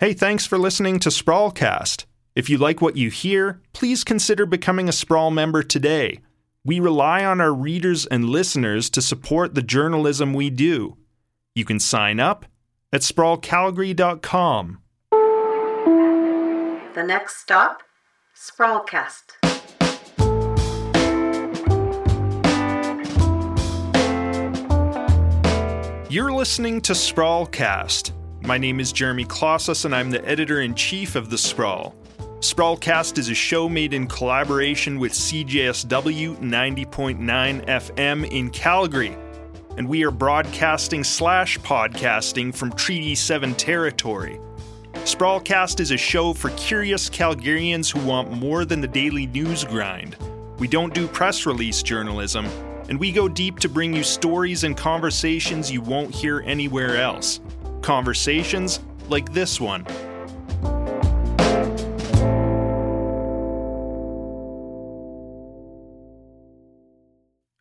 Hey, 0.00 0.14
thanks 0.14 0.46
for 0.46 0.56
listening 0.56 0.98
to 1.00 1.10
Sprawlcast. 1.10 2.06
If 2.34 2.48
you 2.48 2.56
like 2.56 2.80
what 2.80 2.96
you 2.96 3.10
hear, 3.10 3.60
please 3.74 4.02
consider 4.02 4.46
becoming 4.46 4.88
a 4.88 4.92
Sprawl 4.92 5.30
member 5.30 5.62
today. 5.62 6.20
We 6.64 6.80
rely 6.80 7.22
on 7.22 7.38
our 7.38 7.52
readers 7.52 8.06
and 8.06 8.24
listeners 8.24 8.88
to 8.90 9.02
support 9.02 9.54
the 9.54 9.60
journalism 9.60 10.32
we 10.32 10.48
do. 10.48 10.96
You 11.54 11.66
can 11.66 11.78
sign 11.78 12.18
up 12.18 12.46
at 12.90 13.02
sprawlcalgary.com. 13.02 14.78
The 15.10 17.04
next 17.06 17.36
stop, 17.36 17.82
Sprawlcast. 18.34 19.34
You're 26.08 26.32
listening 26.32 26.80
to 26.80 26.94
Sprawlcast. 26.94 28.12
My 28.50 28.58
name 28.58 28.80
is 28.80 28.90
Jeremy 28.90 29.26
Klaszus, 29.26 29.84
and 29.84 29.94
I'm 29.94 30.10
the 30.10 30.26
editor 30.26 30.60
in 30.60 30.74
chief 30.74 31.14
of 31.14 31.30
The 31.30 31.38
Sprawl. 31.38 31.94
Sprawlcast 32.40 33.16
is 33.16 33.28
a 33.28 33.34
show 33.34 33.68
made 33.68 33.94
in 33.94 34.08
collaboration 34.08 34.98
with 34.98 35.12
CJSW 35.12 36.36
90.9 36.38 37.64
FM 37.66 38.28
in 38.32 38.50
Calgary, 38.50 39.16
and 39.76 39.88
we 39.88 40.02
are 40.04 40.10
broadcasting 40.10 41.04
slash 41.04 41.60
podcasting 41.60 42.52
from 42.52 42.72
Treaty 42.72 43.14
7 43.14 43.54
territory. 43.54 44.40
Sprawlcast 45.04 45.78
is 45.78 45.92
a 45.92 45.96
show 45.96 46.32
for 46.32 46.50
curious 46.56 47.08
Calgarians 47.08 47.92
who 47.96 48.04
want 48.04 48.32
more 48.32 48.64
than 48.64 48.80
the 48.80 48.88
daily 48.88 49.28
news 49.28 49.62
grind. 49.62 50.16
We 50.58 50.66
don't 50.66 50.92
do 50.92 51.06
press 51.06 51.46
release 51.46 51.84
journalism, 51.84 52.46
and 52.88 52.98
we 52.98 53.12
go 53.12 53.28
deep 53.28 53.60
to 53.60 53.68
bring 53.68 53.94
you 53.94 54.02
stories 54.02 54.64
and 54.64 54.76
conversations 54.76 55.70
you 55.70 55.82
won't 55.82 56.12
hear 56.12 56.40
anywhere 56.40 56.96
else. 56.96 57.38
Conversations 57.82 58.80
like 59.08 59.32
this 59.32 59.60
one. 59.60 59.86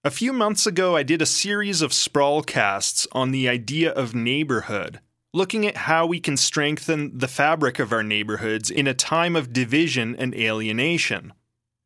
A 0.04 0.12
few 0.12 0.34
months 0.34 0.66
ago, 0.66 0.96
I 0.96 1.04
did 1.04 1.22
a 1.22 1.26
series 1.26 1.82
of 1.82 1.92
sprawlcasts 1.92 3.06
on 3.12 3.32
the 3.32 3.50
idea 3.50 3.92
of 3.92 4.16
neighborhood, 4.16 5.02
looking 5.34 5.68
at 5.68 5.78
how 5.78 6.06
we 6.06 6.20
can 6.20 6.38
strengthen 6.38 7.18
the 7.18 7.28
fabric 7.28 7.80
of 7.80 7.92
our 7.92 8.02
neighborhoods 8.02 8.70
in 8.72 8.88
a 8.88 8.94
time 8.94 9.36
of 9.36 9.54
division 9.54 10.16
and 10.16 10.34
alienation. 10.34 11.34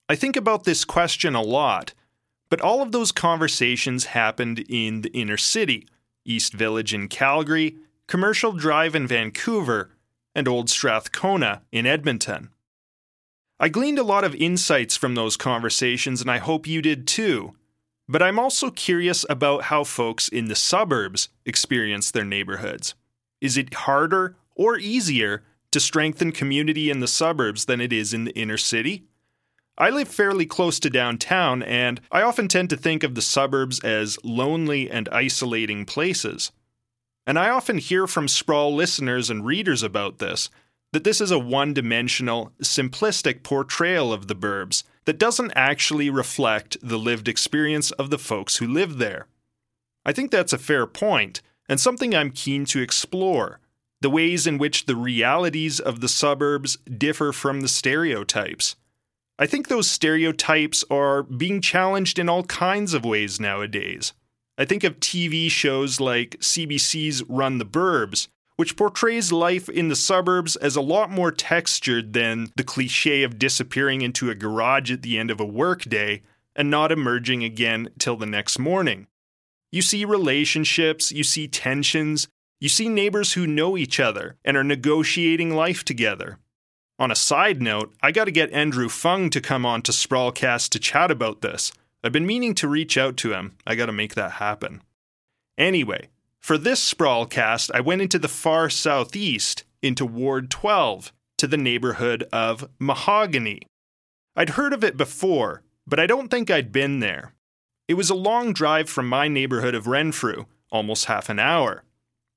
I 0.08 0.16
think 0.16 0.36
about 0.36 0.64
this 0.64 0.86
question 0.86 1.34
a 1.36 1.42
lot, 1.42 1.94
but 2.50 2.62
all 2.62 2.81
of 2.81 2.92
those 2.92 3.12
conversations 3.12 4.06
happened 4.06 4.59
in 4.70 5.02
the 5.02 5.09
inner 5.09 5.38
city 5.38 5.88
East 6.23 6.53
Village 6.53 6.94
in 6.94 7.08
Calgary, 7.08 7.75
Commercial 8.08 8.52
Drive 8.52 8.96
in 8.96 9.08
Vancouver, 9.08 9.92
and 10.36 10.48
Old 10.48 10.70
Strathcona 10.70 11.62
in 11.72 11.86
Edmonton. 11.86 12.50
I 13.59 13.70
gleaned 13.70 14.00
a 14.00 14.04
lot 14.04 14.23
of 14.23 14.36
insights 14.36 14.98
from 14.98 15.16
those 15.16 15.38
conversations, 15.38 16.22
and 16.22 16.30
I 16.30 16.40
hope 16.40 16.68
you 16.68 16.81
did 16.81 17.08
too. 17.08 17.56
But 18.09 18.22
I'm 18.22 18.40
also 18.40 18.70
curious 18.70 19.26
about 19.30 19.64
how 19.64 19.84
folks 19.84 20.28
in 20.28 20.46
the 20.46 20.56
suburbs 20.56 21.30
experience 21.46 22.12
their 22.12 22.26
neighborhoods. 22.26 22.96
Is 23.40 23.58
it 23.58 23.74
harder 23.74 24.36
or 24.56 24.78
easier 24.78 25.44
to 25.72 25.80
strengthen 25.80 26.31
community 26.31 26.90
in 26.90 27.00
the 27.00 27.08
suburbs 27.08 27.66
than 27.66 27.80
it 27.80 27.94
is 27.94 28.14
in 28.14 28.26
the 28.26 28.38
inner 28.38 28.58
city? 28.58 29.06
I 29.78 29.90
live 29.90 30.08
fairly 30.08 30.46
close 30.46 30.80
to 30.81 30.90
downtown, 30.90 31.64
and 31.64 32.02
I 32.12 32.22
often 32.22 32.48
tend 32.48 32.70
to 32.72 32.78
think 32.78 33.04
of 33.04 33.16
the 33.16 33.22
suburbs 33.22 33.80
as 33.84 34.20
lonely 34.24 34.92
and 34.92 35.09
isolating 35.09 35.86
places. 35.86 36.52
And 37.26 37.40
I 37.40 37.50
often 37.50 37.78
hear 37.78 38.08
from 38.08 38.28
Sprawl 38.28 38.74
listeners 38.76 39.30
and 39.30 39.46
readers 39.46 39.84
about 39.84 40.20
this 40.20 40.50
that 40.92 41.04
this 41.04 41.20
is 41.20 41.32
a 41.32 41.40
one 41.40 41.74
dimensional, 41.74 42.52
simplistic 42.62 43.44
portrayal 43.44 44.14
of 44.14 44.28
the 44.28 44.36
burbs 44.36 44.84
that 45.06 45.18
doesn't 45.18 45.52
actually 45.56 46.10
reflect 46.10 46.78
the 46.82 47.00
lived 47.00 47.28
experience 47.28 47.92
of 47.92 48.09
the 48.09 48.20
folks 48.20 48.58
who 48.58 48.68
live 48.68 49.00
there. 49.00 49.28
I 50.06 50.12
think 50.12 50.31
that's 50.31 50.53
a 50.53 50.58
fair 50.58 50.86
point, 50.86 51.42
and 51.68 51.80
something 51.80 52.14
I'm 52.14 52.31
keen 52.31 52.66
to 52.66 52.81
explore 52.81 53.59
the 54.02 54.09
ways 54.09 54.46
in 54.46 54.58
which 54.58 54.86
the 54.86 54.97
realities 54.97 55.80
of 55.80 56.02
the 56.02 56.09
suburbs 56.09 56.78
differ 56.97 57.31
from 57.31 57.62
the 57.62 57.70
stereotypes. 57.70 58.76
I 59.40 59.47
think 59.47 59.68
those 59.68 59.90
stereotypes 59.90 60.84
are 60.92 61.24
being 61.24 61.62
challenged 61.62 62.20
in 62.20 62.30
all 62.30 62.44
kinds 62.44 62.94
of 62.94 63.06
ways 63.06 63.40
nowadays. 63.40 64.14
I 64.58 64.66
think 64.66 64.84
of 64.84 65.00
TV 65.00 65.50
shows 65.50 66.00
like 66.00 66.38
CBC's 66.40 67.24
Run 67.28 67.58
the 67.58 67.66
Burbs, 67.66 68.28
which 68.56 68.78
portrays 68.78 69.31
life 69.31 69.68
in 69.68 69.88
the 69.88 69.96
suburbs 69.96 70.56
as 70.56 70.75
a 70.75 70.81
lot 70.81 71.09
more 71.09 71.31
textured 71.31 72.14
than 72.14 72.52
the 72.56 72.64
cliche 72.64 73.24
of 73.24 73.40
disappearing 73.40 74.02
into 74.02 74.30
a 74.30 74.36
garage 74.36 74.91
at 74.91 75.02
the 75.02 75.18
end 75.18 75.31
of 75.31 75.40
a 75.40 75.46
workday 75.46 76.22
and 76.56 76.69
not 76.69 76.91
emerging 76.91 77.44
again 77.44 77.90
till 77.97 78.16
the 78.16 78.28
next 78.28 78.59
morning. 78.59 79.08
You 79.72 79.81
see 79.81 80.06
relationships, 80.06 81.12
you 81.12 81.24
see 81.24 81.47
tensions, 81.47 82.28
you 82.59 82.70
see 82.70 82.88
neighbors 82.88 83.34
who 83.34 83.47
know 83.47 83.75
each 83.75 84.00
other 84.00 84.38
and 84.46 84.56
are 84.56 84.64
negotiating 84.64 85.56
life 85.56 85.84
together. 85.84 86.38
On 87.00 87.09
a 87.09 87.16
side 87.16 87.59
note, 87.59 87.91
I 88.03 88.12
got 88.12 88.25
to 88.25 88.31
get 88.31 88.53
Andrew 88.53 88.88
Phung 88.88 89.31
to 89.31 89.41
come 89.41 89.66
on 89.66 89.81
to 89.81 89.91
Sprawlcast 89.91 90.70
to 90.70 90.80
chat 90.80 91.09
about 91.09 91.41
this. 91.41 91.74
I've 92.03 92.12
been 92.12 92.25
meaning 92.25 92.53
to 92.56 92.68
reach 92.68 92.97
out 92.97 93.16
to 93.18 93.34
him. 93.34 93.56
I 93.66 93.75
got 93.75 93.86
to 93.86 93.94
make 93.94 94.16
that 94.16 94.34
happen. 94.34 94.81
Anyway, 95.58 96.09
for 96.40 96.58
this 96.58 96.94
Sprawlcast, 96.94 97.72
I 97.74 97.80
went 97.80 98.02
into 98.02 98.19
the 98.19 98.28
far 98.28 98.69
southeast, 98.69 99.64
into 99.81 100.06
Ward 100.06 100.50
12, 100.50 101.14
to 101.38 101.47
the 101.47 101.58
neighborhood 101.58 102.28
of 102.34 102.69
Mahogany. 102.80 103.62
I'd 104.36 104.52
heard 104.52 104.74
of 104.74 104.84
it 104.84 104.97
before, 104.97 105.62
but 105.88 106.00
I 106.00 106.08
don't 106.08 106.30
think 106.30 106.52
I'd 106.52 106.72
been 106.72 107.00
there. 107.00 107.34
It 107.88 107.94
was 107.94 108.09
a 108.09 108.16
long 108.16 108.52
drive 108.52 108.90
from 108.90 109.08
my 109.08 109.28
neighborhood 109.28 109.75
of 109.75 109.88
Renfrew, 109.88 110.46
almost 110.72 111.06
half 111.06 111.30
an 111.30 111.40
hour. 111.40 111.84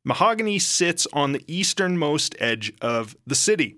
Mahogany 0.05 0.61
sits 0.61 1.09
on 1.13 1.33
the 1.33 1.45
easternmost 1.49 2.37
edge 2.39 2.73
of 2.81 3.17
the 3.27 3.35
city. 3.35 3.77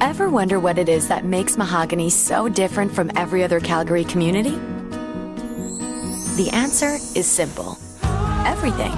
Ever 0.00 0.30
wonder 0.30 0.58
what 0.58 0.78
it 0.78 0.88
is 0.88 1.08
that 1.08 1.26
makes 1.26 1.58
Mahogany 1.58 2.08
so 2.08 2.48
different 2.48 2.90
from 2.90 3.10
every 3.16 3.44
other 3.44 3.60
Calgary 3.60 4.04
community? 4.04 4.56
The 6.36 6.48
answer 6.54 6.94
is 7.14 7.26
simple 7.26 7.76
everything. 8.46 8.92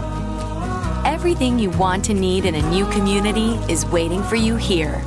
Everything 1.05 1.59
you 1.59 1.71
want 1.71 2.05
to 2.05 2.15
need 2.15 2.45
in 2.45 2.55
a 2.55 2.71
new 2.71 2.87
community 2.91 3.55
is 3.69 3.85
waiting 3.87 4.23
for 4.23 4.37
you 4.37 4.55
here. 4.55 5.05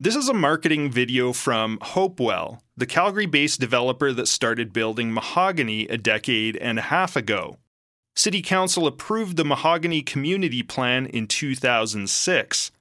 This 0.00 0.16
is 0.16 0.28
a 0.28 0.34
marketing 0.34 0.90
video 0.90 1.32
from 1.32 1.78
Hopewell, 1.80 2.60
the 2.76 2.86
Calgary 2.86 3.26
based 3.26 3.60
developer 3.60 4.12
that 4.12 4.26
started 4.26 4.72
building 4.72 5.14
Mahogany 5.14 5.86
a 5.86 5.96
decade 5.96 6.56
and 6.56 6.80
a 6.80 6.82
half 6.82 7.14
ago. 7.14 7.58
City 8.16 8.42
Council 8.42 8.88
approved 8.88 9.36
the 9.36 9.44
Mahogany 9.44 10.02
Community 10.02 10.64
Plan 10.64 11.06
in 11.06 11.28
2006. 11.28 12.72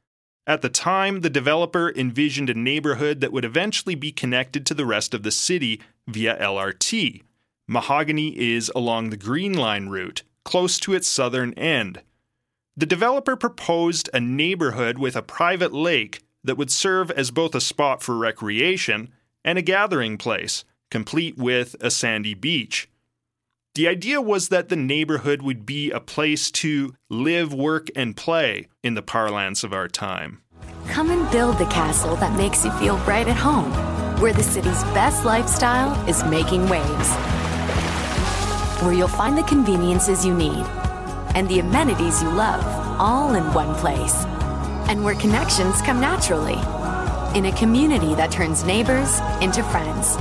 At 0.47 0.61
the 0.61 0.69
time, 0.69 1.21
the 1.21 1.29
developer 1.29 1.91
envisioned 1.95 2.49
a 2.49 2.53
neighborhood 2.53 3.21
that 3.21 3.31
would 3.31 3.45
eventually 3.45 3.95
be 3.95 4.11
connected 4.11 4.65
to 4.65 4.73
the 4.73 4.85
rest 4.85 5.13
of 5.13 5.23
the 5.23 5.31
city 5.31 5.81
via 6.07 6.37
LRT. 6.39 7.21
Mahogany 7.67 8.37
is 8.37 8.71
along 8.75 9.09
the 9.09 9.17
Green 9.17 9.53
Line 9.53 9.87
route, 9.87 10.23
close 10.43 10.79
to 10.79 10.93
its 10.93 11.07
southern 11.07 11.53
end. 11.53 12.01
The 12.75 12.85
developer 12.85 13.35
proposed 13.35 14.09
a 14.13 14.19
neighborhood 14.19 14.97
with 14.97 15.15
a 15.15 15.21
private 15.21 15.73
lake 15.73 16.23
that 16.43 16.57
would 16.57 16.71
serve 16.71 17.11
as 17.11 17.29
both 17.29 17.53
a 17.53 17.61
spot 17.61 18.01
for 18.01 18.17
recreation 18.17 19.09
and 19.45 19.57
a 19.57 19.61
gathering 19.61 20.17
place, 20.17 20.65
complete 20.89 21.37
with 21.37 21.75
a 21.79 21.91
sandy 21.91 22.33
beach. 22.33 22.89
The 23.73 23.87
idea 23.87 24.21
was 24.21 24.49
that 24.49 24.67
the 24.67 24.75
neighborhood 24.75 25.41
would 25.41 25.65
be 25.65 25.91
a 25.91 26.01
place 26.01 26.51
to 26.51 26.93
live, 27.09 27.53
work, 27.53 27.87
and 27.95 28.17
play 28.17 28.67
in 28.83 28.95
the 28.95 29.01
parlance 29.01 29.63
of 29.63 29.71
our 29.71 29.87
time. 29.87 30.41
Come 30.89 31.09
and 31.09 31.31
build 31.31 31.57
the 31.57 31.67
castle 31.67 32.17
that 32.17 32.37
makes 32.37 32.65
you 32.65 32.71
feel 32.71 32.97
right 32.99 33.25
at 33.25 33.37
home, 33.37 33.71
where 34.19 34.33
the 34.33 34.43
city's 34.43 34.83
best 34.91 35.23
lifestyle 35.23 35.95
is 36.05 36.21
making 36.25 36.67
waves. 36.67 37.09
Where 38.83 38.91
you'll 38.91 39.07
find 39.07 39.37
the 39.37 39.43
conveniences 39.43 40.25
you 40.25 40.33
need 40.33 40.65
and 41.33 41.47
the 41.47 41.59
amenities 41.59 42.21
you 42.21 42.29
love 42.29 42.61
all 42.99 43.35
in 43.35 43.53
one 43.53 43.73
place. 43.75 44.25
And 44.89 45.01
where 45.01 45.15
connections 45.15 45.81
come 45.81 46.01
naturally. 46.01 46.59
In 47.37 47.45
a 47.45 47.57
community 47.57 48.15
that 48.15 48.31
turns 48.31 48.65
neighbors 48.65 49.21
into 49.41 49.63
friends. 49.63 50.17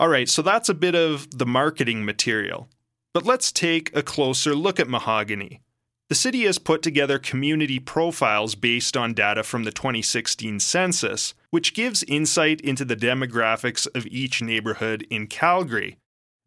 All 0.00 0.08
right, 0.08 0.30
so 0.30 0.40
that's 0.40 0.70
a 0.70 0.74
bit 0.74 0.94
of 0.94 1.28
the 1.36 1.44
marketing 1.44 2.06
material. 2.06 2.70
But 3.12 3.26
let's 3.26 3.52
take 3.52 3.94
a 3.94 4.02
closer 4.02 4.54
look 4.54 4.80
at 4.80 4.88
Mahogany. 4.88 5.60
The 6.08 6.14
city 6.14 6.44
has 6.44 6.58
put 6.58 6.80
together 6.80 7.18
community 7.18 7.78
profiles 7.78 8.54
based 8.54 8.96
on 8.96 9.12
data 9.12 9.42
from 9.42 9.64
the 9.64 9.70
2016 9.70 10.58
census, 10.58 11.34
which 11.50 11.74
gives 11.74 12.02
insight 12.04 12.62
into 12.62 12.86
the 12.86 12.96
demographics 12.96 13.86
of 13.94 14.06
each 14.06 14.40
neighborhood 14.40 15.06
in 15.10 15.26
Calgary. 15.26 15.98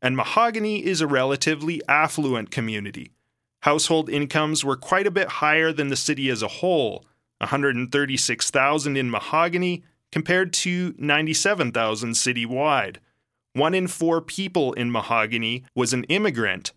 And 0.02 0.18
Mahogany 0.18 0.84
is 0.84 1.00
a 1.00 1.06
relatively 1.06 1.80
affluent 1.88 2.50
community. 2.50 3.12
Household 3.62 4.10
incomes 4.10 4.66
were 4.66 4.76
quite 4.76 5.06
a 5.06 5.12
bit 5.12 5.28
higher 5.30 5.72
than 5.72 5.90
the 5.90 5.96
city 5.96 6.28
as 6.32 6.42
a 6.42 6.48
whole, 6.48 7.06
136,000 7.38 8.98
in 8.98 9.12
Mahogany 9.12 9.84
compared 10.12 10.54
to 10.54 10.96
97,000 10.98 12.14
citywide. 12.14 12.98
One 13.54 13.74
in 13.74 13.88
four 13.88 14.20
people 14.20 14.74
in 14.74 14.92
Mahogany 14.92 15.64
was 15.76 15.94
an 15.94 16.04
immigrant. 16.06 16.72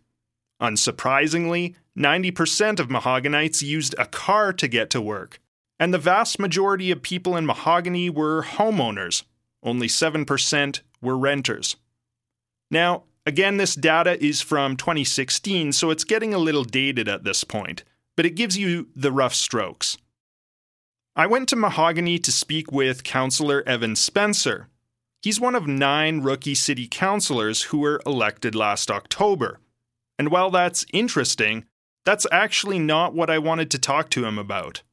Unsurprisingly, 0.61 1.75
90% 1.99 2.79
of 2.79 2.89
Mahoganites 2.89 3.63
used 3.63 3.95
a 3.99 4.07
car 4.07 4.53
to 4.53 4.69
get 4.69 4.91
to 4.91 5.01
work, 5.01 5.41
and 5.79 5.93
the 5.93 5.99
vast 5.99 6.39
majority 6.39 6.91
of 6.91 7.03
people 7.03 7.37
in 7.37 7.47
Mahogany 7.47 8.11
were 8.11 8.43
homeowners. 8.43 9.23
Only 9.63 9.87
7% 9.87 10.81
were 11.01 11.17
renters. 11.17 11.77
Now, 12.71 13.05
again, 13.25 13.57
this 13.57 13.75
data 13.75 14.23
is 14.23 14.43
from 14.43 14.77
2016, 14.77 15.73
so 15.73 15.91
it's 15.91 16.05
getting 16.05 16.35
a 16.35 16.39
little 16.39 16.65
dated 16.65 17.09
at 17.09 17.25
this 17.25 17.45
point, 17.45 17.85
but 18.17 18.27
it 18.27 18.35
gives 18.37 18.59
you 18.59 18.89
the 18.95 19.13
rough 19.13 19.35
strokes. 19.35 19.97
I 21.15 21.27
went 21.27 21.49
to 21.49 21.57
Mahogany 21.57 22.19
to 22.19 22.31
speak 22.31 22.71
with 22.71 23.03
Councillor 23.03 23.63
Evan 23.67 23.97
Spencer. 23.97 24.69
He's 25.27 25.41
one 25.41 25.57
of 25.57 25.67
nine 25.67 26.21
rookie 26.21 26.55
city 26.55 26.87
councillors 26.87 27.63
who 27.63 27.79
were 27.79 28.01
elected 28.07 28.55
last 28.55 28.93
October. 28.93 29.59
And 30.21 30.31
while 30.31 30.51
that's 30.51 30.87
interesting, 30.93 31.65
that's 32.05 32.29
actually 32.31 32.79
not 32.79 33.13
what 33.13 33.29
I 33.29 33.39
wanted 33.39 33.69
to 33.73 33.79
talk 33.81 34.09
to 34.11 34.25
him 34.25 34.39
about. 34.39 34.85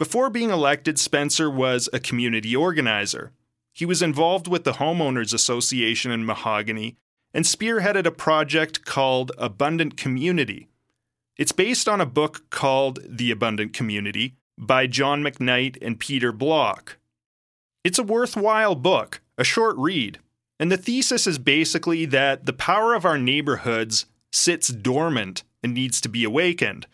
Before 0.00 0.30
being 0.30 0.50
elected, 0.50 0.98
Spencer 0.98 1.48
was 1.48 1.88
a 1.92 2.00
community 2.00 2.56
organizer. 2.56 3.30
He 3.72 3.86
was 3.86 4.02
involved 4.02 4.48
with 4.48 4.64
the 4.64 4.72
Homeowners 4.82 5.32
Association 5.32 6.10
in 6.10 6.26
Mahogany 6.26 6.96
and 7.32 7.44
spearheaded 7.44 8.04
a 8.04 8.10
project 8.10 8.84
called 8.84 9.30
Abundant 9.38 9.96
Community. 9.96 10.66
It's 11.36 11.52
based 11.52 11.88
on 11.88 12.00
a 12.00 12.04
book 12.04 12.50
called 12.50 12.98
The 13.08 13.30
Abundant 13.30 13.74
Community 13.74 14.34
by 14.58 14.88
John 14.88 15.22
McKnight 15.22 15.78
and 15.80 16.00
Peter 16.00 16.32
Block. 16.32 16.98
It's 17.84 18.00
a 18.00 18.02
worthwhile 18.02 18.74
book, 18.74 19.20
a 19.38 19.44
short 19.44 19.76
read, 19.76 20.18
and 20.58 20.70
the 20.72 20.76
thesis 20.76 21.26
is 21.26 21.38
basically 21.38 22.06
that 22.06 22.46
the 22.46 22.52
power 22.52 22.94
of 22.94 23.04
our 23.04 23.18
neighborhoods 23.18 24.06
sits 24.32 24.68
dormant 24.68 25.44
and 25.62 25.74
needs 25.74 26.00
to 26.00 26.08
be 26.08 26.24
awakened. 26.24 26.86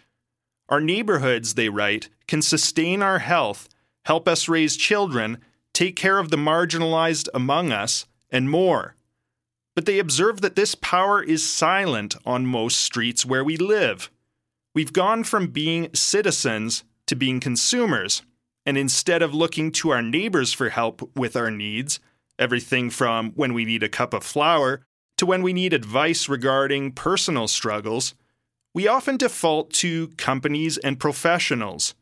Our 0.69 0.81
neighborhoods, 0.81 1.55
they 1.55 1.69
write, 1.69 2.09
can 2.27 2.43
sustain 2.43 3.03
our 3.03 3.19
health, 3.19 3.69
help 4.05 4.27
us 4.27 4.49
raise 4.49 4.77
children, 4.77 5.39
take 5.73 5.97
care 5.97 6.19
of 6.19 6.31
the 6.31 6.37
marginalized 6.37 7.29
among 7.35 7.73
us, 7.73 8.06
and 8.31 8.50
more. 8.50 8.97
But 9.75 9.87
they 9.87 9.99
observe 9.99 10.41
that 10.41 10.56
this 10.56 10.75
power 10.75 11.23
is 11.23 11.49
silent 11.49 12.17
on 12.27 12.47
most 12.47 12.81
streets 12.81 13.25
where 13.25 13.44
we 13.44 13.56
live. 13.56 14.11
We've 14.75 14.93
gone 14.93 15.25
from 15.25 15.49
being 15.49 15.89
citizens 15.94 16.85
to 17.06 17.15
being 17.15 17.41
consumers. 17.41 18.23
And 18.65 18.79
instead 18.79 19.23
of 19.23 19.35
looking 19.35 19.73
to 19.73 19.91
our 19.91 20.03
neighbors 20.03 20.53
for 20.53 20.69
help 20.69 21.11
with 21.17 21.37
our 21.37 21.50
needs, 21.50 22.00
everything 22.43 22.91
from 22.91 23.31
when 23.37 23.55
we 23.55 23.65
need 23.65 23.85
a 23.85 23.89
cup 23.89 24.12
of 24.12 24.25
flour 24.25 24.85
to 25.17 25.27
when 25.27 25.43
we 25.43 25.53
need 25.53 25.73
advice 25.73 26.29
regarding 26.29 26.91
personal 26.91 27.47
struggles, 27.47 28.15
we 28.75 28.89
often 28.89 29.17
default 29.17 29.71
to 29.75 30.09
companies 30.17 30.79
and 30.79 30.99
professionals. 30.99 31.94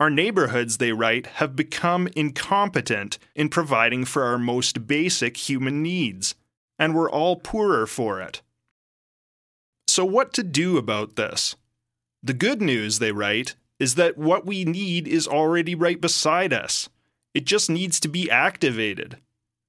Our 0.00 0.10
neighborhoods, 0.10 0.78
they 0.78 0.90
write, 0.90 1.26
have 1.38 1.54
become 1.54 2.08
incompetent 2.16 3.18
in 3.36 3.48
providing 3.48 4.04
for 4.04 4.24
our 4.24 4.38
most 4.38 4.88
basic 4.88 5.36
human 5.36 5.84
needs, 5.84 6.34
and 6.80 6.96
we're 6.96 7.10
all 7.10 7.36
poorer 7.36 7.86
for 7.86 8.20
it. 8.20 8.42
So, 9.86 10.04
what 10.04 10.32
to 10.34 10.42
do 10.42 10.78
about 10.78 11.14
this? 11.14 11.54
The 12.24 12.34
good 12.34 12.60
news, 12.60 12.98
they 12.98 13.12
write, 13.12 13.54
is 13.78 13.94
that 13.94 14.18
what 14.18 14.44
we 14.44 14.64
need 14.64 15.06
is 15.06 15.28
already 15.28 15.76
right 15.76 16.00
beside 16.00 16.52
us. 16.52 16.88
It 17.34 17.44
just 17.44 17.70
needs 17.70 18.00
to 18.00 18.08
be 18.08 18.28
activated. 18.28 19.18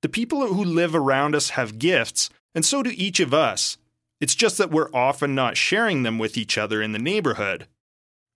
The 0.01 0.09
people 0.09 0.47
who 0.47 0.63
live 0.63 0.95
around 0.95 1.35
us 1.35 1.51
have 1.51 1.79
gifts, 1.79 2.29
and 2.55 2.65
so 2.65 2.83
do 2.83 2.91
each 2.95 3.19
of 3.19 3.33
us. 3.33 3.77
It's 4.21 4.35
just 4.35 4.57
that 4.57 4.71
we're 4.71 4.93
often 4.93 5.35
not 5.35 5.57
sharing 5.57 6.03
them 6.03 6.17
with 6.17 6.37
each 6.37 6.57
other 6.57 6.81
in 6.81 6.91
the 6.91 6.99
neighborhood. 6.99 7.67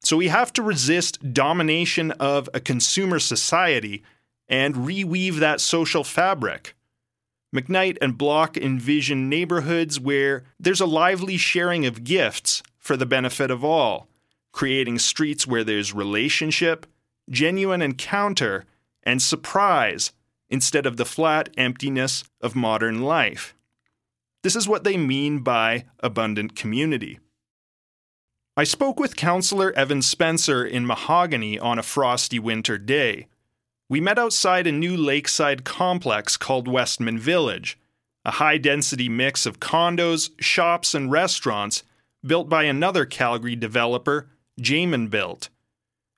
So 0.02 0.18
we 0.18 0.28
have 0.28 0.52
to 0.54 0.62
resist 0.62 1.34
domination 1.34 2.12
of 2.12 2.50
a 2.54 2.60
consumer 2.60 3.20
society 3.20 4.04
and 4.50 4.76
reweave 4.76 5.38
that 5.38 5.62
social 5.62 6.04
fabric. 6.04 6.76
McKnight 7.56 7.98
and 8.02 8.18
Block 8.18 8.58
envision 8.58 9.30
neighborhoods 9.30 10.00
where 10.00 10.44
there's 10.60 10.82
a 10.82 10.86
lively 10.86 11.38
sharing 11.38 11.86
of 11.86 12.04
gifts 12.04 12.64
for 12.80 12.98
the 12.98 13.06
benefit 13.06 13.52
of 13.52 13.64
all 13.64 14.08
creating 14.52 15.00
streets 15.00 15.48
where 15.48 15.64
there's 15.64 15.96
relationship, 15.96 16.86
genuine 17.28 17.82
encounter, 17.82 18.66
and 19.02 19.20
surprise 19.20 20.12
instead 20.50 20.86
of 20.86 20.98
the 20.98 21.06
flat 21.06 21.50
emptiness 21.58 22.24
of 22.42 22.56
modern 22.56 23.02
life. 23.02 23.56
This 24.44 24.56
is 24.56 24.68
what 24.68 24.84
they 24.84 24.98
mean 24.98 25.40
by 25.40 25.86
abundant 26.00 26.56
community. 26.56 27.20
I 28.56 28.66
spoke 28.66 29.00
with 29.00 29.16
Councillor 29.16 29.72
Evan 29.72 30.02
Spencer 30.02 30.64
in 30.64 30.86
Mahogany 30.86 31.58
on 31.58 31.80
a 31.80 31.84
frosty 31.84 32.38
winter 32.38 32.78
day. 32.78 33.28
We 33.90 34.00
met 34.00 34.20
outside 34.20 34.68
a 34.68 34.72
new 34.72 34.96
lakeside 34.96 35.64
complex 35.64 36.38
called 36.38 36.68
Westman 36.68 37.18
Village, 37.18 37.80
a 38.26 38.32
high 38.32 38.58
density 38.58 39.10
mix 39.10 39.46
of 39.46 39.60
condos, 39.60 40.30
shops, 40.40 40.94
and 40.94 41.12
restaurants 41.12 41.84
built 42.26 42.48
by 42.48 42.64
another 42.64 43.06
Calgary 43.06 43.56
developer 43.56 44.30
Jayman 44.62 45.10
built. 45.10 45.50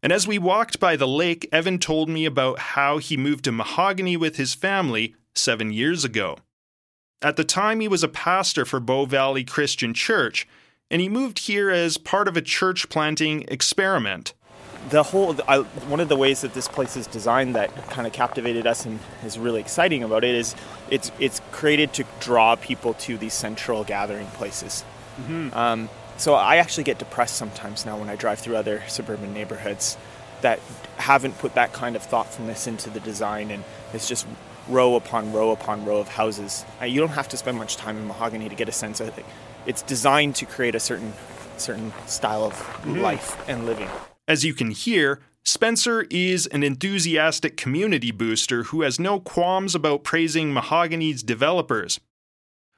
And 0.05 0.13
as 0.13 0.27
we 0.27 0.37
walked 0.37 0.79
by 0.79 0.95
the 0.97 1.07
lake, 1.07 1.49
Evan 1.51 1.79
told 1.79 2.09
me 2.09 2.25
about 2.25 2.59
how 2.59 2.99
he 2.99 3.17
moved 3.17 3.45
to 3.45 3.51
Mahogany 3.51 4.15
with 4.15 4.35
his 4.35 4.53
family 4.53 5.15
seven 5.33 5.73
years 5.73 6.05
ago. 6.05 6.37
At 7.23 7.37
the 7.37 7.43
time, 7.43 7.79
he 7.79 7.87
was 7.87 8.03
a 8.03 8.07
pastor 8.07 8.65
for 8.65 8.79
Bow 8.79 9.07
Valley 9.07 9.43
Christian 9.43 9.95
Church, 9.95 10.47
and 10.91 11.01
he 11.01 11.09
moved 11.09 11.39
here 11.39 11.71
as 11.71 11.97
part 11.97 12.27
of 12.27 12.37
a 12.37 12.43
church 12.43 12.87
planting 12.87 13.45
experiment. 13.47 14.35
The 14.91 15.01
whole, 15.01 15.35
I, 15.47 15.61
one 15.61 15.99
of 15.99 16.07
the 16.07 16.15
ways 16.15 16.41
that 16.41 16.53
this 16.53 16.67
place 16.67 16.95
is 16.95 17.07
designed 17.07 17.55
that 17.55 17.75
kind 17.89 18.05
of 18.05 18.13
captivated 18.13 18.67
us 18.67 18.85
and 18.85 18.99
is 19.23 19.39
really 19.39 19.59
exciting 19.59 20.03
about 20.03 20.23
it 20.23 20.35
is 20.35 20.53
it's 20.91 21.11
it's 21.17 21.41
created 21.51 21.93
to 21.93 22.05
draw 22.19 22.55
people 22.55 22.93
to 22.93 23.17
these 23.17 23.33
central 23.33 23.83
gathering 23.83 24.27
places. 24.27 24.85
Mm-hmm. 25.19 25.57
Um, 25.57 25.89
so 26.17 26.33
I 26.33 26.57
actually 26.57 26.83
get 26.83 26.99
depressed 26.99 27.35
sometimes 27.35 27.85
now 27.85 27.97
when 27.97 28.09
I 28.09 28.15
drive 28.15 28.39
through 28.39 28.55
other 28.55 28.83
suburban 28.87 29.33
neighborhoods 29.33 29.97
that 30.41 30.59
haven't 30.97 31.37
put 31.37 31.55
that 31.55 31.73
kind 31.73 31.95
of 31.95 32.03
thoughtfulness 32.03 32.67
into 32.67 32.89
the 32.89 32.99
design 32.99 33.51
and 33.51 33.63
it's 33.93 34.07
just 34.07 34.25
row 34.67 34.95
upon 34.95 35.31
row 35.31 35.51
upon 35.51 35.85
row 35.85 35.97
of 35.97 36.07
houses. 36.07 36.65
Uh, 36.81 36.85
you 36.85 36.99
don't 36.99 37.09
have 37.09 37.29
to 37.29 37.37
spend 37.37 37.57
much 37.57 37.77
time 37.77 37.97
in 37.97 38.07
mahogany 38.07 38.49
to 38.49 38.55
get 38.55 38.69
a 38.69 38.71
sense 38.71 38.99
of 38.99 39.17
it. 39.17 39.25
It's 39.65 39.81
designed 39.81 40.35
to 40.35 40.45
create 40.45 40.75
a 40.75 40.79
certain 40.79 41.13
certain 41.57 41.93
style 42.05 42.43
of 42.43 42.53
mm-hmm. 42.53 42.99
life 42.99 43.37
and 43.47 43.65
living. 43.65 43.89
As 44.27 44.43
you 44.43 44.53
can 44.53 44.71
hear, 44.71 45.19
Spencer 45.43 46.07
is 46.09 46.47
an 46.47 46.63
enthusiastic 46.63 47.55
community 47.55 48.11
booster 48.11 48.63
who 48.63 48.81
has 48.81 48.99
no 48.99 49.19
qualms 49.19 49.75
about 49.75 50.03
praising 50.03 50.51
Mahogany's 50.51 51.21
developers. 51.21 51.99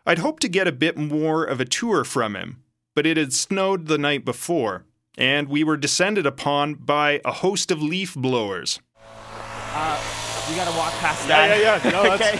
I'd 0.06 0.20
hope 0.20 0.40
to 0.42 0.50
get 0.50 0.68
a 0.68 0.74
bit 0.74 0.98
more 0.98 1.44
of 1.44 1.60
a 1.60 1.66
tour 1.66 2.04
from 2.04 2.36
him, 2.36 2.64
but 2.98 3.06
it 3.06 3.16
had 3.16 3.32
snowed 3.32 3.86
the 3.86 4.00
night 4.00 4.26
before, 4.26 4.84
and 5.20 5.50
we 5.50 5.64
were 5.64 5.78
descended 5.78 6.26
upon 6.26 6.74
by 6.74 7.22
a 7.24 7.32
host 7.32 7.70
of 7.70 7.80
leaf 7.80 8.16
blowers. 8.16 8.80
Uh, 8.96 10.02
we 10.50 10.56
gotta 10.56 10.76
walk 10.76 10.92
past 10.94 11.28
that. 11.28 11.60
Yeah, 11.60 11.78
yeah, 11.78 11.82
yeah. 11.84 11.92
No, 11.92 12.12
okay. 12.16 12.40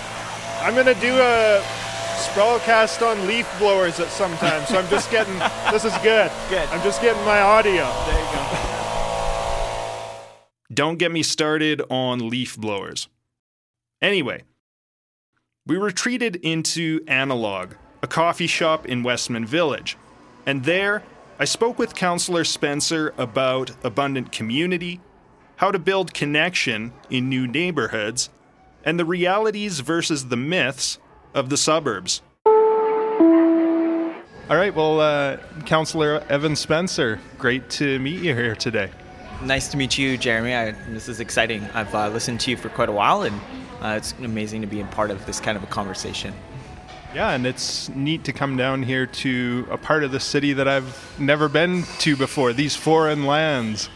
I'm 0.64 0.74
gonna 0.74 1.00
do 1.00 1.16
a 1.16 1.62
sprawlcast 2.18 3.06
on 3.08 3.28
leaf 3.28 3.48
blowers 3.60 4.00
at 4.00 4.08
some 4.08 4.36
time, 4.38 4.66
so 4.66 4.80
I'm 4.80 4.90
just 4.90 5.12
getting. 5.12 5.38
this 5.72 5.86
is 5.86 5.94
good. 6.02 6.32
Good. 6.50 6.68
I'm 6.70 6.82
just 6.82 7.04
getting 7.04 7.24
my 7.24 7.40
audio. 7.40 7.84
There 8.08 8.20
you 8.20 8.26
go. 8.34 8.44
Don't 10.74 10.98
get 10.98 11.12
me 11.12 11.22
started 11.22 11.84
on 11.92 12.30
leaf 12.30 12.58
blowers. 12.58 13.08
Anyway, 14.02 14.42
we 15.68 15.78
retreated 15.78 16.36
into 16.38 17.02
Analog, 17.08 17.74
a 18.02 18.08
coffee 18.08 18.48
shop 18.48 18.88
in 18.88 19.04
Westman 19.04 19.46
Village. 19.46 19.98
And 20.48 20.64
there, 20.64 21.04
I 21.38 21.44
spoke 21.44 21.78
with 21.78 21.94
Councillor 21.94 22.46
Spencer 22.46 23.14
about 23.18 23.72
abundant 23.84 24.32
community, 24.32 25.02
how 25.58 25.72
to 25.72 25.78
build 25.78 26.14
connection 26.14 26.94
in 27.10 27.28
new 27.28 27.48
neighborhoods, 27.48 28.30
and 28.86 28.98
the 28.98 29.04
realities 29.04 29.82
versus 29.82 30.30
the 30.30 30.38
myths 30.38 31.00
of 31.34 31.50
the 31.50 31.58
suburbs. 31.58 32.22
All 34.50 34.56
right, 34.56 34.74
well, 34.74 35.02
uh, 35.02 35.36
Councillor 35.66 36.24
Evan 36.30 36.56
Spencer, 36.56 37.20
great 37.38 37.70
to 37.72 38.00
meet 38.00 38.22
you 38.22 38.34
here 38.34 38.56
today. 38.56 38.90
Nice 39.44 39.68
to 39.68 39.78
meet 39.78 39.98
you, 39.98 40.18
Jeremy. 40.18 40.56
I, 40.56 40.72
this 40.94 41.10
is 41.10 41.20
exciting. 41.20 41.62
I've 41.74 41.94
uh, 41.94 42.08
listened 42.08 42.40
to 42.40 42.52
you 42.52 42.56
for 42.56 42.70
quite 42.70 42.88
a 42.88 42.94
while, 42.94 43.24
and 43.24 43.36
uh, 43.82 43.96
it's 43.98 44.14
amazing 44.24 44.62
to 44.62 44.68
be 44.68 44.80
a 44.80 44.86
part 44.86 45.12
of 45.12 45.26
this 45.26 45.42
kind 45.42 45.58
of 45.58 45.64
a 45.64 45.68
conversation. 45.68 46.34
Yeah, 47.14 47.32
and 47.32 47.48
it's 47.48 47.90
neat 47.90 48.26
to 48.26 48.34
come 48.34 48.58
down 48.58 48.84
here 48.84 49.06
to 49.06 49.68
a 49.72 49.78
part 49.78 50.04
of 50.04 50.12
the 50.12 50.20
city 50.20 50.54
that 50.54 50.68
I've 50.68 51.20
never 51.20 51.48
been 51.50 51.84
to 52.00 52.16
before, 52.16 52.54
these 52.54 52.76
foreign 52.76 53.26
lands. 53.26 53.90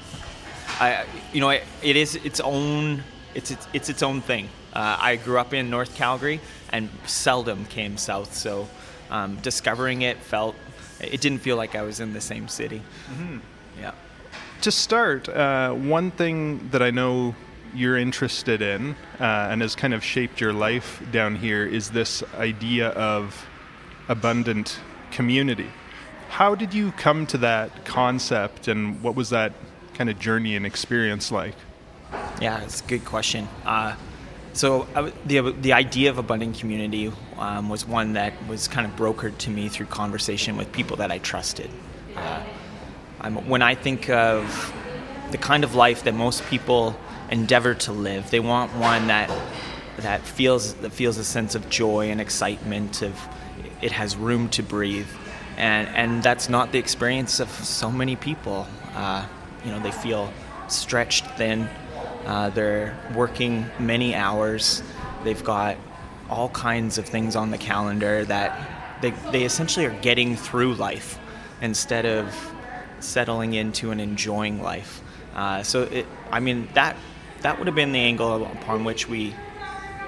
I, 0.80 1.06
you 1.34 1.42
know, 1.42 1.50
it, 1.50 1.64
it 1.84 1.96
is 1.96 2.16
its 2.16 2.40
own. 2.40 3.04
It's 3.36 3.52
it's, 3.52 3.68
it's 3.74 3.90
its 3.90 4.02
own 4.02 4.22
thing. 4.22 4.50
Uh, 4.74 4.98
I 5.00 5.18
grew 5.18 5.38
up 5.38 5.54
in 5.54 5.70
North 5.70 5.96
Calgary 5.96 6.40
and 6.72 6.90
seldom 7.06 7.66
came 7.66 7.98
south, 7.98 8.34
so 8.34 8.70
um, 9.10 9.36
discovering 9.38 10.02
it 10.02 10.18
felt 10.18 10.56
it 11.00 11.22
didn't 11.22 11.40
feel 11.40 11.58
like 11.58 11.76
I 11.76 11.82
was 11.82 12.00
in 12.00 12.14
the 12.14 12.22
same 12.22 12.48
city. 12.48 12.82
Mm-hmm. 13.12 13.40
Yeah. 13.80 13.92
To 14.62 14.72
start, 14.72 15.28
uh, 15.28 15.74
one 15.74 16.12
thing 16.12 16.70
that 16.70 16.82
I 16.82 16.92
know 16.92 17.36
you're 17.74 17.98
interested 17.98 18.62
in 18.62 18.96
uh, 19.20 19.50
and 19.50 19.62
has 19.62 19.76
kind 19.76 19.94
of 19.94 20.04
shaped 20.04 20.42
your 20.42 20.54
life 20.54 21.02
down 21.12 21.36
here 21.36 21.66
is 21.66 21.92
this 21.92 22.24
idea 22.38 22.90
of 22.90 23.48
abundant 24.08 24.80
community. 25.12 25.70
How 26.30 26.56
did 26.56 26.74
you 26.74 26.92
come 26.94 27.28
to 27.28 27.38
that 27.40 27.86
concept, 27.86 28.68
and 28.68 29.02
what 29.04 29.16
was 29.16 29.30
that 29.32 29.54
kind 29.94 30.10
of 30.10 30.18
journey 30.18 30.56
and 30.56 30.66
experience 30.66 31.32
like? 31.32 31.56
Yeah, 32.42 32.62
it's 32.62 32.82
a 32.82 32.86
good 32.86 33.06
question. 33.06 33.48
Uh, 33.66 33.96
so 34.54 34.88
uh, 34.96 35.12
the 35.26 35.52
the 35.52 35.74
idea 35.74 36.10
of 36.10 36.18
abundant 36.18 36.58
community 36.58 37.12
um, 37.38 37.70
was 37.70 37.86
one 37.86 38.14
that 38.14 38.34
was 38.48 38.68
kind 38.68 38.86
of 38.86 38.96
brokered 38.96 39.38
to 39.40 39.50
me 39.50 39.70
through 39.70 39.88
conversation 39.88 40.58
with 40.58 40.72
people 40.72 40.98
that 40.98 41.12
I 41.12 41.20
trusted. 41.20 41.70
Uh, 42.16 42.44
when 43.46 43.62
I 43.62 43.76
think 43.76 44.10
of 44.10 44.74
the 45.32 45.38
kind 45.38 45.64
of 45.64 45.76
life 45.76 46.04
that 46.04 46.14
most 46.14 46.44
people 46.48 46.96
endeavor 47.32 47.74
to 47.74 47.92
live, 47.92 48.30
they 48.30 48.40
want 48.40 48.74
one 48.76 49.08
that 49.08 49.32
that 49.98 50.22
feels 50.22 50.74
that 50.76 50.92
feels 50.92 51.18
a 51.18 51.24
sense 51.24 51.56
of 51.56 51.70
joy 51.70 52.10
and 52.10 52.22
excitement. 52.22 53.02
Of 53.02 53.20
it 53.82 53.92
has 53.92 54.16
room 54.16 54.50
to 54.50 54.64
breathe, 54.64 55.08
and 55.58 55.88
and 55.90 56.24
that's 56.24 56.50
not 56.50 56.72
the 56.72 56.80
experience 56.80 57.40
of 57.40 57.50
so 57.50 57.90
many 57.92 58.16
people. 58.16 58.68
Uh, 58.94 59.26
you 59.66 59.72
know, 59.72 59.80
they 59.80 59.92
feel 59.92 60.32
stretched 60.68 61.26
thin 61.38 61.70
uh, 62.26 62.50
they're 62.50 62.98
working 63.16 63.66
many 63.80 64.16
hours. 64.16 64.84
They've 65.24 65.44
got 65.44 65.78
all 66.30 66.50
kinds 66.50 66.98
of 66.98 67.06
things 67.06 67.36
on 67.36 67.52
the 67.52 67.58
calendar 67.58 68.24
that 68.26 69.02
they, 69.02 69.12
they 69.32 69.44
essentially 69.44 69.86
are 69.86 70.00
getting 70.02 70.36
through 70.36 70.76
life 70.76 71.20
instead 71.62 72.06
of 72.06 72.34
settling 73.00 73.54
into 73.54 73.92
and 73.92 74.00
enjoying 74.00 74.62
life. 74.62 75.02
Uh, 75.36 75.64
so, 75.64 75.84
it, 75.84 76.06
I 76.32 76.40
mean, 76.40 76.68
that 76.74 76.96
that 77.42 77.58
would 77.58 77.68
have 77.68 77.76
been 77.76 77.92
the 77.92 78.00
angle 78.00 78.46
upon 78.46 78.84
which 78.84 79.10
we 79.10 79.34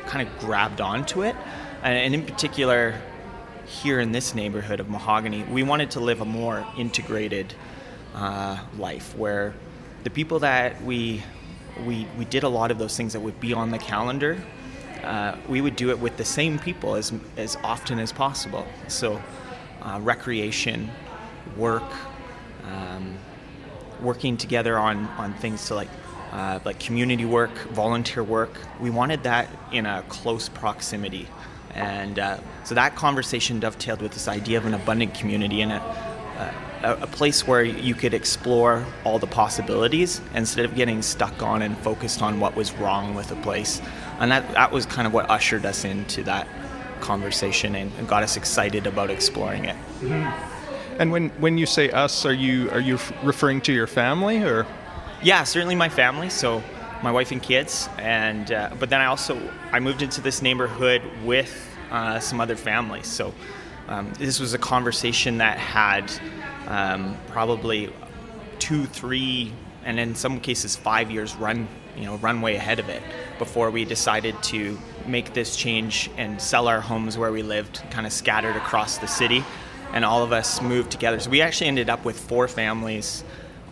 kind 0.06 0.28
of 0.28 0.40
grabbed 0.40 0.82
onto 0.82 1.24
it. 1.24 1.36
And, 1.82 2.14
in 2.14 2.26
particular, 2.26 2.96
here 3.66 4.00
in 4.00 4.12
this 4.12 4.34
neighborhood 4.34 4.80
of 4.80 4.90
Mahogany, 4.90 5.44
we 5.44 5.64
wanted 5.64 5.92
to 5.92 6.00
live 6.00 6.22
a 6.22 6.26
more 6.26 6.66
integrated 6.78 7.54
uh, 8.16 8.58
life 8.78 9.18
where 9.18 9.54
the 10.04 10.10
people 10.10 10.40
that 10.40 10.82
we 10.84 11.24
we, 11.86 12.08
we 12.18 12.26
did 12.26 12.44
a 12.44 12.50
lot 12.50 12.72
of 12.72 12.78
those 12.78 12.96
things 12.96 13.14
that 13.14 13.20
would 13.20 13.40
be 13.40 13.54
on 13.54 13.72
the 13.72 13.80
calendar. 13.80 14.38
Uh, 15.04 15.36
we 15.50 15.60
would 15.60 15.76
do 15.76 15.90
it 15.90 16.00
with 16.00 16.18
the 16.18 16.26
same 16.26 16.60
people 16.60 16.96
as, 16.96 17.12
as 17.36 17.58
often 17.64 18.00
as 18.00 18.12
possible. 18.12 18.66
So, 18.88 19.22
uh, 19.82 20.00
recreation, 20.02 20.92
work, 21.58 21.84
um, 22.64 23.18
working 24.02 24.38
together 24.38 24.78
on, 24.78 25.06
on 25.18 25.34
things 25.34 25.66
to 25.68 25.76
like 25.76 25.90
uh, 26.34 26.60
like 26.66 26.80
community 26.80 27.24
work, 27.24 27.58
volunteer 27.70 28.24
work. 28.24 28.58
We 28.82 28.90
wanted 28.90 29.24
that 29.24 29.48
in 29.72 29.86
a 29.86 30.04
close 30.10 30.50
proximity, 30.50 31.30
and 31.74 32.20
uh, 32.20 32.40
so 32.66 32.76
that 32.76 32.96
conversation 32.96 33.62
dovetailed 33.62 34.02
with 34.02 34.12
this 34.12 34.28
idea 34.28 34.58
of 34.58 34.66
an 34.66 34.74
abundant 34.74 35.14
community 35.14 35.62
and 35.62 35.72
a 35.72 36.14
a, 36.84 36.98
a, 37.04 37.08
place 37.08 37.48
where 37.48 37.64
you 37.64 37.96
could 37.96 38.14
explore 38.14 38.86
all 39.04 39.18
the 39.18 39.28
possibilities 39.28 40.22
instead 40.36 40.66
of 40.66 40.76
getting 40.76 41.02
stuck 41.02 41.42
on 41.42 41.62
and 41.62 41.78
focused 41.78 42.22
on 42.22 42.40
what 42.40 42.56
was 42.56 42.74
wrong 42.74 43.16
with 43.16 43.32
a 43.32 43.36
place. 43.38 43.82
And 44.20 44.32
that, 44.32 44.52
that 44.54 44.72
was 44.72 44.86
kind 44.86 45.08
of 45.08 45.14
what 45.14 45.30
ushered 45.30 45.66
us 45.66 45.86
into 45.86 46.24
that 46.24 46.48
conversation 47.00 47.76
and, 47.76 47.92
got 48.08 48.24
us 48.24 48.38
excited 48.38 48.86
about 48.86 49.10
exploring 49.10 49.66
it. 49.66 49.76
Mm-hmm. 50.02 51.00
And 51.00 51.12
when, 51.12 51.30
when 51.32 51.58
you 51.58 51.66
say 51.66 51.90
us, 51.90 52.26
are 52.26 52.34
you 52.34 52.70
are 52.70 52.80
you 52.80 53.00
referring 53.24 53.62
to 53.62 53.74
your 53.74 53.88
family 53.88 54.44
or? 54.44 54.68
Yeah, 55.24 55.46
certainly 55.46 55.76
my 55.76 55.88
family. 55.88 56.30
So 56.30 56.62
my 57.02 57.10
wife 57.10 57.32
and 57.32 57.42
kids, 57.42 57.88
and 57.98 58.52
uh, 58.52 58.72
but 58.78 58.90
then 58.90 59.00
I 59.00 59.06
also 59.06 59.40
I 59.72 59.80
moved 59.80 60.02
into 60.02 60.20
this 60.20 60.42
neighborhood 60.42 61.02
with 61.24 61.66
uh, 61.92 62.20
some 62.20 62.42
other 62.42 62.58
families. 62.58 63.08
So 63.08 63.34
um, 63.88 64.12
this 64.18 64.42
was 64.42 64.54
a 64.54 64.58
conversation 64.58 65.38
that 65.38 65.58
had 65.58 66.12
um, 66.68 67.18
probably 67.28 67.90
two, 68.60 68.86
three, 68.86 69.54
and 69.86 69.98
in 69.98 70.14
some 70.14 70.42
cases 70.42 70.76
five 70.76 71.10
years 71.10 71.36
run, 71.36 71.70
you 71.96 72.04
know, 72.04 72.18
runway 72.18 72.56
ahead 72.56 72.80
of 72.80 72.90
it 72.90 73.02
before 73.40 73.72
we 73.72 73.86
decided 73.86 74.36
to 74.44 74.78
make 75.08 75.34
this 75.34 75.56
change 75.56 76.10
and 76.18 76.42
sell 76.42 76.68
our 76.68 76.82
homes 76.82 77.18
where 77.18 77.32
we 77.32 77.44
lived, 77.44 77.82
kind 77.92 78.06
of 78.06 78.12
scattered 78.12 78.58
across 78.58 78.98
the 78.98 79.08
city, 79.08 79.42
and 79.94 80.04
all 80.04 80.22
of 80.22 80.34
us 80.34 80.62
moved 80.62 80.92
together. 80.92 81.18
So 81.22 81.30
we 81.30 81.42
actually 81.42 81.68
ended 81.68 81.90
up 81.90 82.04
with 82.04 82.20
four 82.20 82.50
families 82.50 83.24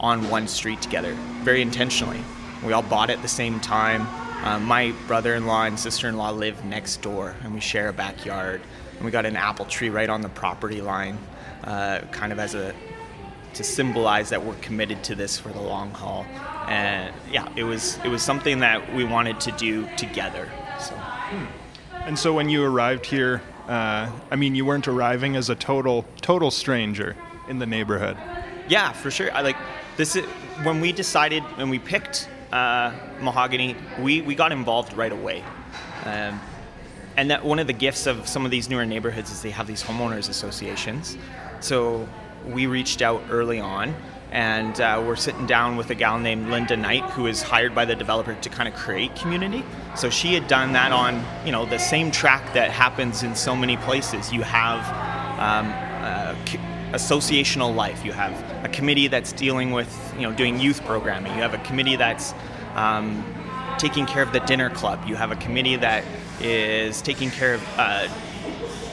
on 0.01 0.29
one 0.29 0.47
street 0.47 0.81
together, 0.81 1.13
very 1.43 1.61
intentionally. 1.61 2.21
We 2.65 2.73
all 2.73 2.83
bought 2.83 3.09
at 3.09 3.21
the 3.21 3.27
same 3.27 3.59
time. 3.61 4.05
Um, 4.43 4.65
my 4.65 4.93
brother-in-law 5.07 5.65
and 5.65 5.79
sister-in-law 5.79 6.31
live 6.31 6.65
next 6.65 7.01
door, 7.01 7.35
and 7.43 7.53
we 7.53 7.61
share 7.61 7.87
a 7.87 7.93
backyard 7.93 8.61
and 9.01 9.05
we 9.07 9.11
got 9.11 9.25
an 9.25 9.35
apple 9.35 9.65
tree 9.65 9.89
right 9.89 10.09
on 10.09 10.21
the 10.21 10.29
property 10.29 10.79
line, 10.79 11.17
uh, 11.63 12.01
kind 12.11 12.31
of 12.31 12.37
as 12.37 12.53
a 12.53 12.71
to 13.55 13.63
symbolize 13.63 14.29
that 14.29 14.45
we're 14.45 14.55
committed 14.55 15.03
to 15.03 15.15
this 15.15 15.39
for 15.39 15.49
the 15.49 15.59
long 15.59 15.89
haul. 15.89 16.23
And 16.67 17.11
yeah, 17.31 17.51
it 17.55 17.63
was 17.63 17.97
it 18.03 18.09
was 18.09 18.21
something 18.21 18.59
that 18.59 18.93
we 18.93 19.03
wanted 19.03 19.39
to 19.41 19.51
do 19.53 19.87
together. 19.97 20.47
So. 20.79 20.93
Hmm. 20.95 21.45
And 22.05 22.19
so 22.19 22.31
when 22.31 22.47
you 22.47 22.63
arrived 22.63 23.07
here, 23.07 23.41
uh, 23.67 24.11
I 24.29 24.35
mean, 24.35 24.53
you 24.53 24.65
weren't 24.65 24.87
arriving 24.87 25.35
as 25.35 25.49
a 25.49 25.55
total 25.55 26.05
total 26.21 26.51
stranger 26.51 27.15
in 27.49 27.57
the 27.57 27.65
neighborhood. 27.65 28.17
Yeah, 28.69 28.91
for 28.91 29.09
sure. 29.09 29.33
I 29.33 29.41
like 29.41 29.57
this. 29.97 30.15
Is, 30.15 30.25
when 30.63 30.81
we 30.81 30.91
decided 30.91 31.43
when 31.57 31.69
we 31.69 31.79
picked 31.79 32.29
uh, 32.51 32.93
mahogany, 33.19 33.75
we 33.99 34.21
we 34.21 34.35
got 34.35 34.51
involved 34.51 34.93
right 34.93 35.11
away. 35.11 35.43
Um, 36.05 36.39
and 37.17 37.29
that 37.29 37.43
one 37.43 37.59
of 37.59 37.67
the 37.67 37.73
gifts 37.73 38.07
of 38.07 38.27
some 38.27 38.45
of 38.45 38.51
these 38.51 38.69
newer 38.69 38.85
neighborhoods 38.85 39.31
is 39.31 39.41
they 39.41 39.51
have 39.51 39.67
these 39.67 39.83
homeowners 39.83 40.29
associations. 40.29 41.17
So 41.59 42.07
we 42.45 42.65
reached 42.65 43.01
out 43.01 43.21
early 43.29 43.59
on, 43.59 43.93
and 44.31 44.79
uh, 44.79 45.03
we're 45.05 45.17
sitting 45.17 45.45
down 45.45 45.75
with 45.75 45.89
a 45.89 45.95
gal 45.95 46.17
named 46.17 46.49
Linda 46.49 46.77
Knight, 46.77 47.03
who 47.11 47.27
is 47.27 47.41
hired 47.41 47.75
by 47.75 47.85
the 47.85 47.95
developer 47.95 48.33
to 48.33 48.49
kind 48.49 48.67
of 48.67 48.75
create 48.75 49.15
community. 49.15 49.63
So 49.95 50.09
she 50.09 50.33
had 50.33 50.47
done 50.47 50.73
that 50.73 50.91
on 50.91 51.23
you 51.45 51.51
know 51.51 51.65
the 51.65 51.77
same 51.77 52.11
track 52.11 52.53
that 52.53 52.71
happens 52.71 53.23
in 53.23 53.35
so 53.35 53.55
many 53.55 53.77
places. 53.77 54.31
You 54.31 54.41
have 54.43 54.81
um, 55.39 55.90
associational 56.93 57.75
life. 57.75 58.05
You 58.05 58.11
have 58.11 58.33
a 58.65 58.69
committee 58.69 59.07
that's 59.07 59.31
dealing 59.33 59.71
with 59.71 60.13
you 60.15 60.21
know 60.21 60.33
doing 60.33 60.59
youth 60.59 60.83
programming. 60.85 61.33
You 61.33 61.41
have 61.41 61.53
a 61.53 61.59
committee 61.59 61.95
that's 61.95 62.33
um, 62.75 63.23
taking 63.77 64.05
care 64.05 64.23
of 64.23 64.31
the 64.33 64.39
dinner 64.41 64.69
club. 64.69 65.03
You 65.07 65.15
have 65.15 65.31
a 65.31 65.35
committee 65.35 65.75
that 65.77 66.03
is 66.39 67.01
taking 67.01 67.29
care 67.29 67.55
of 67.55 67.79
uh, 67.79 68.07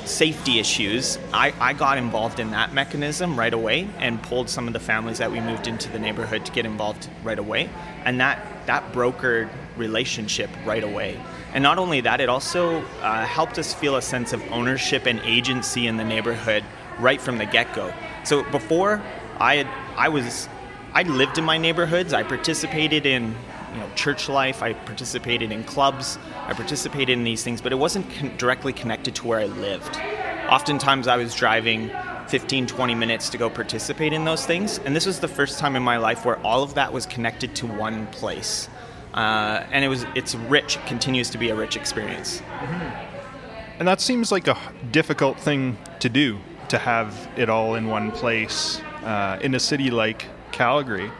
safety 0.08 0.58
issues. 0.58 1.18
I, 1.32 1.52
I 1.60 1.74
got 1.74 1.98
involved 1.98 2.40
in 2.40 2.50
that 2.52 2.72
mechanism 2.72 3.38
right 3.38 3.52
away 3.52 3.88
and 3.98 4.20
pulled 4.22 4.48
some 4.48 4.66
of 4.66 4.72
the 4.72 4.80
families 4.80 5.18
that 5.18 5.30
we 5.30 5.40
moved 5.40 5.66
into 5.66 5.90
the 5.90 5.98
neighborhood 5.98 6.46
to 6.46 6.52
get 6.52 6.66
involved 6.66 7.08
right 7.22 7.38
away. 7.38 7.68
And 8.04 8.18
that, 8.20 8.66
that 8.66 8.92
brokered 8.92 9.50
relationship 9.76 10.50
right 10.64 10.82
away. 10.82 11.20
And 11.52 11.62
not 11.62 11.78
only 11.78 12.00
that, 12.02 12.20
it 12.20 12.28
also 12.28 12.80
uh, 13.00 13.24
helped 13.24 13.58
us 13.58 13.74
feel 13.74 13.96
a 13.96 14.02
sense 14.02 14.32
of 14.32 14.42
ownership 14.50 15.06
and 15.06 15.20
agency 15.20 15.86
in 15.86 15.96
the 15.96 16.04
neighborhood 16.04 16.64
right 16.98 17.20
from 17.20 17.38
the 17.38 17.46
get 17.46 17.72
go. 17.74 17.92
So 18.24 18.42
before, 18.50 19.02
I 19.38 19.56
had, 19.56 19.68
I 19.96 20.08
was 20.08 20.48
I 20.94 21.02
lived 21.02 21.38
in 21.38 21.44
my 21.44 21.58
neighborhoods. 21.58 22.12
I 22.12 22.22
participated 22.22 23.06
in 23.06 23.34
you 23.72 23.80
know 23.80 23.88
church 23.94 24.28
life. 24.28 24.62
I 24.62 24.72
participated 24.72 25.52
in 25.52 25.64
clubs. 25.64 26.18
I 26.46 26.54
participated 26.54 27.10
in 27.10 27.24
these 27.24 27.44
things, 27.44 27.60
but 27.60 27.72
it 27.72 27.76
wasn't 27.76 28.10
con- 28.14 28.36
directly 28.36 28.72
connected 28.72 29.14
to 29.16 29.26
where 29.26 29.38
I 29.38 29.46
lived. 29.46 30.00
Oftentimes, 30.48 31.06
I 31.06 31.16
was 31.16 31.34
driving 31.34 31.90
15, 32.28 32.66
20 32.66 32.94
minutes 32.94 33.28
to 33.30 33.38
go 33.38 33.50
participate 33.50 34.12
in 34.12 34.24
those 34.24 34.46
things, 34.46 34.78
and 34.78 34.96
this 34.96 35.06
was 35.06 35.20
the 35.20 35.28
first 35.28 35.58
time 35.58 35.76
in 35.76 35.82
my 35.82 35.98
life 35.98 36.24
where 36.24 36.38
all 36.38 36.62
of 36.62 36.74
that 36.74 36.92
was 36.92 37.06
connected 37.06 37.54
to 37.56 37.66
one 37.66 38.06
place. 38.08 38.68
Uh, 39.14 39.64
and 39.70 39.84
it 39.84 39.88
was 39.88 40.06
it's 40.14 40.34
rich. 40.34 40.78
Continues 40.86 41.30
to 41.30 41.38
be 41.38 41.50
a 41.50 41.54
rich 41.54 41.76
experience. 41.76 42.40
Mm-hmm. 42.40 43.78
And 43.78 43.86
that 43.86 44.00
seems 44.00 44.32
like 44.32 44.48
a 44.48 44.58
difficult 44.90 45.38
thing 45.38 45.78
to 46.00 46.08
do 46.08 46.40
to 46.68 46.78
have 46.78 47.28
it 47.36 47.48
all 47.48 47.74
in 47.74 47.86
one 47.86 48.10
place 48.10 48.80
uh, 49.04 49.38
in 49.40 49.54
a 49.54 49.60
city 49.60 49.90
like 49.90 50.26
Calgary 50.52 51.10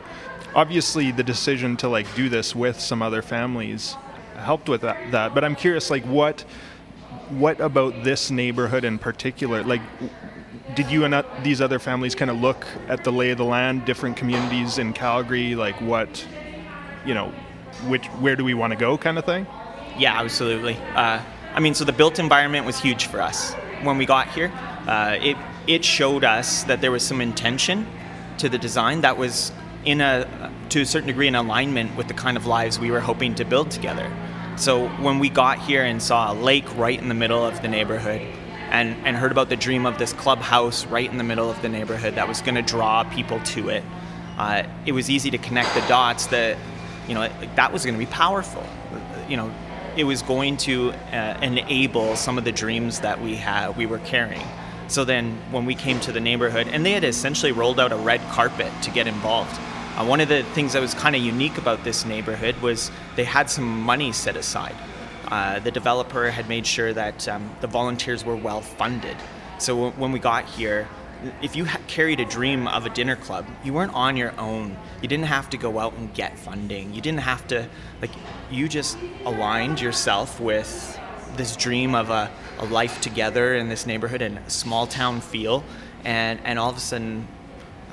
obviously 0.55 1.13
the 1.13 1.23
decision 1.23 1.77
to 1.77 1.89
like 1.89 2.13
do 2.15 2.29
this 2.29 2.55
with 2.55 2.81
some 2.81 3.03
other 3.03 3.21
families 3.21 3.97
helped 4.37 4.69
with 4.69 4.81
that, 4.81 5.13
that. 5.13 5.35
but 5.35 5.45
i'm 5.45 5.55
curious 5.55 5.91
like 5.91 6.03
what 6.05 6.41
what 7.29 7.61
about 7.61 8.03
this 8.03 8.31
neighborhood 8.31 8.83
in 8.83 8.99
particular 8.99 9.63
like 9.63 9.83
did 10.75 10.91
you 10.91 11.05
and 11.05 11.23
these 11.43 11.61
other 11.61 11.79
families 11.79 12.15
kind 12.15 12.31
of 12.31 12.39
look 12.39 12.67
at 12.89 13.05
the 13.05 13.13
lay 13.13 13.31
of 13.31 13.37
the 13.37 13.45
land 13.45 13.85
different 13.85 14.17
communities 14.17 14.79
in 14.79 14.93
calgary 14.95 15.55
like 15.55 15.79
what 15.83 16.27
you 17.09 17.15
know, 17.15 17.33
which 17.87 18.07
where 18.21 18.37
do 18.37 18.45
we 18.45 18.55
want 18.55 18.73
to 18.73 18.79
go, 18.79 18.99
kind 18.99 19.19
of 19.19 19.25
thing. 19.25 19.47
Yeah, 19.99 20.21
absolutely. 20.21 20.77
Uh, 20.95 21.21
I 21.55 21.61
mean, 21.61 21.75
so 21.75 21.85
the 21.85 21.93
built 21.93 22.19
environment 22.19 22.67
was 22.67 22.79
huge 22.79 23.07
for 23.07 23.21
us 23.21 23.55
when 23.83 23.99
we 23.99 24.07
got 24.07 24.29
here. 24.29 24.53
Uh, 24.87 25.19
it 25.21 25.37
it 25.67 25.85
showed 25.85 26.25
us 26.25 26.65
that 26.65 26.81
there 26.81 26.91
was 26.91 27.03
some 27.03 27.21
intention 27.21 27.87
to 28.39 28.49
the 28.49 28.59
design 28.59 29.03
that 29.03 29.19
was 29.19 29.53
in 29.85 30.01
a 30.01 30.53
to 30.71 30.83
a 30.83 30.87
certain 30.87 31.09
degree 31.09 31.29
in 31.29 31.35
alignment 31.35 31.97
with 31.97 32.09
the 32.09 32.15
kind 32.15 32.37
of 32.37 32.47
lives 32.47 32.79
we 32.79 32.91
were 32.91 33.01
hoping 33.01 33.35
to 33.35 33.45
build 33.45 33.71
together. 33.71 34.11
So 34.57 34.89
when 35.01 35.19
we 35.19 35.29
got 35.29 35.59
here 35.61 35.85
and 35.85 36.03
saw 36.03 36.33
a 36.33 36.35
lake 36.35 36.77
right 36.77 36.99
in 36.99 37.09
the 37.09 37.15
middle 37.15 37.45
of 37.45 37.63
the 37.63 37.69
neighborhood, 37.69 38.21
and, 38.71 38.97
and 39.07 39.17
heard 39.17 39.33
about 39.33 39.49
the 39.49 39.57
dream 39.57 39.87
of 39.87 39.99
this 39.99 40.13
clubhouse 40.13 40.85
right 40.87 41.11
in 41.11 41.17
the 41.17 41.25
middle 41.25 41.51
of 41.51 41.61
the 41.63 41.69
neighborhood 41.69 42.15
that 42.17 42.29
was 42.29 42.43
going 42.43 42.55
to 42.55 42.63
draw 42.63 43.05
people 43.05 43.41
to 43.41 43.71
it, 43.71 43.83
uh, 44.37 44.63
it 44.87 44.93
was 44.93 45.11
easy 45.11 45.31
to 45.31 45.39
connect 45.39 45.75
the 45.75 45.81
dots 45.83 46.27
that 46.29 46.57
you 47.09 47.15
know 47.15 47.29
that 47.57 47.73
was 47.73 47.85
going 47.85 47.95
to 47.95 47.99
be 47.99 48.11
powerful. 48.11 48.65
You 49.29 49.39
know, 49.39 49.55
it 49.97 50.05
was 50.05 50.23
going 50.23 50.57
to 50.59 50.93
uh, 51.13 51.39
enable 51.43 52.15
some 52.17 52.39
of 52.39 52.45
the 52.45 52.53
dreams 52.53 53.01
that 53.01 53.21
we 53.21 53.35
had 53.35 53.77
we 53.77 53.87
were 53.87 53.99
carrying. 54.01 54.47
So 54.89 55.05
then 55.05 55.39
when 55.51 55.67
we 55.67 55.75
came 55.75 56.01
to 56.01 56.13
the 56.13 56.21
neighborhood, 56.21 56.67
and 56.69 56.85
they 56.85 56.93
had 56.93 57.05
essentially 57.05 57.53
rolled 57.53 57.79
out 57.79 57.93
a 57.93 57.97
red 57.97 58.21
carpet 58.31 58.73
to 58.83 58.91
get 58.91 59.07
involved. 59.07 59.55
Uh, 59.97 60.05
one 60.07 60.21
of 60.21 60.29
the 60.29 60.43
things 60.55 60.73
that 60.73 60.81
was 60.81 60.95
kind 60.95 61.15
of 61.15 61.23
unique 61.23 61.59
about 61.59 61.85
this 61.85 62.05
neighborhood 62.05 62.57
was 62.63 62.91
they 63.17 63.25
had 63.25 63.51
some 63.51 63.83
money 63.83 64.13
set 64.13 64.37
aside. 64.37 64.75
Uh, 65.27 65.59
the 65.59 65.71
developer 65.71 66.31
had 66.31 66.49
made 66.49 66.67
sure 66.67 66.93
that 66.93 67.29
um, 67.29 67.55
the 67.61 67.67
volunteers 67.67 68.25
were 68.25 68.37
well 68.37 68.63
funded. 68.63 69.17
So 69.59 69.75
w- 69.75 69.93
when 69.93 70.11
we 70.13 70.19
got 70.19 70.47
here, 70.47 70.89
if 71.43 71.55
you 71.55 71.67
ha- 71.67 71.81
carried 71.87 72.21
a 72.21 72.25
dream 72.25 72.67
of 72.69 72.87
a 72.87 72.91
dinner 72.91 73.17
club, 73.17 73.47
you 73.63 73.75
weren't 73.75 73.93
on 73.93 74.17
your 74.17 74.33
own. 74.39 74.77
You 75.03 75.09
didn't 75.09 75.27
have 75.27 75.51
to 75.51 75.59
go 75.59 75.79
out 75.79 75.93
and 75.95 76.15
get 76.15 76.39
funding. 76.39 76.95
You 76.95 77.03
didn't 77.03 77.21
have 77.21 77.47
to, 77.49 77.69
like, 78.01 78.13
you 78.51 78.69
just 78.69 78.97
aligned 79.27 79.81
yourself 79.81 80.41
with 80.41 80.98
this 81.37 81.57
dream 81.57 81.95
of 81.95 82.11
a, 82.11 82.31
a 82.59 82.67
life 82.67 83.01
together 83.01 83.55
in 83.55 83.69
this 83.69 83.87
neighborhood 83.87 84.23
and 84.23 84.41
small 84.51 84.87
town 84.87 85.21
feel, 85.21 85.65
and, 86.05 86.41
and 86.45 86.59
all 86.59 86.71
of 86.71 86.77
a 86.77 86.81
sudden, 86.81 87.27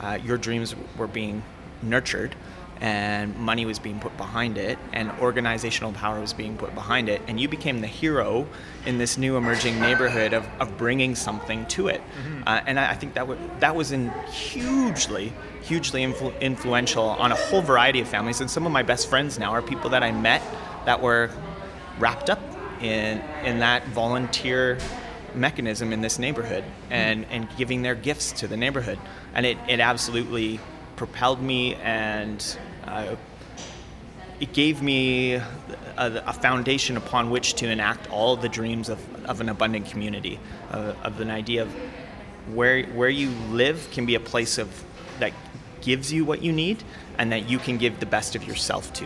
uh, 0.01 0.17
your 0.23 0.37
dreams 0.37 0.75
were 0.97 1.07
being 1.07 1.43
nurtured 1.81 2.35
and 2.81 3.35
money 3.37 3.65
was 3.65 3.79
being 3.79 3.99
put 3.99 4.15
behind 4.17 4.57
it 4.57 4.77
and 4.91 5.09
organizational 5.21 5.93
power 5.93 6.19
was 6.19 6.33
being 6.33 6.57
put 6.57 6.75
behind 6.75 7.07
it. 7.07 7.21
And 7.27 7.39
you 7.39 7.47
became 7.47 7.79
the 7.79 7.87
hero 7.87 8.47
in 8.85 8.97
this 8.97 9.17
new 9.17 9.37
emerging 9.37 9.79
neighborhood 9.79 10.33
of, 10.33 10.45
of 10.59 10.77
bringing 10.77 11.15
something 11.15 11.65
to 11.67 11.87
it. 11.87 12.01
Mm-hmm. 12.01 12.43
uh, 12.45 12.61
and 12.65 12.79
I, 12.79 12.91
I, 12.91 12.93
think 12.95 13.13
that, 13.13 13.27
that 13.61 13.75
was 13.75 13.91
in 13.91 14.09
hugely 14.27 15.33
hugely 15.61 16.05
influ- 16.05 16.39
influential 16.41 17.03
on 17.03 17.31
a 17.31 17.35
whole 17.35 17.61
variety 17.61 17.99
of 17.99 18.07
families. 18.07 18.39
And 18.39 18.49
some 18.49 18.65
of 18.65 18.71
my 18.71 18.83
best 18.83 19.09
friends 19.09 19.39
now 19.39 19.51
are 19.51 19.61
people 19.61 19.89
that 19.91 20.03
i 20.03 20.11
met 20.11 20.41
that 20.85 21.01
were 21.01 21.31
wrapped 21.97 22.29
up 22.29 22.39
in 22.81 23.21
in 23.43 23.59
that 23.59 23.85
volunteer 23.87 24.77
mechanism 25.33 25.91
in 25.91 26.01
this 26.01 26.19
neighborhood 26.19 26.63
and 26.89 27.25
and 27.29 27.47
giving 27.57 27.81
their 27.81 27.95
gifts 27.95 28.31
to 28.31 28.47
the 28.47 28.55
neighborhood 28.55 28.97
and 29.33 29.45
it, 29.45 29.57
it 29.67 29.79
absolutely 29.79 30.59
propelled 30.95 31.41
me 31.41 31.75
and 31.75 32.57
uh, 32.85 33.15
it 34.39 34.53
gave 34.53 34.81
me 34.81 35.33
a, 35.33 35.43
a, 35.97 36.33
foundation 36.33 36.97
upon 36.97 37.29
which 37.29 37.53
to 37.55 37.69
enact 37.69 38.09
all 38.11 38.35
the 38.35 38.49
dreams 38.49 38.89
of, 38.89 39.25
of 39.25 39.39
an 39.39 39.49
abundant 39.49 39.85
community, 39.89 40.39
uh, 40.71 40.93
of 41.03 41.19
an 41.21 41.31
idea 41.31 41.61
of 41.61 41.73
where 42.53 42.83
where 42.87 43.09
you 43.09 43.29
live 43.51 43.87
can 43.91 44.05
be 44.05 44.15
a 44.15 44.19
place 44.19 44.57
of 44.57 44.83
that 45.19 45.31
gives 45.81 46.11
you 46.11 46.25
what 46.25 46.41
you 46.41 46.51
need, 46.51 46.83
and 47.17 47.31
that 47.31 47.49
you 47.49 47.59
can 47.59 47.77
give 47.77 47.99
the 47.99 48.05
best 48.05 48.35
of 48.35 48.43
yourself 48.43 48.91
to. 48.93 49.05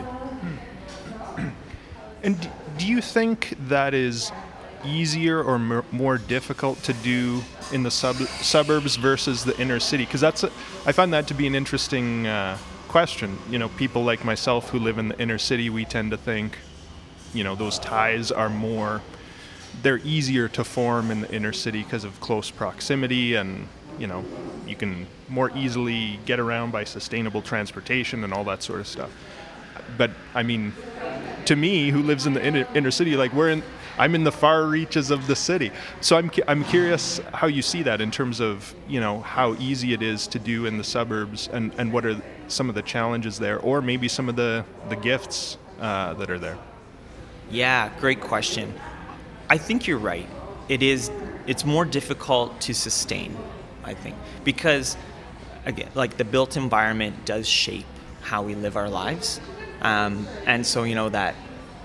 And 2.22 2.50
do 2.80 2.88
you 2.88 3.02
think 3.02 3.56
that 3.68 3.94
is 3.94 4.32
easier 4.86 5.44
or 5.44 5.60
more 5.92 6.18
difficult 6.18 6.82
to 6.84 6.94
do 6.94 7.42
in 7.74 7.84
the 7.84 7.92
sub- 7.92 8.16
suburbs 8.16 8.96
versus 8.96 9.44
the 9.44 9.60
inner 9.60 9.82
city? 9.82 10.06
Because 10.06 10.22
that's 10.22 10.44
a, 10.44 10.52
I 10.86 10.94
find 10.94 11.14
that 11.14 11.28
to 11.28 11.34
be 11.34 11.46
an 11.46 11.56
interesting 11.56 12.26
uh, 12.26 12.58
question. 12.88 13.38
You 13.50 13.60
know, 13.60 13.68
people 13.70 14.04
like 14.06 14.24
myself 14.24 14.70
who 14.70 14.80
live 14.80 14.98
in 14.98 15.10
the 15.10 15.20
inner 15.20 15.38
city, 15.38 15.70
we 15.70 15.84
tend 15.84 16.12
to 16.12 16.18
think, 16.18 16.58
you 17.34 17.44
know, 17.44 17.54
those 17.54 17.78
ties 17.80 18.32
are 18.32 18.50
more, 18.50 19.02
they're 19.84 20.00
easier 20.00 20.48
to 20.48 20.64
form 20.64 21.12
in 21.12 21.22
the 21.22 21.32
inner 21.36 21.54
city 21.54 21.84
because 21.84 22.06
of 22.06 22.20
close 22.22 22.50
proximity 22.50 23.36
and 23.36 23.68
you 23.98 24.08
know 24.08 24.24
you 24.66 24.78
can 24.78 25.06
more 25.28 25.52
easily 25.58 26.18
get 26.26 26.40
around 26.40 26.72
by 26.72 26.86
sustainable 26.86 27.42
transportation 27.42 28.24
and 28.24 28.34
all 28.34 28.46
that 28.46 28.64
sort 28.64 28.80
of 28.80 28.88
stuff 28.88 29.12
but 29.98 30.10
i 30.34 30.42
mean 30.42 30.72
to 31.50 31.56
me 31.56 31.90
who 31.90 32.04
lives 32.04 32.28
in 32.28 32.34
the 32.34 32.46
inner, 32.46 32.68
inner 32.76 32.92
city 32.92 33.18
like 33.18 33.34
we're 33.34 33.50
in 33.50 33.64
I'm 33.98 34.14
in 34.16 34.24
the 34.24 34.32
far 34.32 34.66
reaches 34.66 35.12
of 35.12 35.26
the 35.28 35.36
city. 35.36 35.72
So 36.00 36.16
I'm, 36.16 36.32
I'm 36.48 36.64
curious 36.64 37.20
how 37.34 37.48
you 37.48 37.62
see 37.62 37.84
that 37.84 38.00
in 38.00 38.12
terms 38.12 38.40
of, 38.40 38.74
you 38.88 39.02
know, 39.02 39.20
how 39.20 39.56
easy 39.56 39.92
it 39.92 40.02
is 40.02 40.26
to 40.28 40.40
do 40.40 40.68
in 40.68 40.78
the 40.78 40.86
suburbs 40.86 41.50
and, 41.52 41.74
and 41.78 41.92
what 41.92 42.06
are 42.06 42.22
some 42.48 42.70
of 42.70 42.76
the 42.76 42.82
challenges 42.82 43.40
there 43.40 43.60
or 43.60 43.82
maybe 43.82 44.08
some 44.08 44.30
of 44.30 44.38
the, 44.38 44.64
the 44.88 44.96
gifts 44.96 45.58
uh, 45.82 46.14
that 46.14 46.30
are 46.30 46.40
there. 46.40 46.58
Yeah, 47.52 47.92
great 48.00 48.22
question. 48.22 48.74
I 49.50 49.58
think 49.58 49.86
you're 49.86 49.98
right. 49.98 50.30
It 50.70 50.82
is, 50.82 51.12
it's 51.46 51.66
more 51.66 51.84
difficult 51.84 52.62
to 52.62 52.74
sustain, 52.74 53.36
I 53.84 53.96
think, 53.96 54.16
because 54.46 54.96
again, 55.66 55.90
like 55.94 56.16
the 56.16 56.26
built 56.26 56.56
environment 56.56 57.26
does 57.26 57.50
shape 57.50 57.88
how 58.22 58.44
we 58.44 58.56
live 58.56 58.78
our 58.78 58.90
lives. 58.90 59.42
Um, 59.82 60.28
and 60.46 60.66
so, 60.66 60.84
you 60.84 60.96
know, 60.96 61.10
that 61.10 61.36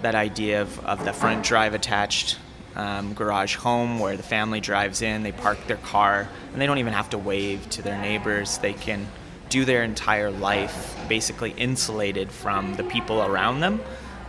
that 0.03 0.15
idea 0.15 0.61
of, 0.61 0.85
of 0.85 1.05
the 1.05 1.13
front 1.13 1.45
drive 1.45 1.73
attached 1.73 2.39
um, 2.77 3.15
garage 3.15 3.57
home 3.57 3.99
where 3.99 4.17
the 4.17 4.23
family 4.23 4.61
drives 4.61 5.01
in, 5.01 5.23
they 5.23 5.33
park 5.33 5.59
their 5.67 5.79
car, 5.79 6.29
and 6.53 6.61
they 6.61 6.67
don't 6.67 6.79
even 6.79 6.93
have 6.93 7.11
to 7.11 7.19
wave 7.19 7.69
to 7.71 7.83
their 7.83 8.01
neighbors. 8.01 8.59
They 8.59 8.75
can 8.75 9.07
do 9.49 9.65
their 9.65 9.83
entire 9.83 10.31
life 10.31 10.97
basically 11.09 11.53
insulated 11.53 12.31
from 12.31 12.75
the 12.75 12.85
people 12.85 13.23
around 13.23 13.61
them. 13.61 13.81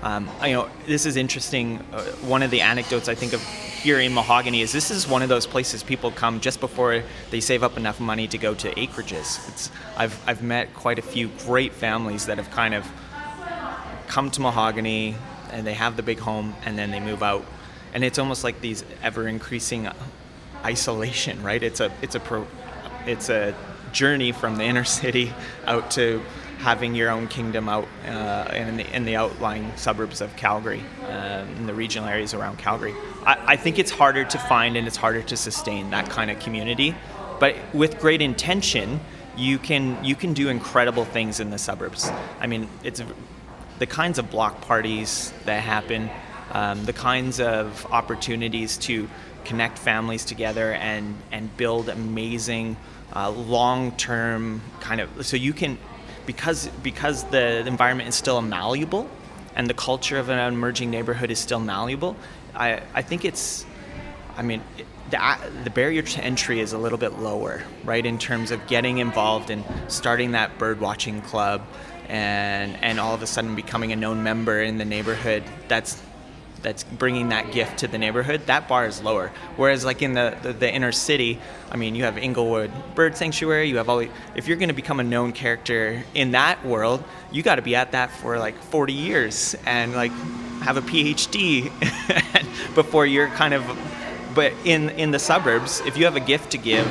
Um, 0.04 0.30
you 0.43 0.54
know, 0.54 0.69
this 0.86 1.06
is 1.06 1.15
interesting. 1.15 1.80
Uh, 1.91 2.04
one 2.28 2.43
of 2.43 2.51
the 2.51 2.62
anecdotes 2.62 3.10
I 3.10 3.15
think 3.15 3.34
of 3.34 3.41
here 3.41 3.99
in 3.99 4.13
Mahogany 4.13 4.62
is 4.62 4.71
this 4.71 4.91
is 4.91 5.08
one 5.08 5.23
of 5.23 5.30
those 5.30 5.47
places 5.47 5.84
people 5.84 6.12
come 6.12 6.39
just 6.39 6.60
before 6.60 7.01
they 7.32 7.39
save 7.39 7.63
up 7.63 7.75
enough 7.75 7.99
money 7.99 8.28
to 8.28 8.38
go 8.38 8.54
to 8.54 8.71
acreages. 8.75 9.49
It's, 9.49 9.71
I've, 9.97 10.19
I've 10.28 10.43
met 10.43 10.73
quite 10.73 10.99
a 10.99 11.01
few 11.01 11.30
great 11.45 11.73
families 11.73 12.28
that 12.28 12.38
have 12.38 12.51
kind 12.51 12.75
of 12.75 12.86
come 14.07 14.31
to 14.31 14.41
Mahogany, 14.41 15.15
and 15.51 15.65
they 15.65 15.73
have 15.73 15.95
the 15.95 16.03
big 16.03 16.19
home 16.19 16.55
and 16.65 16.77
then 16.77 16.91
they 16.91 16.99
move 16.99 17.23
out 17.23 17.45
and 17.93 18.03
it's 18.03 18.19
almost 18.19 18.43
like 18.43 18.61
these 18.61 18.83
ever 19.01 19.27
increasing 19.27 19.87
isolation 20.63 21.41
right 21.43 21.63
it's 21.63 21.79
a 21.79 21.91
it's 22.01 22.15
a 22.15 22.19
pro 22.19 22.45
it's 23.05 23.29
a 23.29 23.55
journey 23.91 24.31
from 24.31 24.57
the 24.57 24.63
inner 24.63 24.83
city 24.99 25.33
out 25.65 25.89
to 25.91 26.21
having 26.59 26.95
your 26.95 27.09
own 27.09 27.27
kingdom 27.27 27.67
out 27.67 27.87
uh, 28.07 28.49
in, 28.53 28.77
the, 28.77 28.95
in 28.95 29.03
the 29.03 29.15
outlying 29.15 29.69
suburbs 29.75 30.21
of 30.21 30.33
Calgary, 30.37 30.81
uh, 31.03 31.45
in 31.57 31.67
the 31.67 31.73
regional 31.73 32.07
areas 32.07 32.33
around 32.33 32.57
Calgary. 32.57 32.95
I, 33.25 33.53
I 33.53 33.55
think 33.57 33.77
it's 33.77 33.91
harder 33.91 34.23
to 34.23 34.37
find 34.37 34.77
and 34.77 34.87
it's 34.87 34.95
harder 34.95 35.21
to 35.21 35.37
sustain 35.37 35.89
that 35.89 36.09
kind 36.09 36.31
of 36.31 36.39
community. 36.39 36.95
But 37.41 37.57
with 37.73 37.99
great 37.99 38.21
intention, 38.21 39.01
you 39.35 39.59
can 39.59 40.01
you 40.03 40.15
can 40.15 40.33
do 40.33 40.47
incredible 40.47 41.03
things 41.03 41.41
in 41.41 41.49
the 41.49 41.57
suburbs. 41.57 42.09
I 42.39 42.47
mean, 42.47 42.69
it's 42.83 43.01
the 43.79 43.85
kinds 43.85 44.19
of 44.19 44.29
block 44.29 44.61
parties 44.61 45.33
that 45.45 45.61
happen, 45.61 46.09
um, 46.51 46.85
the 46.85 46.93
kinds 46.93 47.39
of 47.39 47.85
opportunities 47.91 48.77
to 48.77 49.09
connect 49.45 49.77
families 49.77 50.25
together 50.25 50.73
and 50.73 51.15
and 51.31 51.55
build 51.55 51.88
amazing 51.88 52.75
uh, 53.15 53.29
long-term 53.29 54.61
kind 54.79 54.99
of 54.99 55.25
so 55.25 55.38
you 55.38 55.53
can 55.53 55.77
because 56.25 56.67
because 56.83 57.23
the 57.25 57.65
environment 57.67 58.09
is 58.09 58.15
still 58.15 58.41
malleable 58.41 59.07
and 59.55 59.69
the 59.69 59.73
culture 59.73 60.17
of 60.17 60.29
an 60.29 60.39
emerging 60.39 60.89
neighborhood 60.89 61.31
is 61.31 61.39
still 61.39 61.59
malleable 61.59 62.15
I, 62.55 62.81
I 62.93 63.01
think 63.03 63.23
it's 63.23 63.65
I 64.35 64.41
mean 64.41 64.61
the, 65.11 65.38
the 65.63 65.69
barrier 65.69 66.01
to 66.01 66.23
entry 66.23 66.59
is 66.59 66.73
a 66.73 66.77
little 66.77 66.97
bit 66.97 67.19
lower 67.19 67.63
right 67.83 68.05
in 68.05 68.17
terms 68.17 68.49
of 68.49 68.65
getting 68.67 68.97
involved 68.97 69.51
and 69.51 69.63
starting 69.88 70.31
that 70.31 70.57
bird 70.57 70.81
watching 70.81 71.21
club 71.21 71.61
and 72.09 72.77
and 72.83 72.99
all 72.99 73.13
of 73.13 73.21
a 73.21 73.27
sudden 73.27 73.55
becoming 73.55 73.91
a 73.91 73.95
known 73.95 74.23
member 74.23 74.61
in 74.61 74.77
the 74.77 74.85
neighborhood 74.85 75.43
that's 75.67 76.01
that's 76.61 76.83
bringing 76.83 77.29
that 77.29 77.51
gift 77.51 77.79
to 77.79 77.87
the 77.87 77.97
neighborhood 77.97 78.41
that 78.47 78.67
bar 78.67 78.87
is 78.87 79.01
lower. 79.03 79.31
Whereas 79.55 79.85
like 79.85 80.01
in 80.01 80.13
the, 80.13 80.35
the, 80.41 80.53
the 80.53 80.73
inner 80.73 80.91
city 80.91 81.39
i 81.71 81.77
mean 81.77 81.95
you 81.95 82.03
have 82.03 82.17
inglewood 82.17 82.71
bird 82.95 83.15
sanctuary 83.15 83.69
you 83.69 83.77
have 83.77 83.89
all 83.89 83.99
if 84.35 84.47
you're 84.47 84.57
going 84.57 84.69
to 84.69 84.75
become 84.75 84.99
a 84.99 85.03
known 85.03 85.31
character 85.31 86.03
in 86.13 86.31
that 86.31 86.63
world 86.65 87.03
you 87.31 87.43
got 87.43 87.55
to 87.55 87.61
be 87.61 87.75
at 87.75 87.91
that 87.91 88.11
for 88.11 88.37
like 88.37 88.57
40 88.63 88.93
years 88.93 89.55
and 89.65 89.93
like 89.93 90.11
have 90.61 90.77
a 90.77 90.81
phd 90.81 91.71
before 92.75 93.05
you're 93.05 93.27
kind 93.29 93.53
of 93.53 93.63
but 94.33 94.53
in 94.63 94.89
in 94.91 95.11
the 95.11 95.19
suburbs 95.19 95.81
if 95.81 95.97
you 95.97 96.05
have 96.05 96.15
a 96.15 96.19
gift 96.19 96.51
to 96.51 96.57
give 96.57 96.87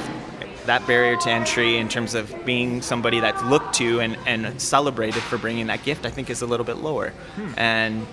that 0.67 0.87
barrier 0.87 1.17
to 1.17 1.31
entry 1.31 1.77
in 1.77 1.89
terms 1.89 2.15
of 2.15 2.45
being 2.45 2.83
somebody 2.83 3.21
that's 3.21 3.43
looked 3.43 3.75
to 3.75 4.01
and, 4.01 4.17
and 4.27 4.61
celebrated 4.61 5.23
for 5.23 5.39
bringing 5.39 5.67
that 5.67 5.85
gift, 5.85 6.07
I 6.07 6.11
think 6.11 6.31
is 6.31 6.43
a 6.43 6.47
little 6.47 6.65
bit 6.65 6.77
lower. 6.79 7.13
And 7.57 8.07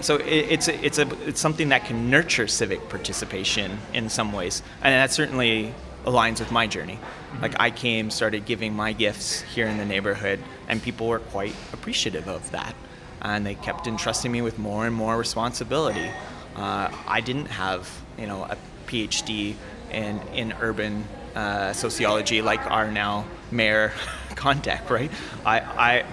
so 0.00 0.16
it, 0.16 0.26
it's 0.26 0.68
a, 0.68 0.84
it's 0.84 0.98
a 0.98 1.08
it's 1.26 1.40
something 1.40 1.70
that 1.70 1.84
can 1.84 2.10
nurture 2.10 2.46
civic 2.46 2.88
participation 2.88 3.78
in 3.92 4.08
some 4.08 4.32
ways, 4.32 4.62
and 4.82 4.92
that 4.92 5.12
certainly 5.12 5.72
aligns 6.04 6.40
with 6.40 6.52
my 6.52 6.66
journey. 6.66 6.98
Like 7.40 7.58
I 7.58 7.70
came, 7.70 8.10
started 8.10 8.44
giving 8.44 8.74
my 8.74 8.92
gifts 8.92 9.40
here 9.40 9.66
in 9.66 9.78
the 9.78 9.84
neighborhood, 9.84 10.40
and 10.68 10.82
people 10.82 11.08
were 11.08 11.20
quite 11.20 11.54
appreciative 11.72 12.28
of 12.28 12.50
that, 12.50 12.74
and 13.22 13.46
they 13.46 13.54
kept 13.54 13.86
entrusting 13.86 14.30
me 14.30 14.42
with 14.42 14.58
more 14.58 14.86
and 14.86 14.94
more 14.94 15.16
responsibility. 15.16 16.10
Uh, 16.54 16.90
I 17.06 17.20
didn't 17.20 17.46
have 17.46 17.88
you 18.18 18.26
know 18.26 18.44
a 18.44 18.56
PhD 18.86 19.54
in 19.90 20.20
in 20.34 20.52
urban 20.60 21.04
uh, 21.34 21.72
sociology 21.72 22.42
like 22.42 22.70
our 22.70 22.90
now 22.90 23.24
mayor 23.50 23.92
Gondek, 24.30 24.90
right? 24.90 25.10
I, 25.44 25.60
I 25.60 26.04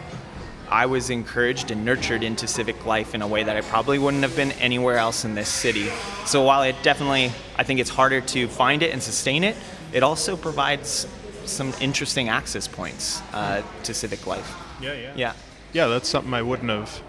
I 0.71 0.85
was 0.85 1.09
encouraged 1.09 1.69
and 1.69 1.83
nurtured 1.83 2.23
into 2.23 2.47
civic 2.47 2.85
life 2.85 3.13
in 3.13 3.21
a 3.21 3.27
way 3.27 3.43
that 3.43 3.57
I 3.57 3.61
probably 3.61 3.99
wouldn't 3.99 4.23
have 4.23 4.37
been 4.37 4.53
anywhere 4.53 4.97
else 4.97 5.25
in 5.25 5.35
this 5.35 5.49
city. 5.49 5.89
So 6.25 6.43
while 6.43 6.63
it 6.63 6.77
definitely, 6.81 7.33
I 7.57 7.63
think 7.63 7.81
it's 7.81 7.89
harder 7.89 8.21
to 8.21 8.47
find 8.47 8.81
it 8.81 8.93
and 8.93 9.03
sustain 9.03 9.43
it, 9.43 9.57
it 9.91 10.01
also 10.01 10.37
provides 10.37 11.07
some 11.43 11.73
interesting 11.81 12.29
access 12.29 12.69
points 12.69 13.21
uh, 13.33 13.63
to 13.83 13.93
civic 13.93 14.25
life. 14.25 14.55
Yeah, 14.79 14.93
yeah. 14.93 15.13
Yeah. 15.15 15.33
Yeah, 15.73 15.87
that's 15.87 16.07
something 16.07 16.33
I 16.33 16.41
wouldn't 16.41 16.69
have 16.69 17.01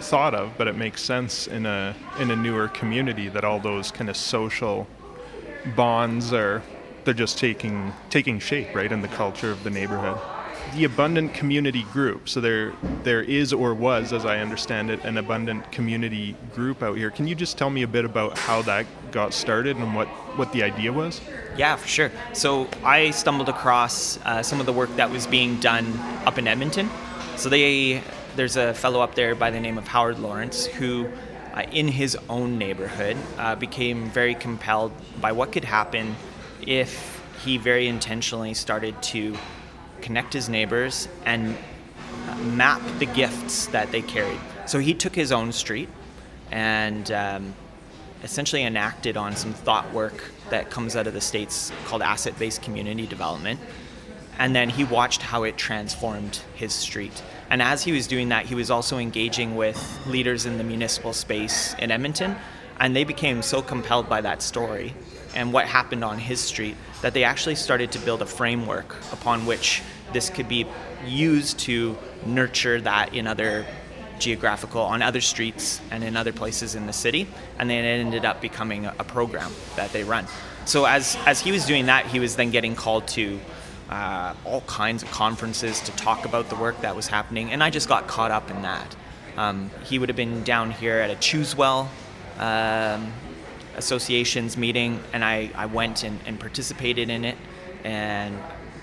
thought 0.00 0.34
of, 0.34 0.52
but 0.58 0.68
it 0.68 0.76
makes 0.76 1.00
sense 1.00 1.46
in 1.46 1.64
a 1.64 1.94
in 2.18 2.30
a 2.30 2.36
newer 2.36 2.68
community 2.68 3.30
that 3.30 3.44
all 3.44 3.58
those 3.58 3.90
kind 3.90 4.10
of 4.10 4.16
social 4.16 4.86
bonds 5.74 6.34
are 6.34 6.62
they're 7.06 7.14
just 7.14 7.38
taking 7.38 7.94
taking 8.10 8.38
shape, 8.38 8.74
right, 8.74 8.92
in 8.92 9.00
the 9.00 9.08
culture 9.08 9.50
of 9.50 9.64
the 9.64 9.70
neighborhood. 9.70 10.18
The 10.74 10.84
abundant 10.84 11.32
community 11.32 11.84
group. 11.84 12.28
So 12.28 12.40
there 12.40 12.72
there 13.04 13.22
is 13.22 13.52
or 13.52 13.72
was, 13.72 14.12
as 14.12 14.26
I 14.26 14.40
understand 14.40 14.90
it, 14.90 15.02
an 15.04 15.16
abundant 15.16 15.70
community 15.72 16.36
group 16.54 16.82
out 16.82 16.98
here. 16.98 17.10
Can 17.10 17.26
you 17.26 17.36
just 17.36 17.56
tell 17.56 17.70
me 17.70 17.82
a 17.82 17.88
bit 17.88 18.04
about 18.04 18.36
how 18.36 18.60
that 18.62 18.84
got 19.12 19.32
started 19.32 19.76
and 19.76 19.94
what 19.94 20.08
what 20.36 20.52
the 20.52 20.64
idea 20.64 20.92
was? 20.92 21.20
Yeah, 21.56 21.76
for 21.76 21.88
sure. 21.88 22.10
So 22.34 22.68
I 22.84 23.12
stumbled 23.12 23.48
across 23.48 24.18
uh, 24.26 24.42
some 24.42 24.60
of 24.60 24.66
the 24.66 24.72
work 24.72 24.94
that 24.96 25.10
was 25.10 25.26
being 25.26 25.58
done 25.60 25.86
up 26.26 26.36
in 26.36 26.46
Edmonton. 26.46 26.90
So 27.36 27.48
they, 27.48 28.02
there's 28.34 28.56
a 28.56 28.74
fellow 28.74 29.00
up 29.00 29.14
there 29.14 29.34
by 29.34 29.50
the 29.50 29.60
name 29.60 29.78
of 29.78 29.86
Howard 29.86 30.18
Lawrence 30.18 30.66
who, 30.66 31.06
uh, 31.54 31.62
in 31.70 31.88
his 31.88 32.16
own 32.28 32.58
neighborhood, 32.58 33.16
uh, 33.38 33.54
became 33.54 34.10
very 34.10 34.34
compelled 34.34 34.92
by 35.20 35.32
what 35.32 35.52
could 35.52 35.64
happen 35.64 36.16
if 36.66 37.22
he 37.44 37.56
very 37.56 37.86
intentionally 37.86 38.54
started 38.54 39.00
to 39.02 39.36
connect 40.00 40.32
his 40.32 40.48
neighbors 40.48 41.08
and 41.24 41.56
map 42.54 42.82
the 42.98 43.06
gifts 43.06 43.66
that 43.68 43.90
they 43.92 44.02
carried. 44.02 44.40
So 44.66 44.78
he 44.78 44.94
took 44.94 45.14
his 45.14 45.32
own 45.32 45.52
street 45.52 45.88
and 46.50 47.10
um, 47.12 47.54
essentially 48.22 48.64
enacted 48.64 49.16
on 49.16 49.36
some 49.36 49.52
thought 49.52 49.92
work 49.92 50.30
that 50.50 50.70
comes 50.70 50.96
out 50.96 51.06
of 51.06 51.14
the 51.14 51.20
States 51.20 51.72
called 51.86 52.02
asset 52.02 52.38
based 52.38 52.62
community 52.62 53.06
development. 53.06 53.60
And 54.38 54.54
then 54.54 54.68
he 54.68 54.84
watched 54.84 55.22
how 55.22 55.44
it 55.44 55.56
transformed 55.56 56.40
his 56.54 56.72
street. 56.72 57.22
And 57.48 57.62
as 57.62 57.84
he 57.84 57.92
was 57.92 58.06
doing 58.06 58.28
that, 58.28 58.44
he 58.46 58.54
was 58.54 58.70
also 58.70 58.98
engaging 58.98 59.56
with 59.56 60.06
leaders 60.06 60.44
in 60.44 60.58
the 60.58 60.64
municipal 60.64 61.12
space 61.12 61.74
in 61.78 61.90
Edmonton. 61.90 62.36
And 62.78 62.94
they 62.94 63.04
became 63.04 63.40
so 63.40 63.62
compelled 63.62 64.08
by 64.08 64.20
that 64.20 64.42
story 64.42 64.94
and 65.36 65.52
what 65.52 65.66
happened 65.66 66.02
on 66.02 66.18
his 66.18 66.40
street 66.40 66.76
that 67.02 67.14
they 67.14 67.22
actually 67.22 67.54
started 67.54 67.92
to 67.92 67.98
build 68.00 68.22
a 68.22 68.26
framework 68.26 68.96
upon 69.12 69.46
which 69.46 69.82
this 70.12 70.30
could 70.30 70.48
be 70.48 70.66
used 71.06 71.58
to 71.58 71.96
nurture 72.24 72.80
that 72.80 73.14
in 73.14 73.26
other 73.26 73.64
geographical 74.18 74.80
on 74.80 75.02
other 75.02 75.20
streets 75.20 75.80
and 75.90 76.02
in 76.02 76.16
other 76.16 76.32
places 76.32 76.74
in 76.74 76.86
the 76.86 76.92
city. 76.92 77.28
And 77.58 77.68
then 77.68 77.84
it 77.84 77.98
ended 78.00 78.24
up 78.24 78.40
becoming 78.40 78.86
a, 78.86 79.04
program 79.04 79.52
that 79.76 79.92
they 79.92 80.04
run. 80.04 80.26
So 80.64 80.84
as 80.84 81.16
as 81.26 81.40
he 81.40 81.52
was 81.52 81.64
doing 81.66 81.86
that 81.86 82.06
he 82.06 82.18
was 82.18 82.34
then 82.34 82.50
getting 82.50 82.74
called 82.74 83.06
to 83.08 83.38
uh, 83.90 84.34
all 84.44 84.62
kinds 84.62 85.02
of 85.02 85.10
conferences 85.10 85.80
to 85.82 85.92
talk 85.92 86.24
about 86.24 86.48
the 86.48 86.56
work 86.56 86.80
that 86.80 86.96
was 86.96 87.06
happening. 87.06 87.52
And 87.52 87.62
i 87.62 87.70
just 87.70 87.88
got 87.88 88.08
caught 88.08 88.30
up 88.30 88.50
in 88.50 88.62
that. 88.62 88.96
Um, 89.36 89.70
he 89.84 89.98
would 89.98 90.08
have 90.08 90.16
been 90.16 90.42
down 90.44 90.70
here 90.70 90.98
at 90.98 91.10
a 91.10 91.14
choosewell 91.14 91.88
um, 92.38 93.12
associations 93.76 94.56
meeting 94.56 95.02
and 95.12 95.24
i, 95.24 95.50
I 95.54 95.66
went 95.66 96.02
and, 96.02 96.18
and 96.26 96.40
participated 96.40 97.10
in 97.10 97.24
it. 97.24 97.36
And 97.84 98.38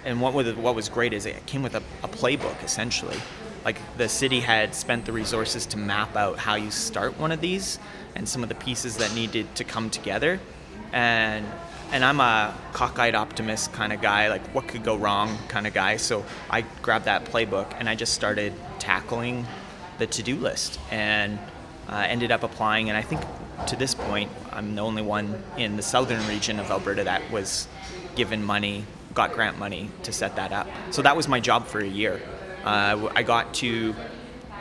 and 0.05 0.21
what 0.21 0.33
was 0.33 0.53
what 0.55 0.75
was 0.75 0.89
great 0.89 1.13
is 1.13 1.25
it 1.25 1.45
came 1.45 1.63
with 1.63 1.75
a, 1.75 1.83
a 2.03 2.07
playbook 2.07 2.63
essentially. 2.63 3.17
Like 3.65 3.77
the 3.97 4.09
city 4.09 4.41
had 4.41 4.75
spent 4.75 5.05
the 5.05 5.13
resources 5.13 5.65
to 5.67 5.77
map 5.77 6.15
out 6.15 6.37
how 6.37 6.55
you 6.55 6.69
start 6.71 7.17
one 7.17 7.31
of 7.31 7.39
these 7.39 7.79
and 8.15 8.27
some 8.27 8.43
of 8.43 8.49
the 8.49 8.55
pieces 8.55 8.97
that 8.97 9.13
needed 9.15 9.55
to 9.55 9.63
come 9.63 9.89
together. 9.89 10.39
And 10.91 11.45
and 11.91 12.03
I'm 12.03 12.19
a 12.19 12.53
cockeyed 12.73 13.15
optimist 13.15 13.71
kind 13.71 13.93
of 13.93 14.01
guy 14.01 14.27
like 14.29 14.45
what 14.53 14.67
could 14.67 14.83
go 14.83 14.95
wrong 14.95 15.37
kind 15.47 15.67
of 15.67 15.73
guy. 15.73 15.97
So 15.97 16.25
I 16.49 16.61
grabbed 16.81 17.05
that 17.05 17.25
playbook 17.25 17.73
and 17.79 17.87
I 17.87 17.95
just 17.95 18.13
started 18.13 18.53
tackling 18.79 19.45
the 19.99 20.07
to-do 20.07 20.35
list 20.35 20.79
and 20.91 21.39
uh, 21.87 22.05
ended 22.07 22.31
up 22.31 22.43
applying. 22.43 22.89
And 22.89 22.97
I 22.97 23.01
think 23.03 23.21
to 23.67 23.75
this 23.75 23.93
point 23.95 24.29
I'm 24.51 24.75
the 24.75 24.81
only 24.81 25.01
one 25.01 25.41
in 25.57 25.75
the 25.75 25.81
southern 25.81 26.25
region 26.27 26.59
of 26.59 26.69
Alberta 26.69 27.03
that 27.03 27.29
was 27.31 27.67
given 28.15 28.43
money 28.43 28.85
got 29.13 29.33
grant 29.33 29.57
money 29.59 29.89
to 30.03 30.11
set 30.11 30.35
that 30.35 30.51
up. 30.51 30.67
So 30.91 31.01
that 31.01 31.15
was 31.15 31.27
my 31.27 31.39
job 31.39 31.67
for 31.67 31.79
a 31.79 31.87
year. 31.87 32.21
Uh, 32.63 33.09
I 33.15 33.23
got 33.23 33.53
to 33.55 33.95